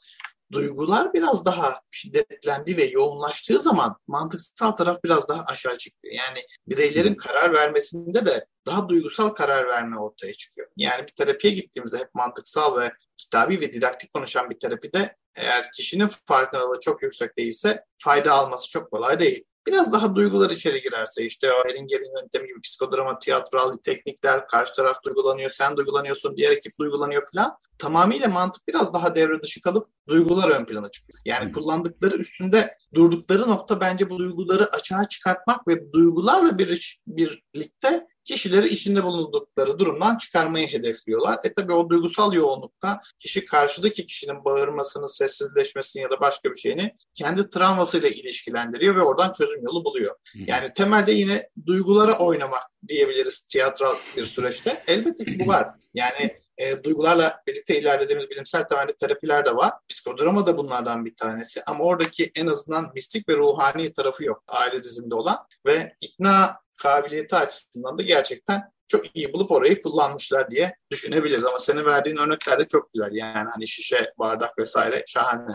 duygular 0.54 1.12
biraz 1.12 1.44
daha 1.44 1.80
şiddetlendi 1.90 2.76
ve 2.76 2.84
yoğunlaştığı 2.84 3.60
zaman 3.60 3.96
mantıksal 4.06 4.70
taraf 4.70 5.04
biraz 5.04 5.28
daha 5.28 5.44
aşağı 5.44 5.78
çıkıyor. 5.78 6.14
Yani 6.14 6.38
bireylerin 6.68 7.14
karar 7.14 7.52
vermesinde 7.52 8.26
de 8.26 8.46
daha 8.66 8.88
duygusal 8.88 9.28
karar 9.28 9.68
verme 9.68 9.98
ortaya 9.98 10.34
çıkıyor. 10.34 10.66
Yani 10.76 11.02
bir 11.06 11.12
terapiye 11.12 11.54
gittiğimizde 11.54 11.98
hep 11.98 12.14
mantıksal 12.14 12.80
ve 12.80 12.92
kitabi 13.16 13.60
ve 13.60 13.72
didaktik 13.72 14.14
konuşan 14.14 14.50
bir 14.50 14.58
terapide 14.58 15.16
eğer 15.36 15.72
kişinin 15.72 16.10
farkındalığı 16.26 16.80
çok 16.80 17.02
yüksek 17.02 17.38
değilse 17.38 17.84
fayda 17.98 18.32
alması 18.32 18.70
çok 18.70 18.90
kolay 18.90 19.20
değil. 19.20 19.44
Biraz 19.66 19.92
daha 19.92 20.14
duygular 20.14 20.50
içeri 20.50 20.82
girerse 20.82 21.24
işte 21.24 21.52
o 21.52 21.68
Hellinger'in 21.68 22.16
yöntemi 22.22 22.46
gibi 22.46 22.60
psikodrama, 22.60 23.18
tiyatral 23.18 23.72
teknikler, 23.72 24.46
karşı 24.48 24.72
taraf 24.72 24.96
duygulanıyor, 25.04 25.50
sen 25.50 25.76
duygulanıyorsun, 25.76 26.36
diğer 26.36 26.50
ekip 26.52 26.78
duygulanıyor 26.80 27.22
falan. 27.32 27.58
Tamamıyla 27.78 28.28
mantık 28.28 28.68
biraz 28.68 28.94
daha 28.94 29.14
devre 29.14 29.42
dışı 29.42 29.62
kalıp 29.62 29.86
duygular 30.08 30.48
ön 30.48 30.64
plana 30.64 30.90
çıkıyor. 30.90 31.18
Yani 31.24 31.52
kullandıkları 31.52 32.16
üstünde 32.16 32.76
durdukları 32.94 33.48
nokta 33.48 33.80
bence 33.80 34.10
bu 34.10 34.18
duyguları 34.18 34.72
açığa 34.72 35.08
çıkartmak 35.08 35.68
ve 35.68 35.92
duygularla 35.92 36.58
bir, 36.58 37.02
birlikte 37.06 38.06
kişileri 38.24 38.68
içinde 38.68 39.02
bulundukları 39.02 39.78
durumdan 39.78 40.18
çıkarmayı 40.18 40.68
hedefliyorlar. 40.68 41.38
E 41.44 41.52
tabi 41.52 41.72
o 41.72 41.90
duygusal 41.90 42.32
yoğunlukta 42.32 43.00
kişi 43.18 43.44
karşıdaki 43.44 44.06
kişinin 44.06 44.44
bağırmasını, 44.44 45.08
sessizleşmesini 45.08 46.02
ya 46.02 46.10
da 46.10 46.20
başka 46.20 46.50
bir 46.50 46.56
şeyini 46.56 46.94
kendi 47.14 47.50
travmasıyla 47.50 48.08
ilişkilendiriyor 48.08 48.96
ve 48.96 49.02
oradan 49.02 49.32
çözüm 49.32 49.64
yolu 49.64 49.84
buluyor. 49.84 50.16
Yani 50.34 50.68
temelde 50.74 51.12
yine 51.12 51.48
duygulara 51.66 52.18
oynamak 52.18 52.62
diyebiliriz 52.88 53.40
tiyatral 53.46 53.96
bir 54.16 54.26
süreçte. 54.26 54.82
Elbette 54.86 55.24
ki 55.24 55.38
bu 55.40 55.46
var. 55.46 55.68
Yani 55.94 56.36
e, 56.58 56.82
duygularla 56.82 57.42
birlikte 57.46 57.80
ilerlediğimiz 57.80 58.30
bilimsel 58.30 58.64
temelli 58.64 58.96
terapiler 58.96 59.46
de 59.46 59.56
var. 59.56 59.72
Psikodrama 59.88 60.46
da 60.46 60.58
bunlardan 60.58 61.04
bir 61.04 61.16
tanesi. 61.16 61.62
Ama 61.66 61.84
oradaki 61.84 62.32
en 62.34 62.46
azından 62.46 62.90
mistik 62.94 63.28
ve 63.28 63.36
ruhani 63.36 63.92
tarafı 63.92 64.24
yok 64.24 64.44
aile 64.48 64.82
diziminde 64.84 65.14
olan. 65.14 65.38
Ve 65.66 65.96
ikna 66.00 66.63
kabiliyeti 66.76 67.36
açısından 67.36 67.98
da 67.98 68.02
gerçekten 68.02 68.62
çok 68.88 69.16
iyi 69.16 69.32
bulup 69.32 69.50
orayı 69.50 69.82
kullanmışlar 69.82 70.50
diye 70.50 70.76
düşünebiliriz. 70.94 71.44
Ama 71.44 71.58
senin 71.58 71.84
verdiğin 71.84 72.16
örnekler 72.16 72.58
de 72.58 72.66
çok 72.68 72.92
güzel. 72.92 73.12
Yani 73.12 73.48
hani 73.54 73.68
şişe, 73.68 74.12
bardak 74.18 74.58
vesaire 74.58 75.04
şahane. 75.06 75.52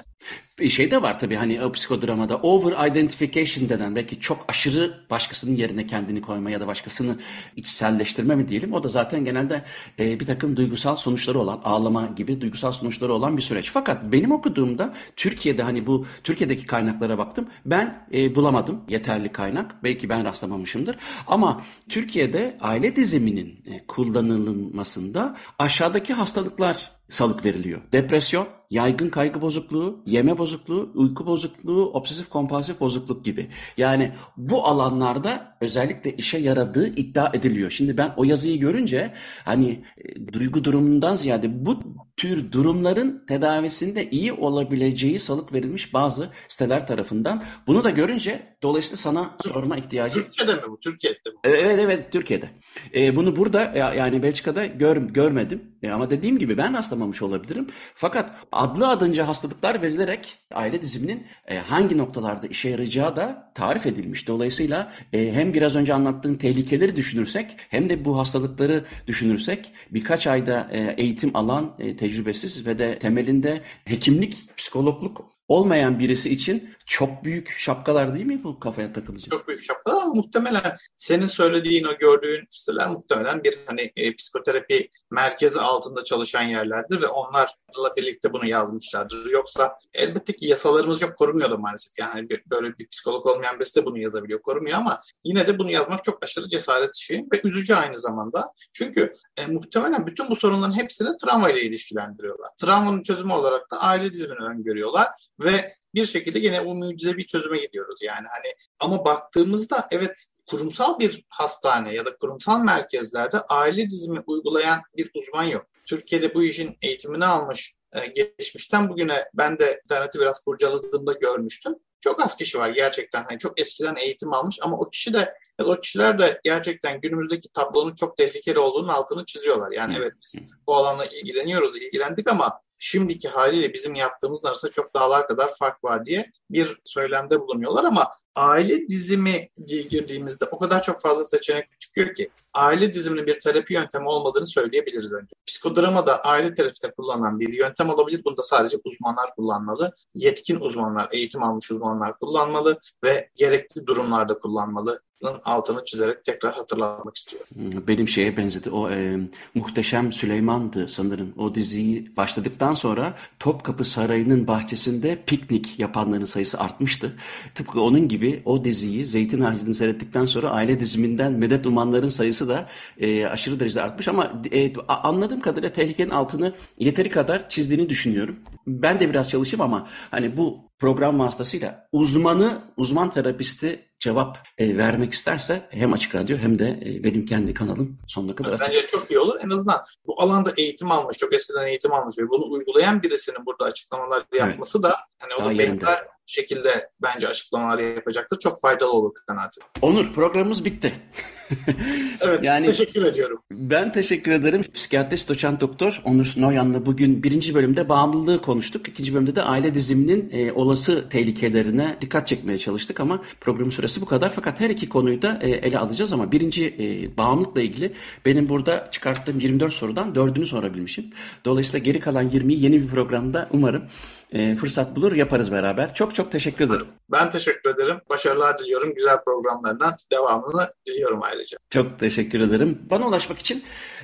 Bir 0.60 0.70
şey 0.70 0.92
de 0.92 1.02
var 1.02 1.20
tabii 1.20 1.36
hani 1.36 1.72
psikodramada 1.72 2.38
over 2.38 2.88
identification 2.88 3.70
denen 3.70 3.96
belki 3.96 4.20
çok 4.20 4.46
aşırı 4.48 5.04
başkasının 5.10 5.56
yerine 5.56 5.88
kendini 5.88 6.22
koyma 6.22 6.52
ya 6.52 6.62
da 6.62 6.68
başkasını 6.68 7.20
içselleştirme 7.56 8.36
mi 8.36 8.50
diyelim. 8.50 8.74
O 8.74 8.84
da 8.84 8.88
zaten 8.88 9.26
genelde 9.26 9.64
e, 10.00 10.20
bir 10.20 10.26
takım 10.26 10.58
duygusal 10.58 10.96
sonuçları 10.96 11.40
olan 11.40 11.62
ağlama 11.64 12.06
gibi 12.06 12.42
duygusal 12.42 12.72
sonuçları 12.72 13.14
olan 13.14 13.38
bir 13.38 13.42
süreç. 13.42 13.72
Fakat 13.72 14.12
benim 14.12 14.32
okuduğumda 14.32 14.94
Türkiye'de 15.16 15.64
hani 15.64 15.88
bu 15.88 16.06
Türkiye'deki 16.24 16.66
kaynaklara 16.66 17.18
baktım. 17.18 17.48
Ben 17.66 18.08
e, 18.14 18.36
bulamadım 18.36 18.82
yeterli 18.90 19.32
kaynak. 19.32 19.84
Belki 19.84 20.10
ben 20.10 20.26
rastlamamışımdır. 20.26 20.96
Ama 21.28 21.62
Türkiye'de 21.90 22.58
aile 22.62 22.96
diziminin 22.96 23.64
e, 23.66 23.86
kullanılmasında 23.88 25.29
aşağıdaki 25.60 26.14
hastalıklar 26.14 26.99
salık 27.10 27.46
veriliyor. 27.46 27.82
Depresyon, 27.92 28.48
yaygın 28.70 29.10
kaygı 29.10 29.42
bozukluğu, 29.42 30.04
yeme 30.06 30.38
bozukluğu, 30.38 30.92
uyku 30.96 31.26
bozukluğu, 31.26 31.92
obsesif 31.94 32.30
kompulsif 32.30 32.80
bozukluk 32.80 33.26
gibi. 33.26 33.50
Yani 33.78 34.14
bu 34.38 34.68
alanlarda 34.68 35.58
özellikle 35.62 36.16
işe 36.16 36.38
yaradığı 36.38 36.88
iddia 36.88 37.32
ediliyor. 37.34 37.72
Şimdi 37.72 37.98
ben 37.98 38.14
o 38.18 38.24
yazıyı 38.24 38.60
görünce 38.60 39.14
hani 39.46 39.84
e, 39.98 40.34
duygu 40.34 40.64
durumundan 40.64 41.16
ziyade 41.16 41.66
bu 41.66 41.80
tür 42.18 42.52
durumların 42.52 43.26
tedavisinde 43.28 44.10
iyi 44.10 44.34
olabileceği 44.34 45.20
salık 45.20 45.54
verilmiş 45.54 45.94
bazı 45.94 46.30
siteler 46.48 46.88
tarafından. 46.88 47.44
Bunu 47.68 47.84
da 47.84 47.90
görünce 47.90 48.58
dolayısıyla 48.64 48.98
sana 48.98 49.38
sorma 49.42 49.78
ihtiyacı. 49.78 50.24
Türkiye'de 50.24 50.54
mi 50.54 50.62
bu? 50.70 50.80
Türkiye'de 50.80 51.30
mi? 51.30 51.36
Evet 51.44 51.80
evet 51.80 52.12
Türkiye'de. 52.12 52.50
E, 52.96 53.16
bunu 53.16 53.36
burada 53.36 53.62
yani 53.98 54.24
Belçika'da 54.24 54.66
gör, 54.66 54.98
görmedim. 54.98 55.64
E, 55.84 55.90
ama 55.90 56.10
dediğim 56.10 56.40
gibi 56.40 56.58
ben 56.58 56.74
rastlamamış 57.00 57.22
olabilirim. 57.22 57.68
Fakat 57.96 58.32
adlı 58.52 58.88
adınca 58.88 59.28
hastalıklar 59.28 59.82
verilerek 59.82 60.38
aile 60.54 60.82
diziminin 60.82 61.28
e, 61.48 61.58
hangi 61.58 61.98
noktalarda 61.98 62.48
işe 62.48 62.70
yarayacağı 62.70 63.16
da 63.16 63.52
tarif 63.56 63.86
edilmiş. 63.86 64.28
Dolayısıyla 64.28 64.92
e, 65.14 65.32
hem 65.34 65.54
biraz 65.54 65.76
önce 65.76 65.94
anlattığın 65.94 66.36
tehlikeleri 66.36 66.96
düşünürsek 66.96 67.56
hem 67.70 67.90
de 67.90 68.06
bu 68.06 68.18
hastalıkları 68.18 68.86
düşünürsek 69.08 69.72
birkaç 69.92 70.28
ayda 70.28 70.68
e, 70.72 70.96
eğitim 70.98 71.32
alan 71.34 71.78
tecrübesiz 71.78 72.68
ve 72.68 72.78
de 72.78 73.00
temelinde 73.00 73.62
hekimlik, 73.86 74.58
psikologluk 74.58 75.39
olmayan 75.50 76.00
birisi 76.00 76.30
için 76.30 76.70
çok 76.86 77.24
büyük 77.24 77.54
şapkalar 77.58 78.14
değil 78.14 78.26
mi 78.26 78.44
bu 78.44 78.60
kafaya 78.60 78.94
takılacak? 78.94 79.32
Çok 79.32 79.48
büyük 79.48 79.64
şapkalar 79.64 80.02
ama 80.02 80.14
muhtemelen 80.14 80.78
senin 80.98 81.26
söylediğin 81.26 81.86
o 81.86 81.98
gördüğün 81.98 82.48
siteler 82.50 82.88
muhtemelen 82.88 83.44
bir 83.44 83.60
hani 83.66 83.92
e, 83.96 84.16
psikoterapi 84.16 84.90
merkezi 85.12 85.60
altında 85.60 86.04
çalışan 86.04 86.42
yerlerdir 86.42 87.02
ve 87.02 87.08
onlarla 87.08 87.96
birlikte 87.98 88.34
bunu 88.34 88.46
yazmışlardır. 88.46 89.26
Yoksa 89.26 89.78
elbette 89.94 90.34
ki 90.36 90.48
yasalarımız 90.48 91.02
yok 91.02 91.18
korumuyor 91.18 91.52
da 91.52 91.58
maalesef. 91.58 91.94
Yani 92.00 92.28
böyle 92.52 92.78
bir 92.78 92.88
psikolog 92.88 93.26
olmayan 93.26 93.60
birisi 93.60 93.82
de 93.82 93.86
bunu 93.86 94.00
yazabiliyor 94.00 94.42
korumuyor 94.42 94.78
ama 94.78 95.02
yine 95.24 95.48
de 95.48 95.60
bunu 95.60 95.72
yazmak 95.72 96.04
çok 96.04 96.24
aşırı 96.24 96.50
cesaret 96.50 96.96
işi 96.96 97.26
ve 97.34 97.42
üzücü 97.44 97.74
aynı 97.74 97.98
zamanda. 97.98 98.54
Çünkü 98.74 99.12
e, 99.38 99.46
muhtemelen 99.48 100.08
bütün 100.08 100.30
bu 100.30 100.36
sorunların 100.36 100.78
hepsini 100.78 101.18
travma 101.18 101.50
ile 101.50 101.62
ilişkilendiriyorlar. 101.62 102.50
Travmanın 102.62 103.04
çözümü 103.04 103.34
olarak 103.34 103.72
da 103.72 103.82
aile 103.82 104.14
dizimini 104.14 104.46
öngörüyorlar 104.46 105.08
ve 105.40 105.76
bir 105.96 106.06
şekilde 106.06 106.40
yine 106.40 106.62
o 106.62 106.76
mucizevi 106.76 107.26
çözüme 107.26 107.58
gidiyoruz. 107.58 108.00
Yani 108.02 108.28
hani 108.28 108.54
ama 108.80 109.06
baktığımızda 109.06 109.88
evet 109.92 110.26
kurumsal 110.50 111.00
bir 111.00 111.26
hastane 111.30 111.94
ya 111.94 112.06
da 112.06 112.16
kurumsal 112.18 112.60
merkezlerde 112.60 113.42
aile 113.42 113.90
dizimi 113.90 114.20
uygulayan 114.28 114.82
bir 114.98 115.12
uzman 115.16 115.44
yok. 115.44 115.66
Türkiye'de 115.86 116.36
bu 116.36 116.44
işin 116.44 116.78
eğitimini 116.82 117.26
almış 117.26 117.76
e, 117.94 118.06
geçmişten 118.06 118.90
bugüne 118.90 119.26
ben 119.34 119.60
de 119.60 119.82
interneti 119.84 120.20
biraz 120.20 120.44
kurcaladığımda 120.44 121.14
görmüştüm. 121.14 121.76
çok 122.02 122.24
az 122.24 122.38
kişi 122.38 122.60
var 122.60 122.70
gerçekten. 122.70 123.24
Hani 123.24 123.40
çok 123.40 123.60
eskiden 123.60 123.96
eğitim 123.96 124.34
almış 124.34 124.60
ama 124.62 124.78
o 124.78 124.90
kişi 124.90 125.14
de 125.14 125.34
ya 125.60 125.66
o 125.66 125.80
kişiler 125.80 126.20
de 126.20 126.40
gerçekten 126.44 127.02
günümüzdeki 127.02 127.50
tablonun 127.50 127.96
çok 127.96 128.18
tehlikeli 128.18 128.60
olduğunun 128.60 128.88
altını 128.88 129.26
çiziyorlar. 129.26 129.72
Yani 129.72 129.96
evet 129.98 130.14
biz 130.22 130.36
bu 130.68 130.76
alanla 130.76 131.06
ilgileniyoruz, 131.06 131.76
ilgilendik 131.76 132.32
ama 132.32 132.62
şimdiki 132.80 133.28
haliyle 133.28 133.74
bizim 133.74 133.96
yaptığımız 133.96 134.46
arasında 134.46 134.72
çok 134.72 134.96
dağlar 134.96 135.28
kadar 135.28 135.52
fark 135.60 135.84
var 135.84 136.06
diye 136.06 136.32
bir 136.50 136.78
söylemde 136.84 137.40
bulunuyorlar 137.40 137.84
ama 137.84 138.12
aile 138.36 138.90
dizimi 138.90 139.50
girdiğimizde 139.68 140.46
o 140.46 140.60
kadar 140.60 140.84
çok 140.84 141.02
fazla 141.02 141.26
seçenek 141.26 141.80
çıkıyor 141.80 142.14
ki 142.14 142.30
aile 142.54 142.94
diziminin 142.94 143.28
bir 143.28 143.40
terapi 143.40 143.74
yöntemi 143.74 144.08
olmadığını 144.08 144.46
söyleyebiliriz 144.46 145.12
önce. 145.12 145.28
Psikodrama 145.48 146.08
da 146.08 146.24
aile 146.24 146.54
terapide 146.54 146.92
kullanılan 146.92 147.40
bir 147.40 147.54
yöntem 147.54 147.90
olabilir. 147.90 148.22
Bunda 148.26 148.44
sadece 148.44 148.78
uzmanlar 148.84 149.36
kullanmalı. 149.36 149.96
Yetkin 150.16 150.60
uzmanlar, 150.60 151.10
eğitim 151.12 151.44
almış 151.44 151.72
uzmanlar 151.72 152.20
kullanmalı 152.20 152.80
ve 153.04 153.30
gerekli 153.36 153.88
durumlarda 153.88 154.40
kullanmalı 154.40 155.02
altını 155.46 155.86
çizerek 155.86 156.24
tekrar 156.24 156.56
hatırlatmak 156.56 157.16
istiyorum. 157.18 157.48
Benim 157.88 158.08
şeye 158.08 158.38
benzedi. 158.38 158.70
O 158.70 158.90
e, 158.90 159.20
Muhteşem 159.56 160.12
Süleyman'dı 160.12 160.88
sanırım. 160.88 161.34
O 161.38 161.56
diziyi 161.56 162.18
başladıktan 162.18 162.74
sonra 162.74 163.14
Topkapı 163.40 163.86
Sarayı'nın 163.86 164.48
bahçesinde 164.48 165.24
piknik 165.28 165.80
yapanların 165.80 166.26
sayısı 166.26 166.60
artmıştı. 166.60 167.16
Tıpkı 167.56 167.82
onun 167.82 168.08
gibi 168.08 168.19
o 168.46 168.64
diziyi 168.64 169.06
Zeytin 169.06 169.42
Ağacı'nı 169.42 169.74
seyrettikten 169.74 170.26
sonra 170.26 170.50
aile 170.50 170.80
diziminden 170.80 171.34
medet 171.34 171.66
umanların 171.66 172.10
sayısı 172.10 172.50
da 172.50 172.68
e, 172.98 173.26
aşırı 173.26 173.60
derecede 173.60 173.82
artmış 173.82 174.08
ama 174.08 174.42
e, 174.52 174.74
anladığım 174.88 175.40
kadarıyla 175.40 175.70
tehlikenin 175.70 176.10
altını 176.10 176.56
yeteri 176.78 177.10
kadar 177.10 177.50
çizdiğini 177.50 177.90
düşünüyorum. 177.90 178.40
Ben 178.68 179.00
de 179.00 179.10
biraz 179.10 179.30
çalışayım 179.30 179.62
ama 179.62 179.88
hani 180.12 180.38
bu 180.38 180.70
program 180.80 181.20
vasıtasıyla 181.20 181.88
uzmanı, 181.92 182.62
uzman 182.78 183.10
terapisti 183.10 183.90
cevap 184.00 184.38
e, 184.58 184.78
vermek 184.78 185.14
isterse 185.14 185.68
hem 185.70 185.94
Açık 185.94 186.16
Radyo 186.16 186.38
hem 186.38 186.60
de 186.60 186.80
e, 186.86 187.04
benim 187.04 187.26
kendi 187.26 187.54
kanalım 187.54 187.98
sonuna 188.08 188.36
kadar 188.36 188.52
açık. 188.52 188.68
Bence 188.68 188.88
çok 188.88 189.12
iyi 189.12 189.20
olur. 189.20 189.40
En 189.46 189.50
azından 189.50 189.86
bu 190.06 190.22
alanda 190.22 190.54
eğitim 190.58 190.92
almış, 190.92 191.18
çok 191.18 191.34
eskiden 191.34 191.68
eğitim 191.68 191.94
almış 191.94 192.18
ve 192.18 192.30
bunu 192.30 192.52
uygulayan 192.52 193.04
birisinin 193.04 193.46
burada 193.46 193.66
açıklamalar 193.66 194.26
yapması 194.38 194.78
evet. 194.78 194.84
da 194.84 194.96
hani 195.20 195.34
o 195.36 195.46
da 195.46 195.60
benzer 195.60 196.08
şekilde 196.30 196.90
bence 197.02 197.28
açıklamalar 197.28 197.80
yapacaktır. 197.80 198.40
Çok 198.40 198.62
faydalı 198.62 198.92
olur 198.92 199.12
kanaatim. 199.28 199.64
Onur 199.82 200.14
programımız 200.14 200.66
bitti. 200.66 200.94
evet 202.22 202.44
yani, 202.44 202.66
teşekkür 202.66 203.04
ediyorum. 203.04 203.42
Ben 203.52 203.92
teşekkür 203.92 204.32
ederim. 204.32 204.64
Psikiyatrist 204.74 205.30
doçent 205.30 205.62
doktor 205.62 206.02
Onur 206.06 206.34
Noyan'la 206.38 206.86
bugün 206.86 207.24
birinci 207.24 207.56
bölümde 207.56 207.90
bağımlılığı 207.90 208.42
konuştuk. 208.42 208.88
İkinci 208.88 209.14
bölümde 209.14 209.36
de 209.36 209.44
aile 209.44 209.74
diziminin 209.74 210.30
e, 210.32 210.52
olası 210.52 211.10
tehlikelerine 211.10 211.98
dikkat 212.02 212.28
çekmeye 212.28 212.58
çalıştık 212.58 213.00
ama 213.00 213.22
programın 213.42 213.70
süresi 213.70 214.02
bu 214.02 214.06
kadar. 214.06 214.30
Fakat 214.30 214.60
her 214.60 214.70
iki 214.70 214.90
konuyu 214.90 215.22
da 215.22 215.40
e, 215.42 215.50
ele 215.50 215.80
alacağız 215.80 216.14
ama 216.14 216.32
birinci 216.32 216.66
e, 216.80 217.18
bağımlılıkla 217.18 217.62
ilgili 217.62 217.94
benim 218.26 218.50
burada 218.50 218.88
çıkarttığım 218.92 219.40
24 219.40 219.74
sorudan 219.74 220.16
dördünü 220.16 220.46
sorabilmişim. 220.46 221.06
Dolayısıyla 221.46 221.80
geri 221.80 222.00
kalan 222.00 222.30
20'yi 222.30 222.64
yeni 222.64 222.82
bir 222.82 222.88
programda 222.88 223.50
umarım 223.52 223.84
e, 224.32 224.56
fırsat 224.56 224.96
bulur 224.96 225.12
yaparız 225.12 225.52
beraber. 225.52 225.94
Çok 225.94 226.16
çok 226.16 226.32
teşekkür 226.32 226.66
ederim. 226.66 226.88
Ben 227.12 227.32
teşekkür 227.32 227.70
ederim. 227.70 228.02
Başarılar 228.10 228.60
diliyorum. 228.60 228.94
Güzel 228.96 229.24
programlarından 229.24 229.96
devamını 230.12 230.74
diliyorum 230.88 231.24
ayrıca. 231.40 231.58
Çok 231.70 232.00
teşekkür 232.00 232.40
ederim. 232.40 232.80
Bana 232.90 233.08
ulaşmak 233.08 233.40
için 233.40 233.64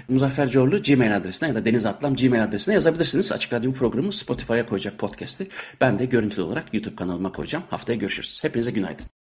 Muzaffer 0.10 0.50
Corlu 0.50 0.84
Gmail 0.84 1.18
adresine 1.18 1.50
ya 1.50 1.56
da 1.56 1.66
Deniz 1.66 1.86
Atlam 1.86 2.16
Gmail 2.16 2.44
adresine 2.44 2.74
yazabilirsiniz. 2.74 3.32
Açık 3.32 3.54
Radyo 3.54 3.74
programı 3.74 4.14
Spotify'a 4.14 4.66
koyacak 4.66 4.98
podcast'i. 4.98 5.48
Ben 5.82 6.00
de 6.00 6.06
görüntülü 6.06 6.42
olarak 6.42 6.74
YouTube 6.74 6.96
kanalıma 6.96 7.32
koyacağım. 7.32 7.64
Haftaya 7.70 7.98
görüşürüz. 7.98 8.40
Hepinize 8.44 8.72
günaydın. 8.72 9.06